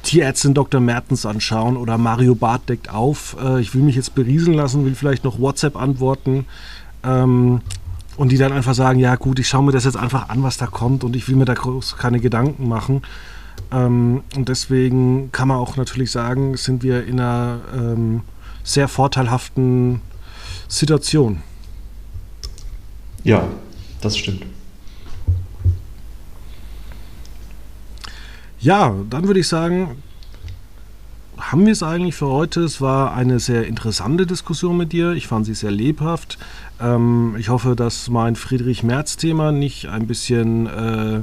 Tierärztin 0.07 0.55
Dr. 0.55 0.81
Mertens 0.81 1.27
anschauen 1.27 1.77
oder 1.77 1.99
Mario 1.99 2.37
Barth 2.37 2.69
deckt 2.69 2.91
auf. 2.91 3.37
Äh, 3.43 3.61
ich 3.61 3.75
will 3.75 3.83
mich 3.83 3.97
jetzt 3.97 4.15
berieseln 4.15 4.57
lassen, 4.57 4.85
will 4.85 4.95
vielleicht 4.95 5.25
noch 5.25 5.41
WhatsApp 5.41 5.77
antworten. 5.77 6.47
Ähm, 7.03 7.61
und 8.17 8.31
die 8.31 8.39
dann 8.39 8.53
einfach 8.53 8.75
sagen, 8.75 8.99
ja 8.99 9.17
gut, 9.17 9.39
ich 9.39 9.49
schaue 9.49 9.65
mir 9.65 9.73
das 9.73 9.85
jetzt 9.85 9.97
einfach 9.97 10.29
an, 10.29 10.43
was 10.43 10.57
da 10.57 10.67
kommt 10.67 11.05
und 11.05 11.15
ich 11.17 11.29
will 11.29 11.37
mir 11.37 11.45
da 11.45 11.55
groß 11.55 11.97
keine 11.99 12.21
Gedanken 12.21 12.69
machen. 12.69 13.03
Ähm, 13.73 14.23
und 14.37 14.49
deswegen 14.49 15.33
kann 15.33 15.49
man 15.49 15.59
auch 15.59 15.77
natürlich 15.77 16.13
sagen, 16.13 16.57
sind 16.57 16.83
wir 16.83 17.05
in 17.05 17.21
einer 17.21 17.61
ähm, 17.75 18.23
sehr 18.63 18.89
vorteilhaften 18.89 20.01
Situation. 20.69 21.43
Ja, 23.25 23.45
das 24.01 24.17
stimmt. 24.17 24.47
Ja, 28.59 28.95
dann 29.11 29.27
würde 29.27 29.41
ich 29.41 29.49
sagen, 29.49 30.03
haben 31.39 31.67
wir 31.67 31.73
es 31.73 31.83
eigentlich 31.83 32.15
für 32.15 32.29
heute. 32.29 32.61
Es 32.63 32.81
war 32.81 33.15
eine 33.15 33.39
sehr 33.39 33.67
interessante 33.67 34.27
Diskussion 34.27 34.77
mit 34.77 34.93
dir. 34.93 35.13
Ich 35.13 35.27
fand 35.27 35.45
sie 35.47 35.55
sehr 35.55 35.71
lebhaft. 35.71 36.39
Ähm, 36.81 37.37
ich 37.39 37.51
hoffe, 37.51 37.77
dass 37.77 38.09
mein 38.09 38.37
Friedrich 38.37 38.83
Merz-Thema 38.83 39.53
nicht 39.53 39.87
ein 39.89 40.07
bisschen 40.07 40.67
äh, 40.67 41.23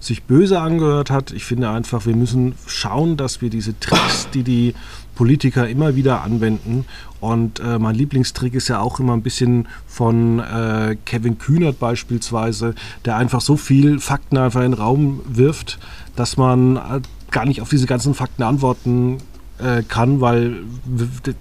sich 0.00 0.24
böse 0.24 0.60
angehört 0.60 1.10
hat. 1.10 1.32
Ich 1.32 1.44
finde 1.44 1.70
einfach, 1.70 2.04
wir 2.04 2.14
müssen 2.14 2.54
schauen, 2.66 3.16
dass 3.16 3.40
wir 3.40 3.48
diese 3.48 3.78
Tricks, 3.80 4.28
die 4.34 4.42
die 4.42 4.74
Politiker 5.14 5.68
immer 5.68 5.96
wieder 5.96 6.22
anwenden. 6.22 6.84
Und 7.20 7.60
äh, 7.60 7.78
mein 7.78 7.94
Lieblingstrick 7.94 8.54
ist 8.54 8.68
ja 8.68 8.80
auch 8.80 9.00
immer 9.00 9.14
ein 9.14 9.22
bisschen 9.22 9.66
von 9.86 10.40
äh, 10.40 10.96
Kevin 11.04 11.38
Kühnert 11.38 11.78
beispielsweise, 11.78 12.74
der 13.04 13.16
einfach 13.16 13.40
so 13.40 13.56
viel 13.56 13.98
Fakten 13.98 14.36
einfach 14.36 14.60
in 14.60 14.72
den 14.72 14.80
Raum 14.80 15.20
wirft, 15.26 15.78
dass 16.16 16.36
man 16.36 16.76
äh, 16.76 17.00
gar 17.30 17.46
nicht 17.46 17.62
auf 17.62 17.70
diese 17.70 17.86
ganzen 17.86 18.14
Fakten 18.14 18.42
antworten 18.42 19.18
äh, 19.58 19.82
kann, 19.82 20.20
weil 20.20 20.64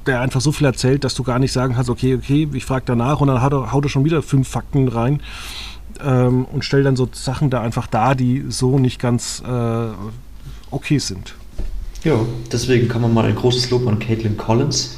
der 0.05 0.21
einfach 0.21 0.41
so 0.41 0.51
viel 0.51 0.65
erzählt, 0.65 1.03
dass 1.03 1.15
du 1.15 1.23
gar 1.23 1.39
nicht 1.39 1.51
sagen 1.51 1.75
kannst, 1.75 1.89
okay, 1.89 2.15
okay, 2.15 2.47
ich 2.53 2.65
frage 2.65 2.83
danach 2.85 3.21
und 3.21 3.27
dann 3.27 3.41
haut 3.41 3.85
er, 3.85 3.89
schon 3.89 4.05
wieder 4.05 4.21
fünf 4.21 4.47
Fakten 4.47 4.87
rein 4.87 5.21
ähm, 6.03 6.45
und 6.45 6.63
stellt 6.63 6.85
dann 6.85 6.95
so 6.95 7.09
Sachen 7.11 7.49
da 7.49 7.61
einfach 7.61 7.87
da, 7.87 8.15
die 8.15 8.45
so 8.49 8.79
nicht 8.79 8.99
ganz 8.99 9.43
äh, 9.45 9.87
okay 10.71 10.99
sind. 10.99 11.35
Ja, 12.03 12.19
deswegen 12.51 12.89
kann 12.89 13.01
man 13.01 13.13
mal 13.13 13.25
ein 13.25 13.35
großes 13.35 13.69
Lob 13.69 13.87
an 13.87 13.99
Caitlin 13.99 14.35
Collins 14.35 14.97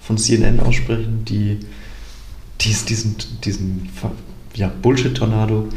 von 0.00 0.16
CNN 0.16 0.60
aussprechen, 0.60 1.24
die 1.26 1.58
dies, 2.60 2.86
diesen, 2.86 3.16
diesen 3.44 3.88
ja, 4.54 4.72
Bullshit-Tornado 4.82 5.68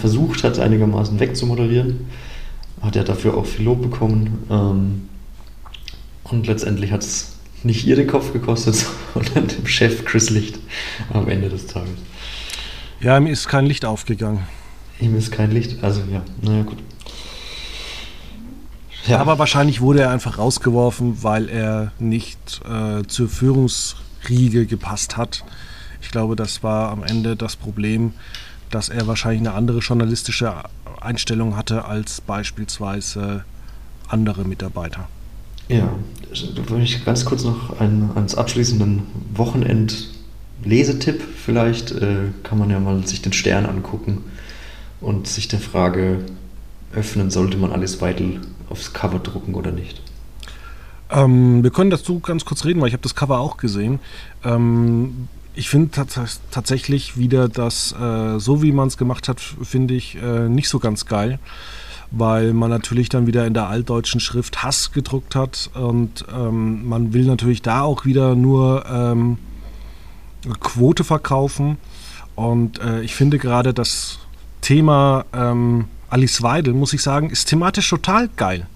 versucht 0.00 0.44
hat, 0.44 0.58
einigermaßen 0.58 1.20
wegzumoderieren. 1.20 2.06
Hat 2.80 2.96
ja 2.96 3.04
dafür 3.04 3.36
auch 3.36 3.46
viel 3.46 3.64
Lob 3.64 3.82
bekommen. 3.82 4.44
Ähm, 4.50 5.08
und 6.24 6.46
letztendlich 6.46 6.92
hat 6.92 7.02
es 7.02 7.36
nicht 7.62 7.86
ihr 7.86 7.96
den 7.96 8.06
Kopf 8.06 8.32
gekostet, 8.32 8.86
sondern 9.14 9.48
dem 9.48 9.66
Chef 9.66 10.04
Chris 10.04 10.30
Licht 10.30 10.58
am 11.12 11.28
Ende 11.28 11.48
des 11.48 11.66
Tages. 11.66 11.90
Ja, 13.00 13.18
ihm 13.18 13.26
ist 13.26 13.48
kein 13.48 13.66
Licht 13.66 13.84
aufgegangen. 13.84 14.40
Ihm 15.00 15.16
ist 15.16 15.30
kein 15.30 15.50
Licht, 15.50 15.82
also 15.82 16.00
ja, 16.10 16.22
naja, 16.40 16.62
gut. 16.62 16.78
Ja. 19.06 19.18
Aber 19.20 19.38
wahrscheinlich 19.38 19.80
wurde 19.80 20.00
er 20.00 20.10
einfach 20.10 20.38
rausgeworfen, 20.38 21.22
weil 21.22 21.48
er 21.48 21.92
nicht 21.98 22.60
äh, 22.68 23.04
zur 23.06 23.28
Führungsriege 23.28 24.66
gepasst 24.66 25.16
hat. 25.16 25.44
Ich 26.00 26.10
glaube, 26.10 26.36
das 26.36 26.62
war 26.62 26.90
am 26.90 27.02
Ende 27.04 27.36
das 27.36 27.56
Problem, 27.56 28.12
dass 28.70 28.88
er 28.88 29.06
wahrscheinlich 29.06 29.40
eine 29.40 29.52
andere 29.52 29.78
journalistische 29.78 30.52
Einstellung 31.00 31.56
hatte 31.56 31.84
als 31.84 32.20
beispielsweise 32.20 33.44
andere 34.08 34.44
Mitarbeiter. 34.44 35.08
Ja, 35.68 35.88
wenn 36.68 36.82
ich 36.82 37.04
ganz 37.04 37.24
kurz 37.24 37.44
noch 37.44 37.80
einen, 37.80 38.10
einen 38.14 38.32
abschließenden 38.32 39.02
Wochenend-Lesetipp 39.34 41.20
vielleicht, 41.36 41.90
äh, 41.92 42.28
kann 42.42 42.58
man 42.58 42.70
ja 42.70 42.78
mal 42.78 43.04
sich 43.06 43.22
den 43.22 43.32
Stern 43.32 43.66
angucken 43.66 44.24
und 45.00 45.26
sich 45.26 45.48
der 45.48 45.58
Frage 45.58 46.24
öffnen, 46.94 47.30
sollte 47.30 47.56
man 47.56 47.72
alles 47.72 48.00
Weidel 48.00 48.40
aufs 48.70 48.92
Cover 48.92 49.18
drucken 49.18 49.54
oder 49.54 49.72
nicht? 49.72 50.00
Ähm, 51.10 51.62
wir 51.62 51.70
können 51.70 51.90
dazu 51.90 52.20
ganz 52.20 52.44
kurz 52.44 52.64
reden, 52.64 52.80
weil 52.80 52.88
ich 52.88 52.94
habe 52.94 53.02
das 53.02 53.14
Cover 53.14 53.38
auch 53.38 53.56
gesehen. 53.56 54.00
Ähm, 54.44 55.28
ich 55.54 55.70
finde 55.70 55.90
tatsächlich 56.50 57.16
wieder 57.16 57.48
das, 57.48 57.92
äh, 57.92 58.38
so 58.38 58.62
wie 58.62 58.72
man 58.72 58.88
es 58.88 58.98
gemacht 58.98 59.28
hat, 59.28 59.40
finde 59.40 59.94
ich 59.94 60.16
äh, 60.16 60.48
nicht 60.48 60.68
so 60.68 60.78
ganz 60.78 61.06
geil, 61.06 61.38
weil 62.10 62.52
man 62.52 62.68
natürlich 62.68 63.08
dann 63.08 63.26
wieder 63.26 63.46
in 63.46 63.54
der 63.54 63.68
altdeutschen 63.68 64.20
Schrift 64.20 64.62
Hass 64.62 64.92
gedruckt 64.92 65.34
hat 65.34 65.70
und 65.74 66.26
ähm, 66.32 66.86
man 66.86 67.14
will 67.14 67.24
natürlich 67.24 67.62
da 67.62 67.82
auch 67.82 68.04
wieder 68.04 68.34
nur 68.34 68.84
ähm, 68.86 69.38
Quote 70.60 71.04
verkaufen. 71.04 71.78
Und 72.34 72.78
äh, 72.80 73.00
ich 73.00 73.14
finde 73.14 73.38
gerade 73.38 73.72
das 73.72 74.18
Thema 74.60 75.24
ähm, 75.32 75.86
Alice 76.08 76.42
Weidel, 76.42 76.74
muss 76.74 76.92
ich 76.92 77.02
sagen, 77.02 77.30
ist 77.30 77.46
thematisch 77.46 77.88
total 77.88 78.28
geil. 78.36 78.66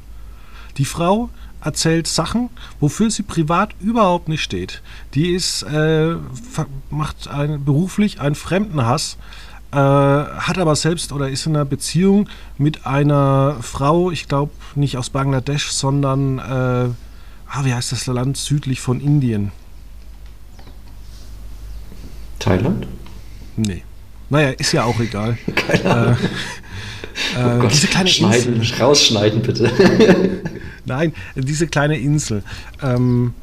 Die 0.76 0.84
Frau 0.84 1.30
erzählt 1.62 2.06
Sachen, 2.06 2.50
wofür 2.80 3.10
sie 3.10 3.22
privat 3.22 3.74
überhaupt 3.80 4.28
nicht 4.28 4.42
steht. 4.42 4.82
Die 5.14 5.34
ist, 5.34 5.62
äh, 5.62 6.16
macht 6.90 7.28
ein, 7.28 7.64
beruflich 7.64 8.20
einen 8.20 8.34
Fremdenhass, 8.34 9.16
äh, 9.72 9.76
hat 9.76 10.58
aber 10.58 10.74
selbst 10.74 11.12
oder 11.12 11.28
ist 11.28 11.46
in 11.46 11.54
einer 11.54 11.64
Beziehung 11.64 12.28
mit 12.58 12.86
einer 12.86 13.56
Frau, 13.60 14.10
ich 14.10 14.26
glaube 14.26 14.52
nicht 14.74 14.96
aus 14.96 15.10
Bangladesch, 15.10 15.70
sondern, 15.70 16.38
äh, 16.38 16.42
ah, 16.42 17.64
wie 17.64 17.74
heißt 17.74 17.92
das 17.92 18.06
Land 18.06 18.36
südlich 18.36 18.80
von 18.80 19.00
Indien? 19.00 19.52
Thailand? 22.38 22.86
Nee. 23.56 23.84
Naja, 24.30 24.50
ist 24.50 24.72
ja 24.72 24.84
auch 24.84 24.98
egal. 24.98 25.36
Keine 25.54 25.94
Ahnung. 25.94 26.14
Äh, 26.14 26.28
Oh 27.36 27.60
Gott, 27.60 27.72
diese 27.72 27.86
kleine 27.86 28.08
schneiden, 28.08 28.56
Insel. 28.56 28.82
rausschneiden 28.82 29.42
bitte. 29.42 29.70
Nein, 30.84 31.12
diese 31.36 31.66
kleine 31.66 31.98
Insel. 31.98 32.42
Ähm, 32.82 33.34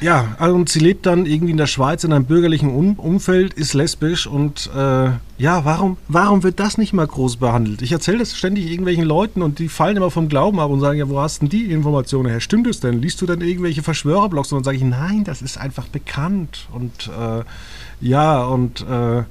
ja, 0.00 0.36
also 0.38 0.54
und 0.54 0.68
sie 0.68 0.78
lebt 0.78 1.06
dann 1.06 1.26
irgendwie 1.26 1.52
in 1.52 1.56
der 1.56 1.66
Schweiz 1.66 2.04
in 2.04 2.12
einem 2.12 2.24
bürgerlichen 2.24 2.70
um 2.70 2.94
Umfeld, 2.94 3.54
ist 3.54 3.74
lesbisch 3.74 4.26
und 4.26 4.70
äh, 4.76 5.10
ja, 5.38 5.64
warum, 5.64 5.96
warum 6.08 6.42
wird 6.42 6.60
das 6.60 6.78
nicht 6.78 6.92
mal 6.92 7.06
groß 7.06 7.36
behandelt? 7.36 7.82
Ich 7.82 7.92
erzähle 7.92 8.18
das 8.18 8.36
ständig 8.36 8.70
irgendwelchen 8.70 9.04
Leuten 9.04 9.42
und 9.42 9.58
die 9.58 9.68
fallen 9.68 9.96
immer 9.96 10.10
vom 10.10 10.28
Glauben 10.28 10.60
ab 10.60 10.70
und 10.70 10.80
sagen, 10.80 10.98
ja, 10.98 11.08
wo 11.08 11.20
hast 11.20 11.42
denn 11.42 11.48
die 11.48 11.70
Informationen 11.70 12.28
her? 12.28 12.40
Stimmt 12.40 12.66
es 12.66 12.80
denn? 12.80 13.00
Liest 13.00 13.20
du 13.20 13.26
denn 13.26 13.40
irgendwelche 13.40 13.82
Verschwörerblogs? 13.82 14.52
Und 14.52 14.58
dann 14.58 14.64
sage 14.64 14.76
ich, 14.76 14.84
nein, 14.84 15.24
das 15.24 15.42
ist 15.42 15.58
einfach 15.58 15.88
bekannt 15.88 16.68
und 16.72 17.08
äh, 17.08 17.42
ja, 18.00 18.44
und 18.44 18.82
äh, 18.82 19.22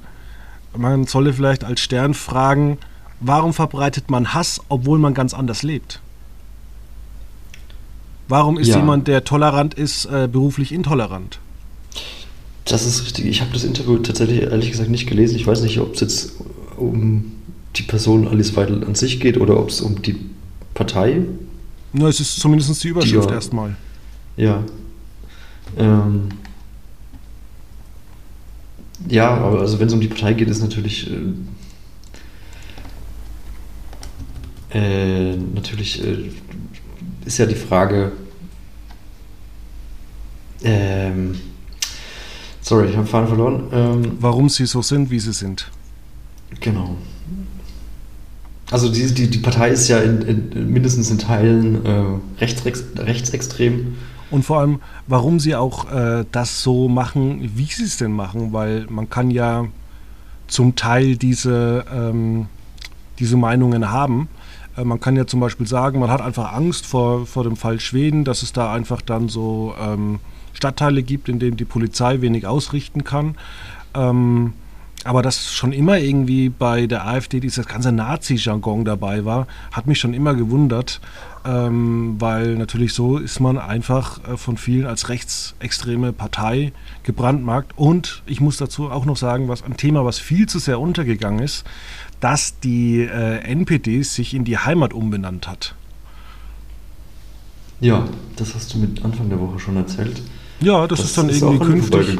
man 0.78 1.06
solle 1.06 1.32
vielleicht 1.32 1.64
als 1.64 1.80
Stern 1.80 2.14
fragen, 2.14 2.78
warum 3.20 3.52
verbreitet 3.52 4.10
man 4.10 4.34
Hass, 4.34 4.60
obwohl 4.68 4.98
man 4.98 5.14
ganz 5.14 5.34
anders 5.34 5.62
lebt? 5.62 6.00
Warum 8.28 8.58
ist 8.58 8.68
ja. 8.68 8.78
jemand, 8.78 9.06
der 9.08 9.24
tolerant 9.24 9.74
ist, 9.74 10.06
äh, 10.06 10.28
beruflich 10.30 10.72
intolerant? 10.72 11.38
Das 12.64 12.84
ist 12.84 13.04
richtig. 13.04 13.26
Ich 13.26 13.40
habe 13.40 13.52
das 13.52 13.62
Interview 13.62 13.98
tatsächlich 13.98 14.42
ehrlich 14.42 14.72
gesagt 14.72 14.90
nicht 14.90 15.08
gelesen. 15.08 15.36
Ich 15.36 15.46
weiß 15.46 15.62
nicht, 15.62 15.78
ob 15.78 15.94
es 15.94 16.00
jetzt 16.00 16.32
um 16.76 17.32
die 17.76 17.82
Person 17.82 18.26
Alice 18.26 18.56
Weidel 18.56 18.84
an 18.84 18.96
sich 18.96 19.20
geht 19.20 19.38
oder 19.38 19.58
ob 19.58 19.68
es 19.68 19.80
um 19.80 20.02
die 20.02 20.16
Partei. 20.74 21.22
Na, 21.92 22.08
es 22.08 22.18
ist 22.18 22.40
zumindest 22.40 22.82
die 22.82 22.88
Überschrift 22.88 23.30
die, 23.30 23.34
erstmal. 23.34 23.76
Ja. 24.36 24.64
Ähm, 25.78 26.28
ja, 29.08 29.30
aber 29.30 29.60
also 29.60 29.78
wenn 29.78 29.88
es 29.88 29.94
um 29.94 30.00
die 30.00 30.08
Partei 30.08 30.32
geht, 30.34 30.48
ist 30.48 30.62
natürlich 30.62 31.10
äh, 34.72 34.76
äh, 34.78 35.36
natürlich 35.36 36.02
äh, 36.04 36.30
ist 37.24 37.38
ja 37.38 37.46
die 37.46 37.54
Frage. 37.54 38.12
Ähm, 40.62 41.36
sorry, 42.60 42.88
ich 42.88 42.96
habe 42.96 43.06
Faden 43.06 43.28
verloren. 43.28 43.64
Ähm, 43.72 44.12
Warum 44.20 44.48
sie 44.48 44.66
so 44.66 44.82
sind, 44.82 45.10
wie 45.10 45.20
sie 45.20 45.32
sind. 45.32 45.70
Genau. 46.60 46.96
Also 48.70 48.90
die, 48.90 49.12
die, 49.14 49.28
die 49.28 49.38
Partei 49.38 49.70
ist 49.70 49.86
ja 49.88 50.00
in, 50.00 50.22
in, 50.22 50.72
mindestens 50.72 51.10
in 51.10 51.18
Teilen 51.18 51.84
äh, 51.84 52.04
rechts, 52.40 52.64
rechtsextrem 52.96 53.96
und 54.36 54.42
vor 54.42 54.60
allem, 54.60 54.80
warum 55.06 55.40
sie 55.40 55.56
auch 55.56 55.90
äh, 55.90 56.26
das 56.30 56.62
so 56.62 56.88
machen, 56.88 57.52
wie 57.56 57.64
sie 57.64 57.84
es 57.84 57.96
denn 57.96 58.12
machen, 58.12 58.52
weil 58.52 58.86
man 58.90 59.08
kann 59.08 59.30
ja 59.30 59.64
zum 60.46 60.76
Teil 60.76 61.16
diese, 61.16 61.86
ähm, 61.90 62.46
diese 63.18 63.38
Meinungen 63.38 63.90
haben. 63.90 64.28
Äh, 64.76 64.84
man 64.84 65.00
kann 65.00 65.16
ja 65.16 65.26
zum 65.26 65.40
Beispiel 65.40 65.66
sagen, 65.66 66.00
man 66.00 66.10
hat 66.10 66.20
einfach 66.20 66.52
Angst 66.52 66.84
vor, 66.84 67.24
vor 67.24 67.44
dem 67.44 67.56
Fall 67.56 67.80
Schweden, 67.80 68.24
dass 68.24 68.42
es 68.42 68.52
da 68.52 68.74
einfach 68.74 69.00
dann 69.00 69.30
so 69.30 69.74
ähm, 69.80 70.20
Stadtteile 70.52 71.02
gibt, 71.02 71.30
in 71.30 71.38
denen 71.38 71.56
die 71.56 71.64
Polizei 71.64 72.20
wenig 72.20 72.46
ausrichten 72.46 73.04
kann. 73.04 73.36
Ähm, 73.94 74.52
aber 75.06 75.22
dass 75.22 75.52
schon 75.52 75.72
immer 75.72 75.98
irgendwie 75.98 76.48
bei 76.48 76.86
der 76.86 77.06
AfD 77.06 77.40
dieses 77.40 77.66
ganze 77.66 77.92
Nazi-Jargon 77.92 78.84
dabei 78.84 79.24
war, 79.24 79.46
hat 79.72 79.86
mich 79.86 79.98
schon 79.98 80.14
immer 80.14 80.34
gewundert, 80.34 81.00
ähm, 81.44 82.16
weil 82.18 82.56
natürlich 82.56 82.92
so 82.92 83.18
ist 83.18 83.40
man 83.40 83.58
einfach 83.58 84.20
äh, 84.28 84.36
von 84.36 84.56
vielen 84.56 84.86
als 84.86 85.08
rechtsextreme 85.08 86.12
Partei 86.12 86.72
gebrandmarkt. 87.04 87.72
Und 87.76 88.22
ich 88.26 88.40
muss 88.40 88.56
dazu 88.56 88.90
auch 88.90 89.04
noch 89.04 89.16
sagen, 89.16 89.48
was 89.48 89.62
ein 89.62 89.76
Thema, 89.76 90.04
was 90.04 90.18
viel 90.18 90.48
zu 90.48 90.58
sehr 90.58 90.80
untergegangen 90.80 91.40
ist, 91.40 91.64
dass 92.20 92.58
die 92.60 93.00
äh, 93.02 93.38
NPD 93.38 94.02
sich 94.02 94.34
in 94.34 94.44
die 94.44 94.58
Heimat 94.58 94.92
umbenannt 94.92 95.48
hat. 95.48 95.74
Ja, 97.80 98.08
das 98.36 98.54
hast 98.54 98.74
du 98.74 98.78
mit 98.78 99.04
Anfang 99.04 99.28
der 99.28 99.38
Woche 99.38 99.58
schon 99.58 99.76
erzählt. 99.76 100.22
Ja, 100.60 100.86
das, 100.86 101.00
das 101.00 101.08
ist 101.08 101.18
dann 101.18 101.28
ist 101.28 101.42
irgendwie 101.42 101.64
künftig. 101.64 102.18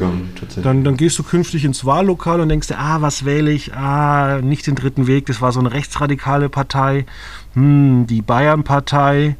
Dann, 0.61 0.83
dann 0.83 0.97
gehst 0.97 1.17
du 1.17 1.23
künftig 1.23 1.65
ins 1.65 1.85
Wahllokal 1.85 2.39
und 2.39 2.49
denkst 2.49 2.67
dir, 2.67 2.77
ah, 2.77 3.01
was 3.01 3.25
wähle 3.25 3.51
ich? 3.51 3.73
Ah, 3.73 4.41
nicht 4.41 4.67
den 4.67 4.75
dritten 4.75 5.07
Weg, 5.07 5.25
das 5.25 5.41
war 5.41 5.51
so 5.51 5.59
eine 5.59 5.71
rechtsradikale 5.71 6.49
Partei. 6.49 7.05
Hm, 7.53 8.05
die 8.07 8.21
Bayern-Partei. 8.21 9.37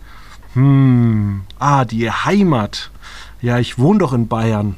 Hm, 0.54 1.42
ah, 1.60 1.86
die 1.86 2.10
Heimat. 2.10 2.90
Ja, 3.42 3.60
ich 3.60 3.78
wohne 3.78 4.00
doch 4.00 4.14
in 4.14 4.28
Bayern. 4.28 4.76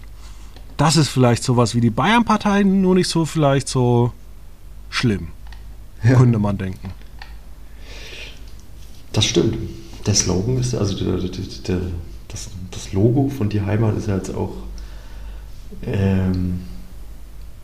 Das 0.76 0.98
ist 0.98 1.10
vielleicht 1.10 1.44
sowas 1.44 1.74
wie 1.76 1.82
die 1.82 1.90
Bayern-Partei, 1.90 2.64
nur 2.64 2.96
nicht 2.96 3.10
so 3.10 3.26
vielleicht 3.26 3.70
so 3.70 4.12
schlimm. 4.90 5.30
ja. 6.04 6.16
könnte 6.16 6.40
man 6.40 6.58
denken. 6.58 6.92
Das 9.14 9.26
stimmt. 9.26 9.58
Der 10.06 10.16
Slogan 10.16 10.58
ist, 10.58 10.76
also 10.76 10.98
der, 10.98 11.18
der, 11.18 11.30
der, 11.68 11.82
das, 12.84 12.94
Logo 12.94 13.30
von 13.30 13.50
Die 13.50 13.62
Heimat 13.62 13.98
ist 13.98 14.08
ja 14.08 14.16
jetzt 14.16 14.34
auch 14.34 14.54
ähm, 15.84 16.62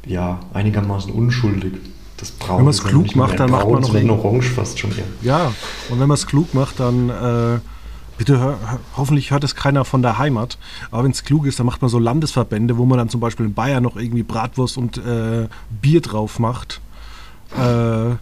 ja, 0.05 0.39
einigermaßen 0.53 1.11
unschuldig. 1.11 1.73
Das 2.17 2.31
Braun 2.31 2.59
wenn 2.59 2.65
man 2.65 2.71
es 2.71 2.83
klug 2.83 3.15
macht, 3.15 3.39
dann 3.39 3.51
macht 3.51 3.67
man 3.67 3.81
noch 3.81 3.93
ein 3.93 4.09
Orange 4.09 4.49
fast 4.49 4.79
schon 4.79 4.91
eher. 4.91 5.03
Ja, 5.21 5.51
und 5.89 5.99
wenn 5.99 6.07
man 6.07 6.15
es 6.15 6.25
klug 6.27 6.53
macht, 6.53 6.79
dann 6.79 7.09
äh, 7.09 7.59
bitte 8.17 8.39
hör, 8.39 8.57
hoffentlich 8.95 9.31
hört 9.31 9.43
es 9.43 9.55
keiner 9.55 9.83
von 9.83 10.01
der 10.01 10.17
Heimat. 10.17 10.57
Aber 10.91 11.03
wenn 11.03 11.11
es 11.11 11.23
klug 11.23 11.45
ist, 11.45 11.59
dann 11.59 11.65
macht 11.65 11.81
man 11.81 11.89
so 11.89 11.99
Landesverbände, 11.99 12.77
wo 12.77 12.85
man 12.85 12.97
dann 12.97 13.09
zum 13.09 13.19
Beispiel 13.19 13.45
in 13.45 13.53
Bayern 13.53 13.83
noch 13.83 13.97
irgendwie 13.97 14.23
Bratwurst 14.23 14.77
und 14.77 14.97
äh, 14.97 15.47
Bier 15.81 16.01
drauf 16.01 16.39
macht. 16.39 16.79
Äh, 17.57 18.15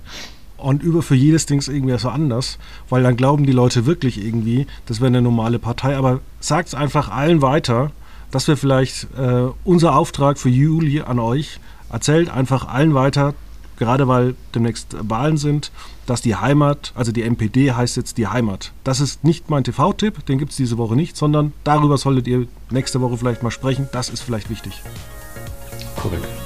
und 0.63 0.81
über 0.81 1.01
für 1.01 1.15
jedes 1.15 1.45
Ding 1.45 1.61
irgendwie 1.67 1.97
so 1.97 2.09
anders, 2.09 2.57
weil 2.89 3.03
dann 3.03 3.17
glauben 3.17 3.45
die 3.45 3.51
Leute 3.51 3.85
wirklich 3.85 4.23
irgendwie, 4.23 4.65
das 4.85 4.99
wäre 4.99 5.07
eine 5.07 5.21
normale 5.21 5.59
Partei. 5.59 5.97
Aber 5.97 6.21
sagt 6.39 6.69
es 6.69 6.75
einfach 6.75 7.09
allen 7.09 7.41
weiter, 7.41 7.91
das 8.31 8.47
wäre 8.47 8.57
vielleicht 8.57 9.07
äh, 9.17 9.49
unser 9.63 9.95
Auftrag 9.95 10.39
für 10.39 10.49
Juli 10.49 11.01
an 11.01 11.19
euch. 11.19 11.59
Erzählt 11.91 12.29
einfach 12.29 12.67
allen 12.67 12.93
weiter, 12.95 13.35
gerade 13.77 14.07
weil 14.07 14.35
demnächst 14.55 14.95
Wahlen 15.01 15.37
sind, 15.37 15.71
dass 16.05 16.21
die 16.21 16.35
Heimat, 16.35 16.93
also 16.95 17.11
die 17.11 17.23
MPD 17.23 17.73
heißt 17.73 17.97
jetzt 17.97 18.17
die 18.17 18.27
Heimat. 18.27 18.71
Das 18.83 18.99
ist 19.01 19.23
nicht 19.23 19.49
mein 19.49 19.63
TV-Tipp, 19.63 20.25
den 20.25 20.39
gibt 20.39 20.51
es 20.51 20.57
diese 20.57 20.77
Woche 20.77 20.95
nicht, 20.95 21.15
sondern 21.17 21.53
darüber 21.63 21.97
solltet 21.97 22.27
ihr 22.27 22.47
nächste 22.71 23.01
Woche 23.01 23.17
vielleicht 23.17 23.43
mal 23.43 23.51
sprechen. 23.51 23.89
Das 23.91 24.09
ist 24.09 24.21
vielleicht 24.21 24.49
wichtig. 24.49 24.81
Korrekt 25.97 26.42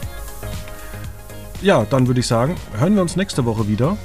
ja, 1.61 1.85
dann 1.85 2.07
würde 2.07 2.19
ich 2.19 2.27
sagen, 2.27 2.55
hören 2.77 2.95
wir 2.95 3.01
uns 3.01 3.15
nächste 3.15 3.45
Woche 3.45 3.67
wieder 3.67 3.97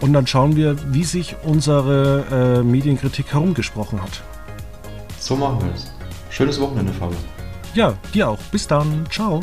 und 0.00 0.12
dann 0.12 0.26
schauen 0.26 0.56
wir, 0.56 0.76
wie 0.92 1.04
sich 1.04 1.36
unsere 1.44 2.58
äh, 2.60 2.62
Medienkritik 2.62 3.32
herumgesprochen 3.32 4.02
hat. 4.02 4.22
So 5.18 5.36
machen 5.36 5.60
wir 5.60 5.74
es. 5.74 5.92
Schönes 6.30 6.60
Wochenende, 6.60 6.92
Fabian. 6.92 7.20
Ja, 7.74 7.94
dir 8.14 8.28
auch. 8.28 8.38
Bis 8.50 8.66
dann. 8.66 9.06
Ciao. 9.10 9.40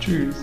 Tschüss. 0.00 0.36